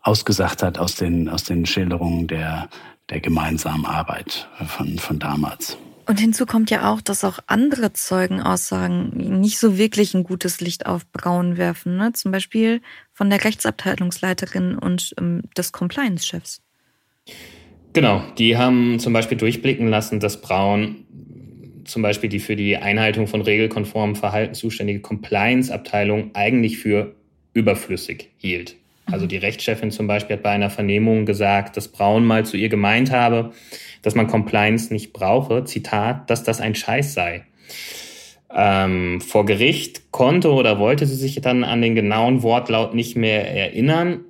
ausgesagt 0.01 0.63
hat 0.63 0.77
aus 0.77 0.95
den, 0.95 1.29
aus 1.29 1.43
den 1.43 1.65
Schilderungen 1.65 2.27
der, 2.27 2.69
der 3.09 3.19
gemeinsamen 3.19 3.85
Arbeit 3.85 4.49
von, 4.65 4.97
von 4.97 5.19
damals. 5.19 5.77
Und 6.07 6.19
hinzu 6.19 6.45
kommt 6.45 6.71
ja 6.71 6.91
auch, 6.91 6.99
dass 6.99 7.23
auch 7.23 7.39
andere 7.47 7.93
Zeugenaussagen 7.93 9.39
nicht 9.39 9.59
so 9.59 9.77
wirklich 9.77 10.13
ein 10.13 10.23
gutes 10.23 10.59
Licht 10.59 10.85
auf 10.85 11.09
Braun 11.11 11.57
werfen. 11.57 11.95
Ne? 11.95 12.11
Zum 12.13 12.31
Beispiel 12.31 12.81
von 13.13 13.29
der 13.29 13.43
Rechtsabteilungsleiterin 13.43 14.77
und 14.77 15.13
ähm, 15.19 15.43
des 15.55 15.71
Compliance-Chefs. 15.71 16.61
Genau, 17.93 18.23
die 18.37 18.57
haben 18.57 18.99
zum 18.99 19.13
Beispiel 19.13 19.37
durchblicken 19.37 19.87
lassen, 19.87 20.19
dass 20.19 20.41
Braun 20.41 21.05
zum 21.91 22.01
Beispiel 22.01 22.29
die 22.29 22.39
für 22.39 22.55
die 22.55 22.77
Einhaltung 22.77 23.27
von 23.27 23.41
regelkonformem 23.41 24.15
Verhalten 24.15 24.53
zuständige 24.53 25.01
Compliance-Abteilung 25.01 26.31
eigentlich 26.33 26.77
für 26.77 27.13
überflüssig 27.53 28.29
hielt. 28.37 28.75
Also 29.05 29.27
die 29.27 29.37
Rechtschefin 29.37 29.91
zum 29.91 30.07
Beispiel 30.07 30.37
hat 30.37 30.43
bei 30.43 30.51
einer 30.51 30.69
Vernehmung 30.69 31.25
gesagt, 31.25 31.75
dass 31.75 31.89
Braun 31.89 32.25
mal 32.25 32.45
zu 32.45 32.55
ihr 32.55 32.69
gemeint 32.69 33.11
habe, 33.11 33.51
dass 34.01 34.15
man 34.15 34.27
Compliance 34.27 34.93
nicht 34.93 35.11
brauche, 35.11 35.65
Zitat, 35.65 36.29
dass 36.29 36.43
das 36.43 36.61
ein 36.61 36.75
Scheiß 36.75 37.13
sei. 37.13 37.43
Ähm, 38.55 39.21
vor 39.21 39.45
Gericht 39.45 40.11
konnte 40.11 40.51
oder 40.51 40.79
wollte 40.79 41.05
sie 41.05 41.15
sich 41.15 41.39
dann 41.41 41.63
an 41.63 41.81
den 41.81 41.95
genauen 41.95 42.43
Wortlaut 42.43 42.93
nicht 42.93 43.15
mehr 43.15 43.49
erinnern, 43.53 44.21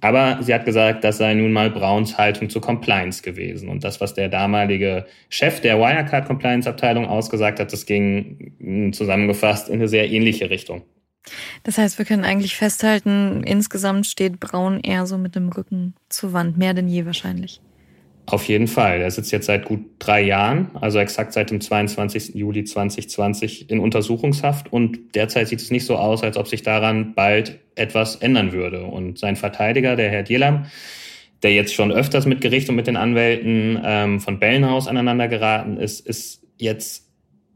aber 0.00 0.42
sie 0.42 0.52
hat 0.52 0.64
gesagt, 0.64 1.04
das 1.04 1.18
sei 1.18 1.34
nun 1.34 1.52
mal 1.52 1.70
Brauns 1.70 2.18
Haltung 2.18 2.50
zur 2.50 2.62
Compliance 2.62 3.22
gewesen. 3.22 3.68
Und 3.68 3.84
das, 3.84 4.00
was 4.00 4.14
der 4.14 4.28
damalige 4.28 5.06
Chef 5.28 5.60
der 5.60 5.78
Wirecard 5.78 6.26
Compliance 6.26 6.68
Abteilung 6.68 7.06
ausgesagt 7.06 7.60
hat, 7.60 7.72
das 7.72 7.86
ging 7.86 8.54
hm, 8.58 8.92
zusammengefasst 8.92 9.68
in 9.68 9.76
eine 9.76 9.88
sehr 9.88 10.10
ähnliche 10.10 10.50
Richtung. 10.50 10.82
Das 11.64 11.78
heißt, 11.78 11.98
wir 11.98 12.04
können 12.04 12.24
eigentlich 12.24 12.56
festhalten, 12.56 13.42
insgesamt 13.42 14.06
steht 14.06 14.38
Braun 14.38 14.80
eher 14.80 15.06
so 15.06 15.18
mit 15.18 15.34
dem 15.34 15.48
Rücken 15.48 15.94
zur 16.08 16.32
Wand, 16.32 16.56
mehr 16.56 16.74
denn 16.74 16.88
je 16.88 17.04
wahrscheinlich. 17.04 17.60
Auf 18.28 18.48
jeden 18.48 18.66
Fall. 18.66 19.02
Er 19.02 19.10
sitzt 19.10 19.30
jetzt 19.30 19.46
seit 19.46 19.64
gut 19.64 19.84
drei 20.00 20.20
Jahren, 20.20 20.70
also 20.74 20.98
exakt 20.98 21.32
seit 21.32 21.50
dem 21.50 21.60
22. 21.60 22.34
Juli 22.34 22.64
2020 22.64 23.70
in 23.70 23.78
Untersuchungshaft 23.78 24.72
und 24.72 25.14
derzeit 25.14 25.46
sieht 25.46 25.60
es 25.60 25.70
nicht 25.70 25.86
so 25.86 25.96
aus, 25.96 26.24
als 26.24 26.36
ob 26.36 26.48
sich 26.48 26.62
daran 26.62 27.14
bald 27.14 27.60
etwas 27.76 28.16
ändern 28.16 28.52
würde. 28.52 28.84
Und 28.84 29.18
sein 29.18 29.36
Verteidiger, 29.36 29.94
der 29.94 30.10
Herr 30.10 30.24
Dielam, 30.24 30.66
der 31.44 31.54
jetzt 31.54 31.72
schon 31.72 31.92
öfters 31.92 32.26
mit 32.26 32.40
Gericht 32.40 32.68
und 32.68 32.74
mit 32.74 32.88
den 32.88 32.96
Anwälten 32.96 33.80
ähm, 33.84 34.20
von 34.20 34.40
Bellenhaus 34.40 34.88
aneinander 34.88 35.28
geraten 35.28 35.76
ist, 35.76 36.04
ist 36.04 36.42
jetzt 36.58 37.06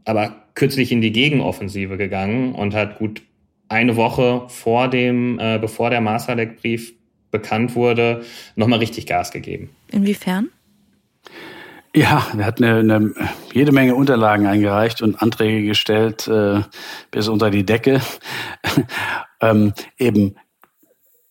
aber 0.04 0.44
kürzlich 0.54 0.92
in 0.92 1.00
die 1.00 1.10
Gegenoffensive 1.12 1.96
gegangen 1.96 2.54
und 2.54 2.74
hat 2.74 2.98
gut 2.98 3.22
eine 3.68 3.96
Woche 3.96 4.44
vor 4.48 4.88
dem, 4.88 5.38
äh, 5.40 5.58
bevor 5.60 5.90
der 5.90 6.00
Masalek-Brief 6.00 6.92
bekannt 7.30 7.74
wurde, 7.74 8.24
nochmal 8.54 8.78
richtig 8.80 9.06
Gas 9.06 9.30
gegeben. 9.32 9.70
Inwiefern? 9.90 10.50
Ja, 11.94 12.24
er 12.38 12.46
hat 12.46 12.62
eine, 12.62 12.78
eine, 12.78 13.12
jede 13.52 13.72
Menge 13.72 13.96
Unterlagen 13.96 14.46
eingereicht 14.46 15.02
und 15.02 15.20
Anträge 15.20 15.66
gestellt 15.66 16.28
äh, 16.28 16.60
bis 17.10 17.26
unter 17.28 17.50
die 17.50 17.66
Decke. 17.66 18.00
ähm, 19.40 19.72
eben 19.98 20.36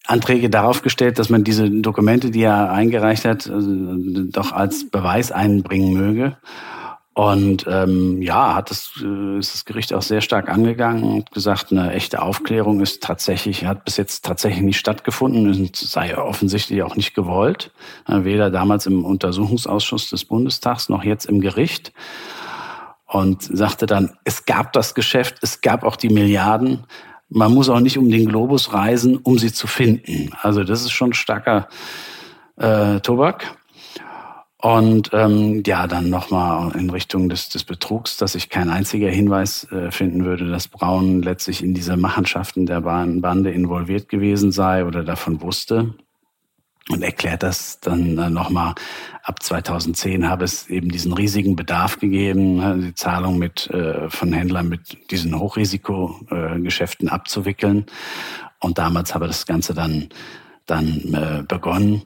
Anträge 0.06 0.50
darauf 0.50 0.82
gestellt, 0.82 1.18
dass 1.18 1.30
man 1.30 1.46
diese 1.46 1.70
Dokumente, 1.70 2.30
die 2.32 2.42
er 2.42 2.72
eingereicht 2.72 3.24
hat, 3.24 3.48
äh, 3.48 3.52
doch 4.32 4.52
als 4.52 4.90
Beweis 4.90 5.32
einbringen 5.32 5.94
möge. 5.94 6.38
Und 7.20 7.66
ähm, 7.68 8.22
ja, 8.22 8.56
hat 8.56 8.70
das, 8.70 8.92
äh, 9.04 9.40
ist 9.40 9.54
das 9.54 9.66
Gericht 9.66 9.94
auch 9.94 10.02
sehr 10.02 10.22
stark 10.22 10.48
angegangen 10.48 11.04
und 11.04 11.32
gesagt, 11.34 11.70
eine 11.70 11.92
echte 11.92 12.22
Aufklärung 12.22 12.80
ist 12.80 13.04
tatsächlich, 13.04 13.66
hat 13.66 13.84
bis 13.84 13.98
jetzt 13.98 14.24
tatsächlich 14.24 14.62
nicht 14.62 14.80
stattgefunden 14.80 15.46
und 15.48 15.76
sei 15.76 16.18
offensichtlich 16.18 16.82
auch 16.82 16.96
nicht 16.96 17.16
gewollt. 17.16 17.72
Äh, 18.08 18.24
weder 18.24 18.50
damals 18.50 18.86
im 18.86 19.04
Untersuchungsausschuss 19.04 20.10
des 20.10 20.24
Bundestags 20.24 20.88
noch 20.88 21.04
jetzt 21.04 21.26
im 21.26 21.42
Gericht. 21.42 21.92
Und 23.06 23.44
sagte 23.44 23.86
dann, 23.86 24.14
es 24.24 24.46
gab 24.46 24.72
das 24.72 24.96
Geschäft, 24.96 25.40
es 25.42 25.60
gab 25.60 25.84
auch 25.84 25.98
die 25.98 26.08
Milliarden. 26.08 26.86
Man 27.28 27.54
muss 27.54 27.68
auch 27.68 27.82
nicht 27.82 27.98
um 27.98 28.10
den 28.10 28.30
Globus 28.30 28.72
reisen, 28.72 29.18
um 29.18 29.38
sie 29.38 29.52
zu 29.52 29.68
finden. 29.68 30.32
Also 30.42 30.64
das 30.64 30.84
ist 30.84 30.92
schon 30.92 31.12
starker 31.12 31.68
äh, 32.56 33.02
Tobak. 33.02 33.59
Und 34.62 35.12
ähm, 35.14 35.64
ja, 35.66 35.88
dann 35.88 36.10
nochmal 36.10 36.76
in 36.76 36.90
Richtung 36.90 37.30
des, 37.30 37.48
des 37.48 37.64
Betrugs, 37.64 38.18
dass 38.18 38.36
ich 38.36 38.50
kein 38.50 38.70
einziger 38.70 39.10
Hinweis 39.10 39.64
äh, 39.72 39.90
finden 39.90 40.26
würde, 40.26 40.52
dass 40.52 40.68
Braun 40.68 41.22
letztlich 41.22 41.64
in 41.64 41.74
diese 41.74 41.96
Machenschaften 41.96 42.66
der 42.66 42.82
Bande 42.82 43.52
involviert 43.52 44.10
gewesen 44.10 44.52
sei 44.52 44.84
oder 44.84 45.06
davon 45.06 45.42
wusste. 45.42 45.94
Und 46.90 47.04
erklärt 47.04 47.42
das 47.42 47.80
dann 47.80 48.18
äh, 48.18 48.30
nochmal, 48.30 48.76
ab 49.24 49.42
2010 49.42 50.28
habe 50.28 50.44
es 50.44 50.70
eben 50.70 50.90
diesen 50.90 51.14
riesigen 51.14 51.56
Bedarf 51.56 51.98
gegeben, 51.98 52.58
ne, 52.58 52.78
die 52.80 52.96
Zahlung 52.96 53.38
mit, 53.38 53.70
äh, 53.70 54.10
von 54.10 54.34
Händlern 54.34 54.68
mit 54.68 55.10
diesen 55.10 55.40
Hochrisikogeschäften 55.40 57.08
äh, 57.08 57.12
abzuwickeln. 57.12 57.86
Und 58.60 58.78
damals 58.78 59.16
habe 59.16 59.28
das 59.28 59.46
Ganze 59.46 59.74
dann, 59.74 60.10
dann 60.66 61.46
begonnen. 61.48 62.04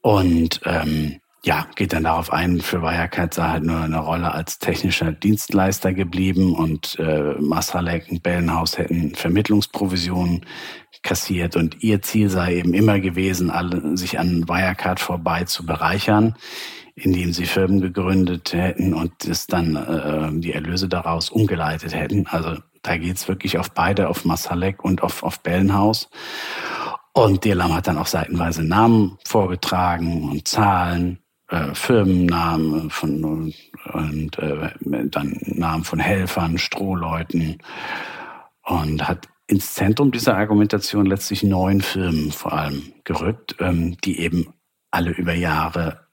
Und 0.00 0.62
ähm, 0.64 1.20
ja, 1.44 1.66
geht 1.74 1.92
dann 1.92 2.04
darauf 2.04 2.32
ein, 2.32 2.60
für 2.60 2.82
Wirecard 2.82 3.34
sei 3.34 3.48
halt 3.48 3.64
nur 3.64 3.80
eine 3.80 3.98
Rolle 3.98 4.32
als 4.32 4.58
technischer 4.60 5.10
Dienstleister 5.10 5.92
geblieben 5.92 6.54
und 6.54 6.96
äh, 7.00 7.34
Masalek 7.40 8.06
und 8.10 8.22
Bellenhaus 8.22 8.78
hätten 8.78 9.16
Vermittlungsprovisionen 9.16 10.46
kassiert 11.02 11.56
und 11.56 11.82
ihr 11.82 12.00
Ziel 12.00 12.30
sei 12.30 12.56
eben 12.56 12.74
immer 12.74 13.00
gewesen, 13.00 13.50
alle, 13.50 13.96
sich 13.96 14.20
an 14.20 14.48
Wirecard 14.48 15.00
vorbei 15.00 15.42
zu 15.42 15.66
bereichern, 15.66 16.36
indem 16.94 17.32
sie 17.32 17.46
Firmen 17.46 17.80
gegründet 17.80 18.52
hätten 18.52 18.94
und 18.94 19.12
das 19.26 19.48
dann 19.48 19.74
äh, 19.74 20.40
die 20.40 20.52
Erlöse 20.52 20.88
daraus 20.88 21.28
umgeleitet 21.28 21.92
hätten. 21.92 22.28
Also 22.28 22.58
da 22.82 22.96
geht's 22.96 23.26
wirklich 23.26 23.58
auf 23.58 23.72
beide, 23.72 24.08
auf 24.08 24.24
Masalek 24.24 24.84
und 24.84 25.02
auf, 25.02 25.24
auf 25.24 25.40
Bellenhaus. 25.40 26.08
Und 27.12 27.44
Dirlam 27.44 27.74
hat 27.74 27.88
dann 27.88 27.98
auch 27.98 28.06
seitenweise 28.06 28.62
Namen 28.62 29.18
vorgetragen 29.24 30.30
und 30.30 30.46
Zahlen 30.46 31.18
äh, 31.52 31.74
Firmennamen 31.74 32.90
von 32.90 33.52
und 33.92 34.38
äh, 34.38 34.70
dann 34.80 35.38
Namen 35.42 35.84
von 35.84 35.98
Helfern, 36.00 36.56
Strohleuten 36.56 37.58
und 38.64 39.06
hat 39.06 39.28
ins 39.46 39.74
Zentrum 39.74 40.12
dieser 40.12 40.36
Argumentation 40.36 41.04
letztlich 41.04 41.42
neun 41.42 41.82
Firmen 41.82 42.32
vor 42.32 42.54
allem 42.54 42.94
gerückt, 43.04 43.56
ähm, 43.58 43.98
die 44.02 44.20
eben 44.20 44.54
alle 44.90 45.10
über 45.10 45.34
Jahre 45.34 46.06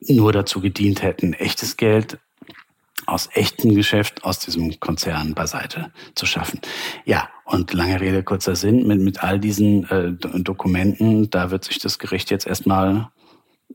nur 0.00 0.32
dazu 0.32 0.60
gedient 0.60 1.02
hätten, 1.02 1.32
echtes 1.32 1.76
Geld 1.76 2.18
aus 3.06 3.28
echtem 3.32 3.74
Geschäft 3.74 4.24
aus 4.24 4.38
diesem 4.38 4.78
Konzern 4.78 5.34
beiseite 5.34 5.90
zu 6.14 6.26
schaffen. 6.26 6.60
Ja, 7.04 7.28
und 7.44 7.72
lange 7.72 8.00
Rede, 8.00 8.22
kurzer 8.22 8.56
Sinn, 8.56 8.86
mit, 8.86 9.00
mit 9.00 9.22
all 9.22 9.40
diesen 9.40 9.88
äh, 9.90 10.12
Dokumenten, 10.12 11.30
da 11.30 11.50
wird 11.50 11.64
sich 11.64 11.78
das 11.78 11.98
Gericht 11.98 12.30
jetzt 12.30 12.46
erstmal 12.46 13.10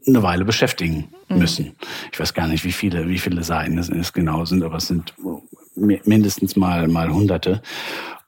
eine 0.08 0.24
Weile 0.24 0.46
beschäftigen 0.46 1.10
müssen. 1.30 1.66
Mhm. 1.66 1.76
Ich 2.12 2.20
weiß 2.20 2.34
gar 2.34 2.48
nicht, 2.48 2.64
wie 2.64 2.72
viele, 2.72 3.08
wie 3.08 3.20
viele 3.20 3.44
Seiten 3.44 3.78
es, 3.78 4.14
genau 4.14 4.46
sind, 4.46 4.64
aber 4.64 4.78
es 4.78 4.88
sind 4.88 5.14
mindestens 5.76 6.56
mal, 6.56 6.88
mal 6.88 7.12
Hunderte. 7.12 7.62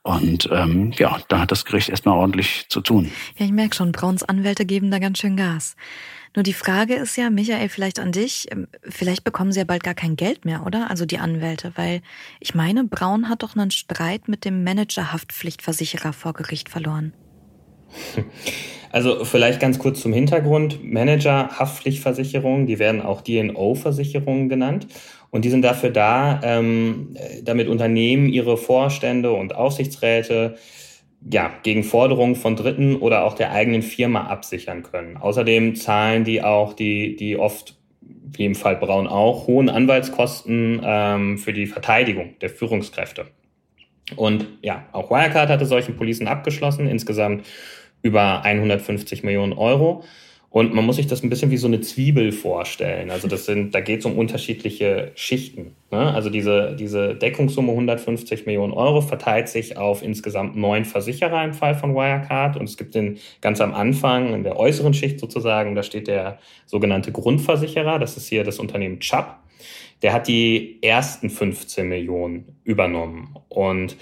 Und 0.02 0.48
ähm, 0.52 0.92
ja, 0.96 1.18
da 1.28 1.40
hat 1.40 1.50
das 1.50 1.64
Gericht 1.64 1.88
erstmal 1.88 2.18
ordentlich 2.18 2.66
zu 2.68 2.80
tun. 2.82 3.10
Ja, 3.38 3.46
ich 3.46 3.52
merke 3.52 3.74
schon, 3.74 3.92
Brauns 3.92 4.22
Anwälte 4.22 4.66
geben 4.66 4.90
da 4.90 4.98
ganz 4.98 5.18
schön 5.18 5.36
Gas. 5.36 5.76
Nur 6.36 6.42
die 6.42 6.52
Frage 6.52 6.94
ist 6.96 7.16
ja, 7.16 7.30
Michael, 7.30 7.68
vielleicht 7.68 8.00
an 8.00 8.12
dich, 8.12 8.48
ähm, 8.50 8.66
vielleicht 8.82 9.24
bekommen 9.24 9.52
sie 9.52 9.60
ja 9.60 9.64
bald 9.64 9.84
gar 9.84 9.94
kein 9.94 10.16
Geld 10.16 10.44
mehr, 10.44 10.66
oder? 10.66 10.90
Also 10.90 11.06
die 11.06 11.18
Anwälte, 11.18 11.72
weil 11.76 12.02
ich 12.40 12.54
meine, 12.54 12.84
Braun 12.84 13.28
hat 13.28 13.42
doch 13.42 13.56
einen 13.56 13.70
Streit 13.70 14.28
mit 14.28 14.44
dem 14.44 14.64
Managerhaftpflichtversicherer 14.64 16.12
vor 16.12 16.32
Gericht 16.32 16.68
verloren. 16.68 17.12
Also 18.94 19.24
vielleicht 19.24 19.58
ganz 19.58 19.80
kurz 19.80 20.00
zum 20.00 20.12
Hintergrund. 20.12 20.84
Manager, 20.84 21.48
Haftpflichtversicherungen, 21.58 22.68
die 22.68 22.78
werden 22.78 23.02
auch 23.02 23.22
DNO-Versicherungen 23.22 24.48
genannt. 24.48 24.86
Und 25.30 25.44
die 25.44 25.50
sind 25.50 25.62
dafür 25.62 25.90
da, 25.90 26.40
ähm, 26.44 27.16
damit 27.42 27.66
Unternehmen 27.66 28.28
ihre 28.28 28.56
Vorstände 28.56 29.32
und 29.32 29.56
Aufsichtsräte 29.56 30.54
ja, 31.28 31.50
gegen 31.64 31.82
Forderungen 31.82 32.36
von 32.36 32.54
Dritten 32.54 32.94
oder 32.94 33.24
auch 33.24 33.34
der 33.34 33.50
eigenen 33.50 33.82
Firma 33.82 34.28
absichern 34.28 34.84
können. 34.84 35.16
Außerdem 35.16 35.74
zahlen 35.74 36.22
die 36.22 36.42
auch 36.44 36.72
die, 36.72 37.16
die 37.16 37.36
oft 37.36 37.76
wie 38.00 38.44
im 38.44 38.54
Fall 38.54 38.76
Braun 38.76 39.08
auch, 39.08 39.48
hohen 39.48 39.68
Anwaltskosten 39.68 40.80
ähm, 40.84 41.38
für 41.38 41.52
die 41.52 41.66
Verteidigung 41.66 42.38
der 42.40 42.50
Führungskräfte. 42.50 43.26
Und 44.16 44.46
ja, 44.62 44.84
auch 44.92 45.10
Wirecard 45.10 45.48
hatte 45.48 45.66
solche 45.66 45.92
Policen 45.92 46.28
abgeschlossen, 46.28 46.86
insgesamt 46.86 47.46
über 48.04 48.44
150 48.44 49.24
Millionen 49.24 49.54
Euro. 49.54 50.04
Und 50.50 50.72
man 50.72 50.86
muss 50.86 50.96
sich 50.96 51.08
das 51.08 51.24
ein 51.24 51.30
bisschen 51.30 51.50
wie 51.50 51.56
so 51.56 51.66
eine 51.66 51.80
Zwiebel 51.80 52.30
vorstellen. 52.30 53.10
Also 53.10 53.26
das 53.26 53.44
sind, 53.44 53.74
da 53.74 53.80
geht 53.80 53.98
es 54.00 54.06
um 54.06 54.16
unterschiedliche 54.16 55.10
Schichten. 55.16 55.74
Ne? 55.90 56.14
Also 56.14 56.30
diese, 56.30 56.76
diese 56.76 57.16
Deckungssumme 57.16 57.72
150 57.72 58.46
Millionen 58.46 58.72
Euro 58.72 59.00
verteilt 59.00 59.48
sich 59.48 59.76
auf 59.76 60.00
insgesamt 60.00 60.54
neun 60.54 60.84
Versicherer 60.84 61.42
im 61.42 61.54
Fall 61.54 61.74
von 61.74 61.96
Wirecard. 61.96 62.56
Und 62.56 62.68
es 62.68 62.76
gibt 62.76 62.94
den 62.94 63.18
ganz 63.40 63.60
am 63.60 63.74
Anfang, 63.74 64.32
in 64.32 64.44
der 64.44 64.56
äußeren 64.56 64.94
Schicht 64.94 65.18
sozusagen, 65.18 65.74
da 65.74 65.82
steht 65.82 66.06
der 66.06 66.38
sogenannte 66.66 67.10
Grundversicherer. 67.10 67.98
Das 67.98 68.16
ist 68.16 68.28
hier 68.28 68.44
das 68.44 68.60
Unternehmen 68.60 69.00
Chubb. 69.00 69.34
Der 70.02 70.12
hat 70.12 70.28
die 70.28 70.78
ersten 70.82 71.30
15 71.30 71.88
Millionen 71.88 72.58
übernommen. 72.62 73.34
Und 73.48 73.96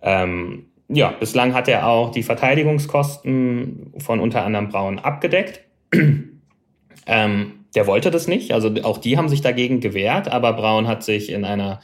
ähm, 0.00 0.69
ja, 0.92 1.10
bislang 1.12 1.54
hat 1.54 1.68
er 1.68 1.86
auch 1.86 2.10
die 2.10 2.22
Verteidigungskosten 2.22 3.92
von 3.98 4.20
unter 4.20 4.44
anderem 4.44 4.68
Braun 4.68 4.98
abgedeckt. 4.98 5.60
ähm, 7.06 7.52
der 7.74 7.86
wollte 7.86 8.10
das 8.10 8.26
nicht. 8.26 8.52
Also 8.52 8.74
auch 8.82 8.98
die 8.98 9.16
haben 9.16 9.28
sich 9.28 9.40
dagegen 9.40 9.80
gewehrt, 9.80 10.28
aber 10.28 10.52
Braun 10.52 10.88
hat 10.88 11.04
sich 11.04 11.30
in 11.30 11.44
einer 11.44 11.80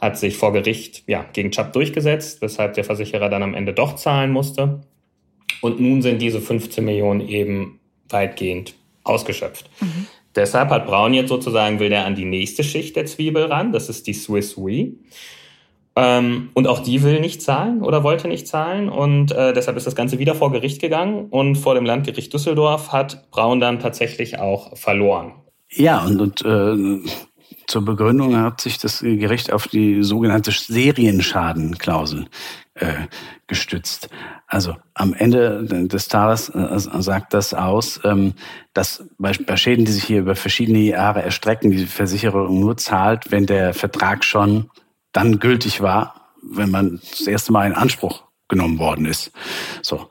hat 0.00 0.18
sich 0.18 0.36
vor 0.36 0.52
Gericht 0.52 1.04
ja, 1.06 1.24
gegen 1.32 1.50
Chubb 1.50 1.72
durchgesetzt, 1.72 2.42
weshalb 2.42 2.74
der 2.74 2.84
Versicherer 2.84 3.28
dann 3.28 3.42
am 3.42 3.54
Ende 3.54 3.72
doch 3.72 3.94
zahlen 3.96 4.32
musste. 4.32 4.80
Und 5.62 5.80
nun 5.80 6.02
sind 6.02 6.20
diese 6.20 6.40
15 6.40 6.84
Millionen 6.84 7.26
eben 7.26 7.80
weitgehend 8.08 8.74
ausgeschöpft. 9.02 9.70
Mhm. 9.80 10.06
Deshalb 10.34 10.70
hat 10.70 10.86
Braun 10.86 11.14
jetzt 11.14 11.28
sozusagen, 11.28 11.78
will 11.78 11.88
der 11.88 12.04
an 12.04 12.16
die 12.16 12.24
nächste 12.24 12.64
Schicht 12.64 12.96
der 12.96 13.06
Zwiebel 13.06 13.44
ran, 13.44 13.72
das 13.72 13.88
ist 13.88 14.06
die 14.06 14.14
Swiss 14.14 14.58
Re. 14.58 14.92
Ähm, 15.96 16.50
und 16.54 16.66
auch 16.66 16.80
die 16.80 17.02
will 17.02 17.20
nicht 17.20 17.40
zahlen 17.40 17.82
oder 17.82 18.02
wollte 18.02 18.26
nicht 18.26 18.48
zahlen. 18.48 18.88
Und 18.88 19.30
äh, 19.32 19.52
deshalb 19.52 19.76
ist 19.76 19.86
das 19.86 19.94
Ganze 19.94 20.18
wieder 20.18 20.34
vor 20.34 20.50
Gericht 20.50 20.80
gegangen. 20.80 21.26
Und 21.30 21.56
vor 21.56 21.74
dem 21.74 21.84
Landgericht 21.84 22.32
Düsseldorf 22.32 22.92
hat 22.92 23.30
Braun 23.30 23.60
dann 23.60 23.78
tatsächlich 23.78 24.38
auch 24.38 24.76
verloren. 24.76 25.32
Ja, 25.70 26.04
und, 26.04 26.20
und 26.20 26.44
äh, 26.44 27.08
zur 27.66 27.84
Begründung 27.84 28.36
hat 28.36 28.60
sich 28.60 28.78
das 28.78 29.00
Gericht 29.00 29.52
auf 29.52 29.68
die 29.68 30.02
sogenannte 30.02 30.50
Serienschadenklausel 30.50 32.26
äh, 32.74 33.06
gestützt. 33.46 34.08
Also 34.46 34.76
am 34.94 35.14
Ende 35.14 35.64
des 35.64 36.08
Tages 36.08 36.48
äh, 36.50 36.78
sagt 36.78 37.34
das 37.34 37.54
aus, 37.54 38.00
ähm, 38.04 38.34
dass 38.74 39.04
bei, 39.18 39.32
bei 39.46 39.56
Schäden, 39.56 39.84
die 39.84 39.92
sich 39.92 40.04
hier 40.04 40.20
über 40.20 40.36
verschiedene 40.36 40.80
Jahre 40.80 41.22
erstrecken, 41.22 41.70
die 41.70 41.86
Versicherung 41.86 42.60
nur 42.60 42.76
zahlt, 42.76 43.30
wenn 43.30 43.46
der 43.46 43.74
Vertrag 43.74 44.24
schon 44.24 44.70
dann 45.14 45.38
gültig 45.38 45.80
war, 45.80 46.30
wenn 46.42 46.70
man 46.70 47.00
das 47.10 47.26
erste 47.26 47.52
Mal 47.52 47.66
in 47.66 47.72
Anspruch 47.72 48.24
genommen 48.48 48.78
worden 48.78 49.06
ist. 49.06 49.32
So. 49.80 50.10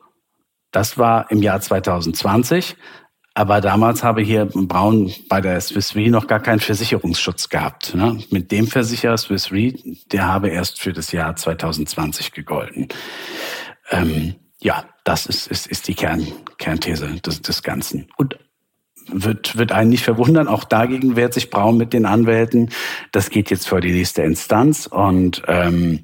Das 0.72 0.98
war 0.98 1.30
im 1.30 1.44
Jahr 1.44 1.62
2020. 1.62 2.76
Aber 3.36 3.62
damals 3.62 4.04
habe 4.04 4.22
hier 4.22 4.46
Braun 4.46 5.12
bei 5.28 5.42
der 5.42 5.60
Swiss 5.60 5.96
Re 5.96 6.10
noch 6.10 6.28
gar 6.28 6.40
keinen 6.40 6.60
Versicherungsschutz 6.60 7.50
gehabt. 7.50 7.96
Ne? 7.96 8.24
Mit 8.30 8.52
dem 8.52 8.68
Versicherer 8.68 9.18
Swiss 9.18 9.52
Re, 9.52 9.74
der 10.12 10.28
habe 10.28 10.50
erst 10.50 10.80
für 10.80 10.94
das 10.94 11.12
Jahr 11.12 11.36
2020 11.36 12.32
gegolten. 12.32 12.90
Ähm, 13.90 14.36
ja, 14.62 14.86
das 15.04 15.26
ist, 15.26 15.48
ist, 15.48 15.68
ist 15.68 15.88
die 15.88 15.96
Kern, 15.96 16.28
Kernthese 16.60 17.08
des, 17.22 17.42
des 17.42 17.64
Ganzen. 17.64 18.08
Und 18.18 18.38
wird, 19.12 19.58
wird 19.58 19.72
einen 19.72 19.90
nicht 19.90 20.04
verwundern. 20.04 20.48
Auch 20.48 20.64
dagegen 20.64 21.16
wehrt 21.16 21.34
sich 21.34 21.50
Braun 21.50 21.78
mit 21.78 21.94
den 21.94 22.06
Anwälten. 22.06 22.70
Das 23.12 23.30
geht 23.30 23.50
jetzt 23.50 23.68
vor 23.68 23.82
die 23.82 23.92
nächste 23.92 24.24
Instanz. 24.24 24.88
Und 24.88 25.44
ähm, 25.48 26.02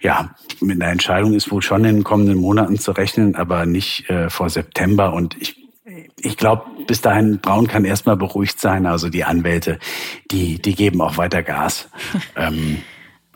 ja, 0.00 0.34
mit 0.60 0.80
einer 0.80 0.90
Entscheidung 0.90 1.34
ist 1.34 1.50
wohl 1.50 1.62
schon 1.62 1.84
in 1.84 1.96
den 1.96 2.04
kommenden 2.04 2.38
Monaten 2.38 2.78
zu 2.78 2.92
rechnen, 2.92 3.34
aber 3.34 3.66
nicht 3.66 4.08
äh, 4.10 4.30
vor 4.30 4.50
September. 4.50 5.12
Und 5.12 5.36
ich, 5.40 5.56
ich 6.18 6.36
glaube, 6.36 6.64
bis 6.86 7.00
dahin, 7.00 7.38
Braun 7.40 7.66
kann 7.66 7.84
erstmal 7.84 8.16
beruhigt 8.16 8.60
sein. 8.60 8.86
Also 8.86 9.08
die 9.08 9.24
Anwälte, 9.24 9.78
die, 10.30 10.60
die 10.60 10.74
geben 10.74 11.00
auch 11.00 11.16
weiter 11.16 11.42
Gas. 11.42 11.88
ähm, 12.36 12.78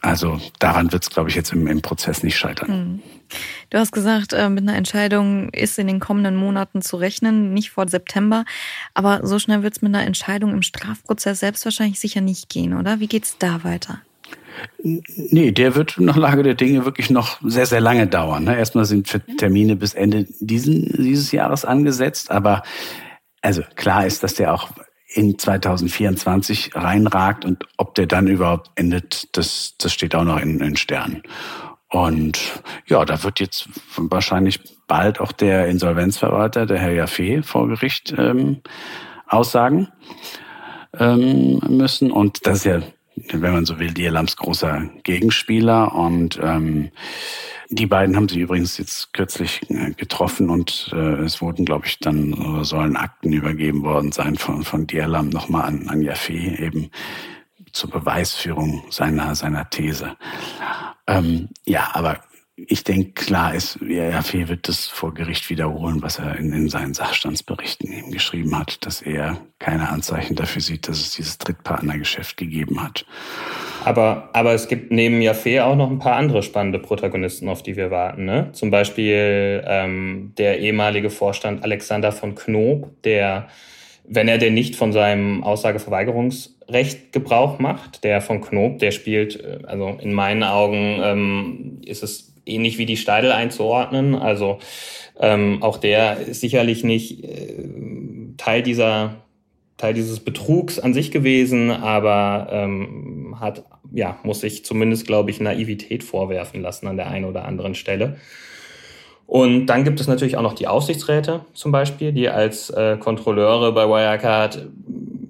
also 0.03 0.40
daran 0.59 0.92
wird 0.92 1.03
es, 1.03 1.11
glaube 1.11 1.28
ich, 1.28 1.34
jetzt 1.34 1.53
im, 1.53 1.66
im 1.66 1.82
Prozess 1.82 2.22
nicht 2.22 2.36
scheitern. 2.36 2.68
Hm. 2.68 3.03
Du 3.70 3.78
hast 3.78 3.92
gesagt, 3.92 4.32
äh, 4.32 4.48
mit 4.48 4.62
einer 4.62 4.76
Entscheidung 4.76 5.51
ist 5.51 5.78
in 5.78 5.86
den 5.86 6.01
kommenden 6.01 6.36
Monaten 6.36 6.82
zu 6.82 6.96
rechnen, 6.96 7.55
nicht 7.55 7.70
vor 7.70 7.88
September. 7.88 8.44
Aber 8.94 9.26
so 9.26 9.38
schnell 9.38 9.62
wird 9.62 9.76
es 9.76 9.82
mit 9.82 9.94
einer 9.94 10.05
Entscheidung 10.05 10.53
im 10.53 10.62
Strafprozess 10.62 11.40
selbst 11.40 11.64
wahrscheinlich 11.64 12.01
sicher 12.01 12.20
nicht 12.20 12.48
gehen, 12.48 12.76
oder? 12.76 13.01
Wie 13.01 13.07
geht 13.07 13.24
es 13.24 13.38
da 13.38 13.62
weiter? 13.62 14.01
Nee, 14.82 15.53
der 15.53 15.74
wird 15.74 15.98
nach 15.98 16.16
Lage 16.16 16.42
der 16.42 16.55
Dinge 16.55 16.84
wirklich 16.84 17.11
noch 17.11 17.40
sehr, 17.42 17.66
sehr 17.66 17.80
lange 17.80 18.07
dauern. 18.07 18.44
Ne? 18.44 18.57
Erstmal 18.57 18.84
sind 18.84 19.09
Termine 19.38 19.76
bis 19.76 19.94
Ende 19.94 20.26
diesen, 20.40 20.86
dieses 20.96 21.32
Jahres 21.32 21.64
angesetzt, 21.64 22.30
aber 22.30 22.62
also 23.42 23.62
klar 23.74 24.07
ist, 24.07 24.22
dass 24.22 24.34
der 24.34 24.53
auch 24.53 24.70
in 25.13 25.39
2024 25.39 26.75
reinragt 26.75 27.45
und 27.45 27.65
ob 27.77 27.95
der 27.95 28.07
dann 28.07 28.29
überhaupt 28.29 28.71
endet, 28.77 29.37
das, 29.37 29.75
das 29.79 29.93
steht 29.93 30.15
auch 30.15 30.25
noch 30.25 30.41
in, 30.41 30.61
in 30.61 30.77
Sternen. 30.77 31.23
Und 31.89 32.63
ja, 32.87 33.05
da 33.05 33.23
wird 33.25 33.41
jetzt 33.41 33.69
wahrscheinlich 33.97 34.61
bald 34.87 35.21
auch 35.21 35.33
der 35.33 35.67
Insolvenzverwalter, 35.67 36.67
der 36.67 36.79
Herr 36.79 36.93
Jaffe, 36.93 37.43
vor 37.43 37.67
Gericht 37.67 38.15
ähm, 38.17 38.63
aussagen 39.27 39.89
ähm, 40.97 41.61
müssen. 41.69 42.13
Und 42.13 42.47
das 42.47 42.59
ist 42.59 42.65
ja, 42.65 42.81
wenn 43.33 43.53
man 43.53 43.66
so 43.66 43.79
will, 43.79 43.93
Dierlams 43.93 44.37
großer 44.37 44.89
Gegenspieler. 45.03 45.95
Und 45.95 46.39
ähm, 46.43 46.91
die 47.68 47.87
beiden 47.87 48.16
haben 48.16 48.29
sich 48.29 48.39
übrigens 48.39 48.79
jetzt 48.79 49.12
kürzlich 49.12 49.61
äh, 49.71 49.93
getroffen 49.93 50.51
und 50.51 50.91
äh, 50.93 51.23
es 51.23 51.41
wurden, 51.41 51.64
glaube 51.64 51.87
ich, 51.87 51.99
dann 51.99 52.35
oder 52.35 52.64
sollen 52.64 52.97
Akten 52.97 53.33
übergeben 53.33 53.83
worden 53.83 54.12
sein 54.12 54.37
von, 54.37 54.64
von 54.64 54.87
Dierlam 54.87 55.29
nochmal 55.29 55.66
an, 55.66 55.89
an 55.89 56.03
Jaffe 56.03 56.33
eben 56.33 56.91
zur 57.73 57.91
Beweisführung 57.91 58.83
seiner, 58.91 59.35
seiner 59.35 59.71
These. 59.71 60.16
Ähm, 61.07 61.49
ja, 61.64 61.91
aber 61.93 62.21
ich 62.67 62.85
denke, 62.85 63.13
klar 63.13 63.55
ist, 63.55 63.79
RFE 63.83 64.49
wird 64.49 64.69
das 64.69 64.87
vor 64.87 65.15
Gericht 65.15 65.51
wiederholen, 65.51 66.03
was 66.03 66.19
er 66.19 66.37
in, 66.37 66.53
in, 66.53 66.69
seinen 66.69 66.95
Sachstandsberichten 66.95 67.93
eben 67.93 68.11
geschrieben 68.11 68.59
hat, 68.59 68.85
dass 68.85 69.03
er 69.03 69.39
keine 69.59 69.89
Anzeichen 69.89 70.37
dafür 70.37 70.63
sieht, 70.63 70.89
dass 70.89 71.01
es 71.01 71.13
dieses 71.13 71.39
Drittpartnergeschäft 71.39 72.37
gegeben 72.37 72.83
hat. 72.83 73.05
Aber, 73.85 74.31
aber 74.33 74.53
es 74.53 74.69
gibt 74.69 74.91
neben 74.91 75.23
Jaffe 75.23 75.65
auch 75.65 75.77
noch 75.77 75.91
ein 75.91 75.99
paar 75.99 76.17
andere 76.17 76.43
spannende 76.43 76.79
Protagonisten, 76.79 77.49
auf 77.49 77.63
die 77.63 77.77
wir 77.77 77.91
warten. 77.91 78.25
Ne? 78.25 78.51
Zum 78.53 78.71
Beispiel 78.71 79.63
ähm, 79.67 80.33
der 80.37 80.59
ehemalige 80.61 81.11
Vorstand 81.11 81.65
Alexander 81.65 82.13
von 82.13 82.35
Knob, 82.35 83.03
der 83.03 83.49
wenn 84.13 84.27
er 84.27 84.39
denn 84.39 84.55
nicht 84.55 84.75
von 84.75 84.93
seinem 84.93 85.45
Aussageverweigerungsrecht 85.45 87.13
Gebrauch 87.13 87.61
macht, 87.61 88.03
der 88.03 88.21
von 88.21 88.41
Knob, 88.41 88.81
der 88.81 88.91
spielt, 88.91 89.41
äh, 89.41 89.61
also 89.67 89.97
in 90.01 90.13
meinen 90.13 90.43
Augen 90.43 91.01
ähm, 91.03 91.81
ist 91.87 92.03
es 92.03 92.30
ähnlich 92.51 92.78
wie 92.78 92.86
die 92.86 92.96
Steidel 92.96 93.32
einzuordnen. 93.32 94.14
Also 94.14 94.59
ähm, 95.18 95.62
auch 95.62 95.78
der 95.78 96.18
ist 96.18 96.40
sicherlich 96.40 96.84
nicht 96.84 97.24
äh, 97.24 97.64
Teil 98.36 98.62
dieser 98.62 99.16
Teil 99.76 99.94
dieses 99.94 100.20
Betrugs 100.20 100.78
an 100.78 100.92
sich 100.92 101.11
gewesen, 101.11 101.70
aber 101.70 102.48
ähm, 102.51 103.36
hat 103.40 103.64
ja 103.92 104.18
muss 104.22 104.40
sich 104.40 104.64
zumindest 104.64 105.07
glaube 105.07 105.30
ich 105.30 105.40
Naivität 105.40 106.05
vorwerfen 106.05 106.61
lassen 106.61 106.86
an 106.86 106.96
der 106.96 107.09
einen 107.09 107.24
oder 107.24 107.44
anderen 107.46 107.74
Stelle. 107.74 108.16
Und 109.26 109.66
dann 109.66 109.84
gibt 109.84 110.01
es 110.01 110.09
natürlich 110.09 110.36
auch 110.36 110.42
noch 110.42 110.55
die 110.55 110.66
Aufsichtsräte 110.66 111.42
zum 111.55 111.70
Beispiel, 111.70 112.12
die 112.12 112.28
als 112.28 112.68
äh, 112.70 112.96
Kontrolleure 112.98 113.72
bei 113.72 113.88
Wirecard 113.88 114.66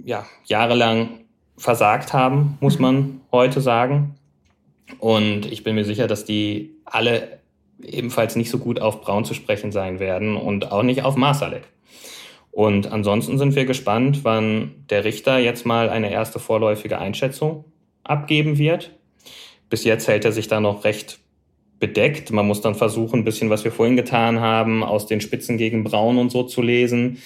ja, 0.06 0.24
jahrelang 0.46 1.10
versagt 1.58 2.14
haben, 2.14 2.56
muss 2.60 2.78
man 2.78 3.20
heute 3.30 3.60
sagen. 3.60 4.14
Und 4.98 5.44
ich 5.52 5.62
bin 5.62 5.74
mir 5.74 5.84
sicher, 5.84 6.06
dass 6.06 6.24
die 6.24 6.79
alle 6.90 7.40
ebenfalls 7.82 8.36
nicht 8.36 8.50
so 8.50 8.58
gut 8.58 8.80
auf 8.80 9.00
Braun 9.00 9.24
zu 9.24 9.34
sprechen 9.34 9.72
sein 9.72 10.00
werden 10.00 10.36
und 10.36 10.70
auch 10.70 10.82
nicht 10.82 11.02
auf 11.02 11.16
Masalek. 11.16 11.62
Und 12.52 12.90
ansonsten 12.90 13.38
sind 13.38 13.54
wir 13.54 13.64
gespannt, 13.64 14.20
wann 14.24 14.84
der 14.90 15.04
Richter 15.04 15.38
jetzt 15.38 15.64
mal 15.64 15.88
eine 15.88 16.10
erste 16.10 16.38
vorläufige 16.38 16.98
Einschätzung 16.98 17.64
abgeben 18.02 18.58
wird. 18.58 18.90
Bis 19.68 19.84
jetzt 19.84 20.08
hält 20.08 20.24
er 20.24 20.32
sich 20.32 20.48
da 20.48 20.60
noch 20.60 20.84
recht 20.84 21.20
bedeckt. 21.78 22.32
Man 22.32 22.46
muss 22.46 22.60
dann 22.60 22.74
versuchen, 22.74 23.20
ein 23.20 23.24
bisschen, 23.24 23.50
was 23.50 23.64
wir 23.64 23.72
vorhin 23.72 23.96
getan 23.96 24.40
haben, 24.40 24.82
aus 24.82 25.06
den 25.06 25.20
Spitzen 25.20 25.58
gegen 25.58 25.84
Braun 25.84 26.18
und 26.18 26.30
so 26.30 26.42
zu 26.42 26.60
lesen. 26.60 27.18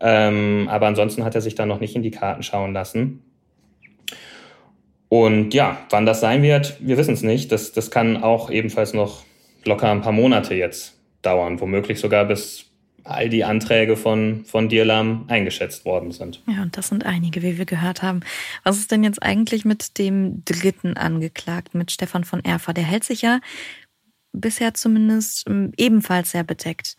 Ähm, 0.00 0.68
aber 0.68 0.88
ansonsten 0.88 1.24
hat 1.24 1.36
er 1.36 1.40
sich 1.40 1.54
da 1.54 1.64
noch 1.64 1.78
nicht 1.80 1.94
in 1.94 2.02
die 2.02 2.10
Karten 2.10 2.42
schauen 2.42 2.72
lassen. 2.72 3.22
Und 5.12 5.52
ja, 5.52 5.76
wann 5.90 6.06
das 6.06 6.20
sein 6.20 6.42
wird, 6.42 6.78
wir 6.80 6.96
wissen 6.96 7.12
es 7.12 7.22
nicht. 7.22 7.52
Das, 7.52 7.72
das 7.72 7.90
kann 7.90 8.22
auch 8.22 8.48
ebenfalls 8.48 8.94
noch 8.94 9.24
locker 9.62 9.90
ein 9.90 10.00
paar 10.00 10.12
Monate 10.12 10.54
jetzt 10.54 10.94
dauern, 11.20 11.60
womöglich 11.60 12.00
sogar 12.00 12.24
bis 12.24 12.70
all 13.04 13.28
die 13.28 13.44
Anträge 13.44 13.98
von, 13.98 14.46
von 14.46 14.70
Dirlam 14.70 15.26
eingeschätzt 15.28 15.84
worden 15.84 16.12
sind. 16.12 16.42
Ja, 16.46 16.62
und 16.62 16.78
das 16.78 16.88
sind 16.88 17.04
einige, 17.04 17.42
wie 17.42 17.58
wir 17.58 17.66
gehört 17.66 18.00
haben. 18.00 18.20
Was 18.64 18.78
ist 18.78 18.90
denn 18.90 19.04
jetzt 19.04 19.22
eigentlich 19.22 19.66
mit 19.66 19.98
dem 19.98 20.46
dritten 20.46 20.96
Angeklagten, 20.96 21.76
mit 21.76 21.90
Stefan 21.90 22.24
von 22.24 22.42
Erfer? 22.42 22.72
Der 22.72 22.84
hält 22.84 23.04
sich 23.04 23.20
ja 23.20 23.40
bisher 24.32 24.72
zumindest 24.72 25.46
ähm, 25.46 25.74
ebenfalls 25.76 26.30
sehr 26.30 26.44
bedeckt. 26.44 26.96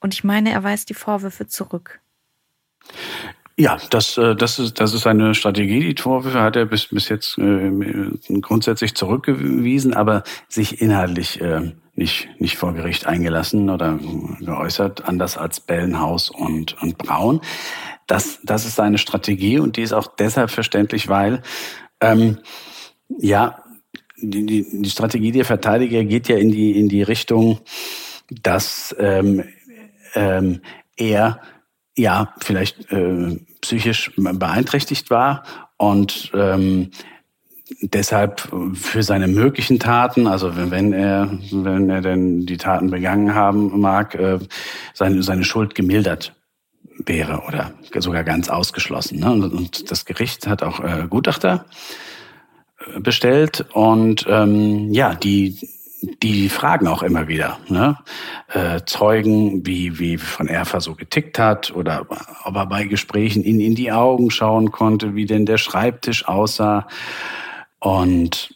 Und 0.00 0.12
ich 0.12 0.24
meine, 0.24 0.50
er 0.50 0.64
weist 0.64 0.90
die 0.90 0.94
Vorwürfe 0.94 1.46
zurück. 1.46 2.00
Ja, 3.60 3.76
das, 3.90 4.16
äh, 4.16 4.36
das, 4.36 4.60
ist, 4.60 4.78
das 4.78 4.94
ist 4.94 5.04
eine 5.08 5.34
Strategie. 5.34 5.92
Die 5.92 6.00
Vorwürfe 6.00 6.40
hat 6.40 6.54
er 6.54 6.64
bis, 6.64 6.86
bis 6.86 7.08
jetzt 7.08 7.36
äh, 7.38 7.72
grundsätzlich 8.40 8.94
zurückgewiesen, 8.94 9.94
aber 9.94 10.22
sich 10.48 10.80
inhaltlich 10.80 11.40
äh, 11.40 11.72
nicht, 11.96 12.28
nicht 12.38 12.56
vor 12.56 12.72
Gericht 12.72 13.06
eingelassen 13.06 13.68
oder 13.68 13.98
geäußert, 14.38 15.08
anders 15.08 15.36
als 15.36 15.58
Bellenhaus 15.58 16.30
und, 16.30 16.80
und 16.80 16.98
Braun. 16.98 17.40
Das, 18.06 18.38
das 18.44 18.64
ist 18.64 18.76
seine 18.76 18.96
Strategie 18.96 19.58
und 19.58 19.76
die 19.76 19.82
ist 19.82 19.92
auch 19.92 20.06
deshalb 20.06 20.50
verständlich, 20.50 21.08
weil 21.08 21.42
ähm, 22.00 22.38
ja, 23.18 23.64
die, 24.18 24.46
die, 24.46 24.82
die 24.82 24.90
Strategie 24.90 25.32
der 25.32 25.44
Verteidiger 25.44 26.04
geht 26.04 26.28
ja 26.28 26.36
in 26.36 26.52
die, 26.52 26.78
in 26.78 26.88
die 26.88 27.02
Richtung, 27.02 27.58
dass 28.30 28.94
ähm, 29.00 29.42
ähm, 30.14 30.60
er 30.96 31.40
ja 31.98 32.32
vielleicht 32.38 32.90
äh, 32.92 33.38
psychisch 33.60 34.12
beeinträchtigt 34.16 35.10
war 35.10 35.42
und 35.76 36.30
ähm, 36.34 36.90
deshalb 37.82 38.48
für 38.74 39.02
seine 39.02 39.28
möglichen 39.28 39.78
Taten, 39.78 40.26
also 40.26 40.52
wenn 40.56 40.92
er, 40.92 41.30
wenn 41.50 41.90
er 41.90 42.00
denn 42.00 42.46
die 42.46 42.56
Taten 42.56 42.90
begangen 42.90 43.34
haben 43.34 43.80
mag, 43.80 44.14
äh, 44.14 44.38
seine, 44.94 45.22
seine 45.22 45.44
Schuld 45.44 45.74
gemildert 45.74 46.34
wäre 47.04 47.42
oder 47.46 47.72
sogar 47.98 48.24
ganz 48.24 48.48
ausgeschlossen. 48.48 49.20
Ne? 49.20 49.30
Und 49.30 49.90
das 49.90 50.04
Gericht 50.04 50.46
hat 50.46 50.62
auch 50.62 50.80
äh, 50.80 51.06
Gutachter 51.08 51.66
äh, 52.94 53.00
bestellt 53.00 53.66
und 53.72 54.26
ähm, 54.28 54.92
ja, 54.92 55.14
die 55.14 55.58
die 56.00 56.48
fragen 56.48 56.86
auch 56.86 57.02
immer 57.02 57.28
wieder, 57.28 57.58
ne? 57.68 57.98
äh, 58.52 58.80
Zeugen, 58.86 59.66
wie, 59.66 59.98
wie 59.98 60.16
von 60.16 60.48
Erfa 60.48 60.80
so 60.80 60.94
getickt 60.94 61.38
hat 61.38 61.74
oder 61.74 62.06
ob 62.44 62.56
er 62.56 62.66
bei 62.66 62.84
Gesprächen 62.84 63.42
in, 63.42 63.60
in 63.60 63.74
die 63.74 63.90
Augen 63.90 64.30
schauen 64.30 64.70
konnte, 64.70 65.14
wie 65.14 65.26
denn 65.26 65.46
der 65.46 65.58
Schreibtisch 65.58 66.28
aussah. 66.28 66.86
Und 67.80 68.54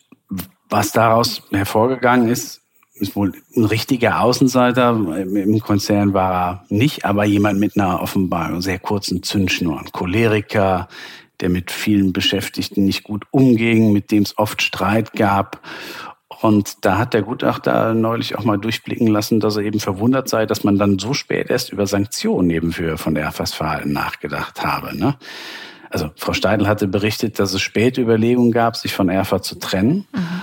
was 0.68 0.93
daraus 0.93 1.43
hervorgegangen 1.51 2.28
ist, 2.28 2.61
ist 2.95 3.16
wohl 3.16 3.32
ein 3.57 3.64
richtiger 3.64 4.20
Außenseiter. 4.20 4.90
Im 4.90 5.59
Konzern 5.61 6.14
war 6.14 6.32
er 6.32 6.64
nicht, 6.68 7.05
aber 7.05 7.24
jemand 7.24 7.59
mit 7.59 7.76
einer 7.76 8.01
offenbar 8.01 8.62
sehr 8.62 8.78
kurzen 8.78 9.22
Zündschnur. 9.22 9.80
Ein 9.80 9.90
Choleriker, 9.90 10.88
der 11.40 11.49
mit 11.49 11.72
vielen 11.72 12.12
Beschäftigten 12.12 12.84
nicht 12.84 13.03
gut 13.03 13.24
umging, 13.32 13.93
mit 13.93 14.12
dem 14.12 14.22
es 14.22 14.38
oft 14.38 14.62
Streit 14.62 15.12
gab. 15.12 15.61
Und 16.43 16.84
da 16.84 16.99
hat 16.99 17.14
der 17.14 17.22
Gutachter 17.22 17.95
neulich 17.95 18.36
auch 18.36 18.45
mal 18.45 18.59
durchblicken 18.59 19.07
lassen, 19.07 19.40
dass 19.40 19.57
er 19.57 19.62
eben 19.62 19.80
verwundert 19.80 20.28
sei, 20.28 20.45
dass 20.45 20.64
man 20.64 20.76
dann 20.76 20.99
so 20.99 21.14
spät 21.14 21.51
erst 21.51 21.72
über 21.72 21.86
Sanktionen 21.86 22.51
eben 22.51 22.72
für 22.72 22.99
von 22.99 23.14
der 23.14 23.24
Erfassverhalten 23.24 23.93
nachgedacht 23.93 24.64
habe. 24.64 24.97
Ne? 24.97 25.16
also 25.93 26.11
Frau 26.16 26.32
Steidl 26.32 26.66
hatte 26.66 26.88
berichtet, 26.88 27.38
dass 27.38 27.53
es 27.53 27.61
späte 27.61 28.01
Überlegungen 28.01 28.51
gab, 28.51 28.76
sich 28.76 28.95
von 28.95 29.09
Erfurt 29.09 29.45
zu 29.45 29.59
trennen. 29.59 30.07
Mhm. 30.12 30.43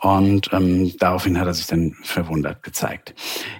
Und 0.00 0.52
ähm, 0.52 0.96
daraufhin 0.98 1.38
hat 1.38 1.46
er 1.46 1.54
sich 1.54 1.66
dann 1.66 1.96
verwundert 2.02 2.62
gezeigt. 2.62 3.14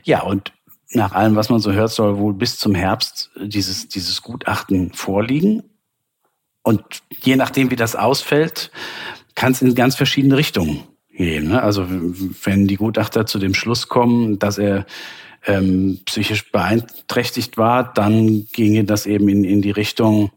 Ja, 0.05 0.23
und 0.23 0.53
nach 0.93 1.13
allem, 1.13 1.35
was 1.35 1.51
man 1.51 1.61
so 1.61 1.73
hört, 1.73 1.91
soll 1.91 2.19
wohl 2.19 2.33
bis 2.33 2.59
zum 2.59 2.75
Herbst 2.75 3.31
dieses, 3.37 3.89
dieses 3.89 4.23
Gutachten 4.23 4.93
vorliegen. 4.93 5.65
Und 6.63 6.83
je 7.11 7.35
nachdem, 7.35 7.71
wie 7.71 7.77
das 7.77 7.97
ausfällt, 7.97 8.71
kann 9.35 9.53
es 9.53 9.61
in 9.61 9.75
ganz 9.75 9.97
verschiedene 9.97 10.37
Richtungen 10.37 10.85
gehen. 11.19 11.49
Ne? 11.49 11.63
Also 11.63 11.87
wenn 11.89 12.67
die 12.67 12.77
Gutachter 12.77 13.27
zu 13.27 13.39
dem 13.39 13.53
Schluss 13.53 13.89
kommen, 13.89 14.39
dass 14.39 14.57
er 14.57 14.87
ähm, 15.47 15.99
psychisch 16.07 16.51
beeinträchtigt 16.51 17.59
war, 17.59 17.93
dann 17.93 18.47
ginge 18.53 18.85
das 18.85 19.05
eben 19.07 19.29
in, 19.29 19.45
in 19.45 19.61
die 19.61 19.71
Richtung, 19.71 20.31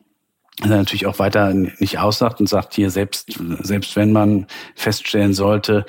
natürlich 0.64 1.08
auch 1.08 1.18
weiter 1.18 1.54
nicht 1.54 1.98
aussagt 1.98 2.40
und 2.40 2.48
sagt 2.48 2.76
hier 2.76 2.92
selbst 2.92 3.40
selbst 3.62 3.96
wenn 3.96 4.12
man 4.12 4.48
feststellen 4.76 5.34
sollte, 5.34 5.86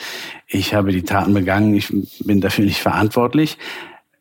ich 0.46 0.72
habe 0.74 0.92
die 0.92 1.02
Taten 1.02 1.34
begangen, 1.34 1.74
ich 1.74 1.92
bin 2.20 2.40
dafür 2.40 2.64
nicht 2.64 2.80
verantwortlich, 2.80 3.58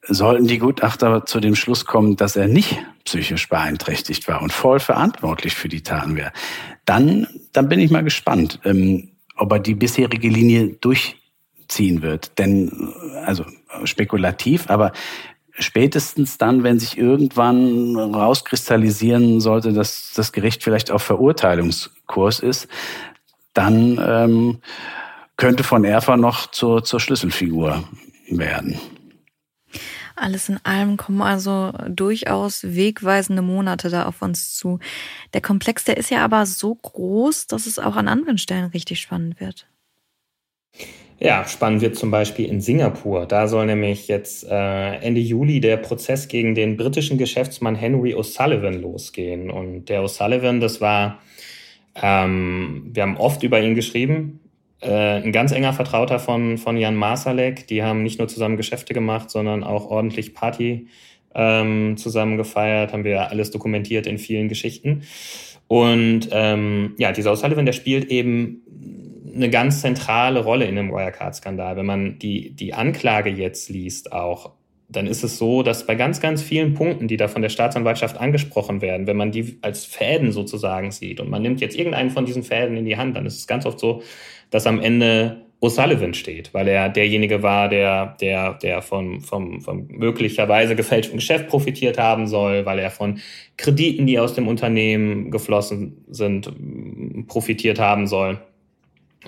sollten 0.01 0.47
die 0.47 0.57
Gutachter 0.57 1.25
zu 1.25 1.39
dem 1.39 1.55
Schluss 1.55 1.85
kommen, 1.85 2.17
dass 2.17 2.35
er 2.35 2.47
nicht 2.47 2.79
psychisch 3.05 3.47
beeinträchtigt 3.47 4.27
war 4.27 4.41
und 4.41 4.51
voll 4.51 4.79
verantwortlich 4.79 5.55
für 5.55 5.69
die 5.69 5.83
Taten 5.83 6.15
wäre, 6.17 6.33
dann 6.85 7.27
dann 7.53 7.69
bin 7.69 7.79
ich 7.79 7.91
mal 7.91 8.03
gespannt, 8.03 8.59
ähm, 8.65 9.10
ob 9.41 9.51
er 9.53 9.59
die 9.59 9.73
bisherige 9.75 10.29
Linie 10.29 10.67
durchziehen 10.81 12.03
wird, 12.03 12.37
denn 12.37 12.93
also 13.25 13.43
spekulativ, 13.85 14.69
aber 14.69 14.91
spätestens 15.57 16.37
dann, 16.37 16.63
wenn 16.63 16.79
sich 16.79 16.97
irgendwann 16.97 17.95
rauskristallisieren 17.97 19.41
sollte, 19.41 19.73
dass 19.73 20.13
das 20.15 20.31
Gericht 20.31 20.63
vielleicht 20.63 20.91
auf 20.91 21.01
Verurteilungskurs 21.01 22.39
ist, 22.39 22.67
dann 23.53 23.99
ähm, 24.03 24.59
könnte 25.37 25.63
von 25.63 25.85
Erfa 25.85 26.17
noch 26.17 26.51
zur, 26.51 26.83
zur 26.83 26.99
Schlüsselfigur 26.99 27.83
werden. 28.29 28.79
Alles 30.15 30.49
in 30.49 30.59
allem 30.63 30.97
kommen 30.97 31.21
also 31.21 31.71
durchaus 31.87 32.63
wegweisende 32.63 33.41
Monate 33.41 33.89
da 33.89 34.05
auf 34.05 34.21
uns 34.21 34.55
zu. 34.55 34.79
Der 35.33 35.41
Komplex, 35.41 35.83
der 35.83 35.97
ist 35.97 36.11
ja 36.11 36.23
aber 36.23 36.45
so 36.45 36.75
groß, 36.75 37.47
dass 37.47 37.65
es 37.65 37.79
auch 37.79 37.95
an 37.95 38.07
anderen 38.07 38.37
Stellen 38.37 38.65
richtig 38.71 38.99
spannend 38.99 39.39
wird. 39.39 39.67
Ja, 41.23 41.47
spannend 41.47 41.81
wird 41.81 41.95
zum 41.97 42.09
Beispiel 42.09 42.47
in 42.47 42.61
Singapur. 42.61 43.27
Da 43.27 43.47
soll 43.47 43.67
nämlich 43.67 44.07
jetzt 44.07 44.43
äh, 44.49 44.95
Ende 44.95 45.21
Juli 45.21 45.59
der 45.59 45.77
Prozess 45.77 46.27
gegen 46.27 46.55
den 46.55 46.77
britischen 46.77 47.19
Geschäftsmann 47.19 47.75
Henry 47.75 48.15
O'Sullivan 48.15 48.79
losgehen. 48.79 49.51
Und 49.51 49.85
der 49.85 50.01
O'Sullivan, 50.01 50.59
das 50.59 50.81
war, 50.81 51.21
ähm, 52.01 52.89
wir 52.91 53.03
haben 53.03 53.17
oft 53.17 53.43
über 53.43 53.61
ihn 53.61 53.75
geschrieben, 53.75 54.39
ein 54.89 55.31
ganz 55.31 55.51
enger 55.51 55.73
Vertrauter 55.73 56.19
von, 56.19 56.57
von 56.57 56.77
Jan 56.77 56.95
Masalek. 56.95 57.67
Die 57.67 57.83
haben 57.83 58.03
nicht 58.03 58.19
nur 58.19 58.27
zusammen 58.27 58.57
Geschäfte 58.57 58.93
gemacht, 58.93 59.29
sondern 59.29 59.63
auch 59.63 59.89
ordentlich 59.89 60.33
Party 60.33 60.87
ähm, 61.35 61.97
zusammen 61.97 62.37
gefeiert, 62.37 62.93
haben 62.93 63.03
wir 63.03 63.29
alles 63.29 63.51
dokumentiert 63.51 64.07
in 64.07 64.17
vielen 64.17 64.49
Geschichten. 64.49 65.03
Und 65.67 66.29
ähm, 66.31 66.95
ja, 66.97 67.11
dieser 67.11 67.31
O'Sullivan, 67.31 67.65
der 67.65 67.73
spielt 67.73 68.11
eben 68.11 68.63
eine 69.33 69.49
ganz 69.49 69.81
zentrale 69.81 70.43
Rolle 70.43 70.65
in 70.65 70.75
dem 70.75 70.91
Wirecard-Skandal. 70.91 71.77
Wenn 71.77 71.85
man 71.85 72.19
die, 72.19 72.51
die 72.51 72.73
Anklage 72.73 73.29
jetzt 73.29 73.69
liest 73.69 74.11
auch, 74.11 74.51
dann 74.89 75.07
ist 75.07 75.23
es 75.23 75.37
so, 75.37 75.63
dass 75.63 75.87
bei 75.87 75.95
ganz, 75.95 76.19
ganz 76.19 76.41
vielen 76.41 76.73
Punkten, 76.73 77.07
die 77.07 77.15
da 77.15 77.29
von 77.29 77.41
der 77.41 77.47
Staatsanwaltschaft 77.47 78.17
angesprochen 78.17 78.81
werden, 78.81 79.07
wenn 79.07 79.15
man 79.15 79.31
die 79.31 79.57
als 79.61 79.85
Fäden 79.85 80.33
sozusagen 80.33 80.91
sieht 80.91 81.21
und 81.21 81.29
man 81.29 81.41
nimmt 81.41 81.61
jetzt 81.61 81.77
irgendeinen 81.77 82.09
von 82.09 82.25
diesen 82.25 82.43
Fäden 82.43 82.75
in 82.75 82.83
die 82.83 82.97
Hand, 82.97 83.15
dann 83.15 83.25
ist 83.25 83.37
es 83.37 83.47
ganz 83.47 83.65
oft 83.65 83.79
so, 83.79 84.03
dass 84.51 84.67
am 84.67 84.79
Ende 84.79 85.41
O'Sullivan 85.61 86.15
steht, 86.15 86.53
weil 86.53 86.67
er 86.67 86.89
derjenige 86.89 87.43
war, 87.43 87.69
der, 87.69 88.17
der, 88.19 88.55
der 88.55 88.81
von, 88.81 89.21
vom, 89.21 89.61
vom 89.61 89.87
möglicherweise 89.89 90.75
gefälschten 90.75 91.17
Geschäft 91.17 91.49
profitiert 91.49 91.99
haben 91.99 92.25
soll, 92.27 92.65
weil 92.65 92.79
er 92.79 92.89
von 92.89 93.19
Krediten, 93.57 94.07
die 94.07 94.17
aus 94.17 94.33
dem 94.33 94.47
Unternehmen 94.47 95.29
geflossen 95.29 96.03
sind, 96.09 96.51
profitiert 97.27 97.79
haben 97.79 98.07
soll. 98.07 98.39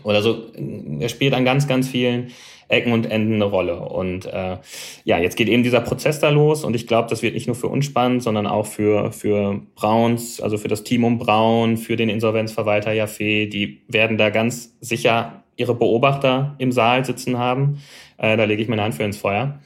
Oder 0.04 0.24
so, 0.24 0.52
er 1.00 1.10
spielt 1.10 1.36
an 1.36 1.46
ganz, 1.46 1.68
ganz 1.68 1.88
vielen 1.88 2.32
Ecken 2.68 2.92
und 2.94 3.10
Enden 3.10 3.36
eine 3.36 3.46
Rolle. 3.46 3.80
Und 3.80 4.26
äh, 4.26 4.58
ja, 5.04 5.18
jetzt 5.18 5.36
geht 5.36 5.50
eben 5.50 5.64
dieser 5.64 5.82
Prozess 5.82 6.20
da 6.20 6.30
los 6.30 6.64
und 6.64 6.76
ich 6.76 6.88
glaube, 6.88 7.10
das 7.10 7.22
wird 7.22 7.34
nicht 7.34 7.48
nur 7.48 7.56
für 7.56 7.68
uns 7.68 7.86
spannend, 7.86 8.24
sondern 8.24 8.48
auch 8.48 8.66
für, 8.66 9.12
für 9.12 9.62
Browns, 9.76 10.42
also 10.42 10.58
für 10.58 10.68
das 10.68 10.84
Team 10.84 11.04
um 11.04 11.18
Braun, 11.18 11.78
für 11.78 11.96
den 11.96 12.10
Insolvenzverwalter 12.10 12.94
Jaffe, 12.94 13.48
die 13.48 13.82
werden 13.88 14.18
da 14.18 14.30
ganz 14.30 14.76
sicher 14.82 15.44
ihre 15.56 15.76
Beobachter 15.76 16.56
im 16.58 16.72
Saal 16.72 17.06
sitzen 17.06 17.38
haben. 17.38 17.82
Äh, 18.18 18.38
da 18.38 18.44
lege 18.46 18.62
ich 18.62 18.68
meine 18.68 18.84
Hand 18.84 18.96
für 18.96 19.04
ins 19.04 19.18
Feuer. 19.18 19.60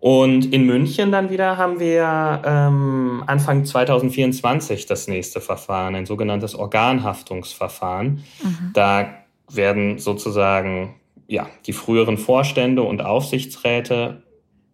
Und 0.00 0.52
in 0.52 0.64
München 0.64 1.10
dann 1.10 1.28
wieder 1.30 1.56
haben 1.56 1.80
wir 1.80 2.42
ähm, 2.44 3.24
Anfang 3.26 3.64
2024 3.64 4.86
das 4.86 5.08
nächste 5.08 5.40
Verfahren, 5.40 5.96
ein 5.96 6.06
sogenanntes 6.06 6.54
Organhaftungsverfahren. 6.54 8.22
Mhm. 8.42 8.70
Da 8.74 9.14
werden 9.50 9.98
sozusagen 9.98 10.94
ja, 11.28 11.48
die 11.66 11.74
früheren 11.74 12.16
Vorstände 12.16 12.82
und 12.82 13.02
Aufsichtsräte 13.02 14.22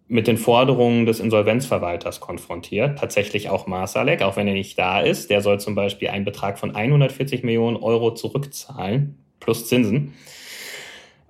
mit 0.06 0.28
den 0.28 0.36
Forderungen 0.36 1.04
des 1.04 1.18
Insolvenzverwalters 1.18 2.20
konfrontiert. 2.20 2.98
Tatsächlich 2.98 3.50
auch 3.50 3.66
Masalek, 3.66 4.22
auch 4.22 4.36
wenn 4.36 4.46
er 4.46 4.54
nicht 4.54 4.78
da 4.78 5.00
ist. 5.00 5.30
Der 5.30 5.40
soll 5.40 5.58
zum 5.58 5.74
Beispiel 5.74 6.08
einen 6.08 6.24
Betrag 6.24 6.58
von 6.58 6.74
140 6.74 7.42
Millionen 7.42 7.76
Euro 7.76 8.14
zurückzahlen, 8.14 9.18
plus 9.40 9.66
Zinsen. 9.66 10.14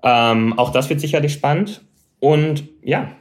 Ähm, 0.02 0.58
auch 0.58 0.70
das 0.70 0.90
wird 0.90 1.00
sicherlich 1.00 1.32
spannend. 1.32 1.82
Und 2.20 2.64
ja, 2.82 3.12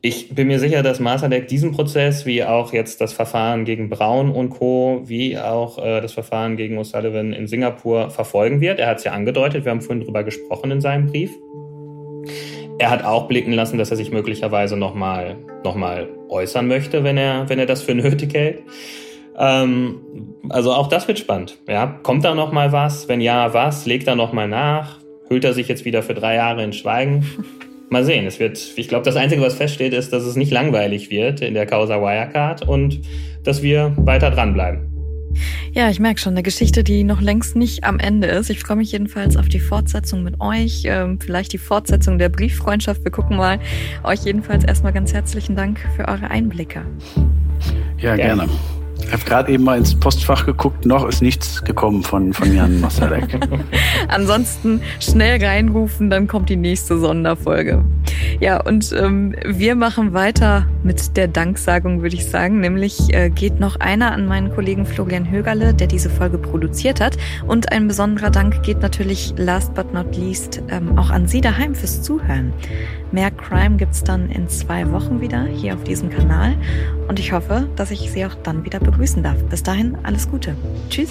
ich 0.00 0.34
bin 0.34 0.46
mir 0.46 0.60
sicher, 0.60 0.82
dass 0.82 1.00
Masalek 1.00 1.48
diesen 1.48 1.72
Prozess, 1.72 2.24
wie 2.24 2.44
auch 2.44 2.72
jetzt 2.72 3.00
das 3.00 3.12
Verfahren 3.12 3.64
gegen 3.64 3.88
Braun 3.88 4.30
und 4.30 4.50
Co., 4.50 5.02
wie 5.04 5.36
auch 5.36 5.78
äh, 5.78 6.00
das 6.00 6.12
Verfahren 6.12 6.56
gegen 6.56 6.78
O'Sullivan 6.78 7.32
in 7.32 7.48
Singapur 7.48 8.10
verfolgen 8.10 8.60
wird. 8.60 8.78
Er 8.78 8.88
hat 8.88 8.98
es 8.98 9.04
ja 9.04 9.12
angedeutet, 9.12 9.64
wir 9.64 9.72
haben 9.72 9.80
vorhin 9.80 10.04
drüber 10.04 10.22
gesprochen 10.22 10.70
in 10.70 10.80
seinem 10.80 11.06
Brief. 11.06 11.32
Er 12.78 12.90
hat 12.90 13.04
auch 13.04 13.26
blicken 13.26 13.52
lassen, 13.52 13.76
dass 13.76 13.90
er 13.90 13.96
sich 13.96 14.12
möglicherweise 14.12 14.76
nochmal 14.76 15.36
noch 15.64 15.74
mal 15.74 16.08
äußern 16.28 16.68
möchte, 16.68 17.02
wenn 17.02 17.16
er, 17.16 17.48
wenn 17.48 17.58
er 17.58 17.66
das 17.66 17.82
für 17.82 17.94
nötig 17.96 18.34
hält. 18.34 18.62
Ähm, 19.36 19.96
also 20.48 20.72
auch 20.72 20.86
das 20.86 21.08
wird 21.08 21.18
spannend. 21.18 21.58
Ja, 21.68 21.98
kommt 22.04 22.24
da 22.24 22.36
nochmal 22.36 22.70
was? 22.70 23.08
Wenn 23.08 23.20
ja, 23.20 23.52
was? 23.52 23.84
Legt 23.84 24.06
er 24.06 24.14
nochmal 24.14 24.46
nach? 24.46 25.00
Hüllt 25.28 25.44
er 25.44 25.54
sich 25.54 25.66
jetzt 25.66 25.84
wieder 25.84 26.04
für 26.04 26.14
drei 26.14 26.36
Jahre 26.36 26.62
in 26.62 26.72
Schweigen? 26.72 27.26
Mal 27.90 28.04
sehen. 28.04 28.26
Es 28.26 28.38
wird, 28.38 28.58
ich 28.76 28.88
glaube, 28.88 29.04
das 29.04 29.16
Einzige, 29.16 29.40
was 29.40 29.54
feststeht, 29.54 29.94
ist, 29.94 30.12
dass 30.12 30.24
es 30.24 30.36
nicht 30.36 30.52
langweilig 30.52 31.10
wird 31.10 31.40
in 31.40 31.54
der 31.54 31.66
Causa 31.66 32.00
Wirecard 32.00 32.68
und 32.68 33.00
dass 33.44 33.62
wir 33.62 33.94
weiter 33.96 34.30
dranbleiben. 34.30 34.88
Ja, 35.72 35.90
ich 35.90 36.00
merke 36.00 36.20
schon, 36.20 36.32
eine 36.32 36.42
Geschichte, 36.42 36.82
die 36.82 37.04
noch 37.04 37.20
längst 37.20 37.56
nicht 37.56 37.84
am 37.84 37.98
Ende 37.98 38.26
ist. 38.26 38.50
Ich 38.50 38.60
freue 38.60 38.76
mich 38.76 38.92
jedenfalls 38.92 39.36
auf 39.36 39.48
die 39.48 39.60
Fortsetzung 39.60 40.22
mit 40.22 40.40
euch, 40.40 40.82
ähm, 40.84 41.18
vielleicht 41.20 41.52
die 41.52 41.58
Fortsetzung 41.58 42.18
der 42.18 42.28
Brieffreundschaft. 42.28 43.04
Wir 43.04 43.10
gucken 43.10 43.36
mal. 43.36 43.58
Euch 44.04 44.24
jedenfalls 44.24 44.64
erstmal 44.64 44.92
ganz 44.92 45.12
herzlichen 45.12 45.56
Dank 45.56 45.80
für 45.96 46.08
eure 46.08 46.30
Einblicke. 46.30 46.82
Ja, 47.98 48.16
gerne. 48.16 48.46
gerne. 48.46 48.48
Ich 49.04 49.12
habe 49.12 49.24
gerade 49.24 49.52
eben 49.52 49.64
mal 49.64 49.78
ins 49.78 49.94
Postfach 49.94 50.44
geguckt, 50.44 50.84
noch 50.84 51.06
ist 51.06 51.22
nichts 51.22 51.64
gekommen 51.64 52.02
von, 52.02 52.32
von 52.32 52.54
Jan 52.54 52.80
Masalek. 52.80 53.38
Ansonsten 54.08 54.80
schnell 55.00 55.42
reinrufen, 55.42 56.10
dann 56.10 56.26
kommt 56.26 56.50
die 56.50 56.56
nächste 56.56 56.98
Sonderfolge. 56.98 57.84
Ja, 58.40 58.60
und 58.60 58.92
ähm, 58.92 59.34
wir 59.44 59.74
machen 59.74 60.12
weiter 60.12 60.66
mit 60.82 61.16
der 61.16 61.28
Danksagung, 61.28 62.02
würde 62.02 62.16
ich 62.16 62.26
sagen. 62.26 62.60
Nämlich 62.60 63.12
äh, 63.14 63.30
geht 63.30 63.60
noch 63.60 63.76
einer 63.80 64.12
an 64.12 64.26
meinen 64.26 64.50
Kollegen 64.54 64.86
Florian 64.86 65.30
Högerle, 65.30 65.74
der 65.74 65.86
diese 65.86 66.10
Folge 66.10 66.38
produziert 66.38 67.00
hat. 67.00 67.16
Und 67.46 67.72
ein 67.72 67.88
besonderer 67.88 68.30
Dank 68.30 68.62
geht 68.62 68.80
natürlich 68.80 69.34
last 69.36 69.74
but 69.74 69.92
not 69.92 70.16
least 70.16 70.62
ähm, 70.70 70.98
auch 70.98 71.10
an 71.10 71.26
Sie 71.26 71.40
daheim 71.40 71.74
fürs 71.74 72.02
Zuhören. 72.02 72.52
Mehr 73.10 73.30
Crime 73.30 73.76
gibt's 73.76 74.04
dann 74.04 74.30
in 74.30 74.48
zwei 74.48 74.90
Wochen 74.92 75.20
wieder 75.20 75.44
hier 75.44 75.74
auf 75.74 75.84
diesem 75.84 76.10
Kanal. 76.10 76.54
Und 77.08 77.18
ich 77.18 77.32
hoffe, 77.32 77.68
dass 77.76 77.90
ich 77.90 78.10
Sie 78.10 78.24
auch 78.24 78.34
dann 78.42 78.64
wieder 78.64 78.80
begrüßen 78.80 79.22
darf. 79.22 79.42
Bis 79.44 79.62
dahin 79.62 79.96
alles 80.02 80.30
Gute. 80.30 80.54
Tschüss. 80.90 81.10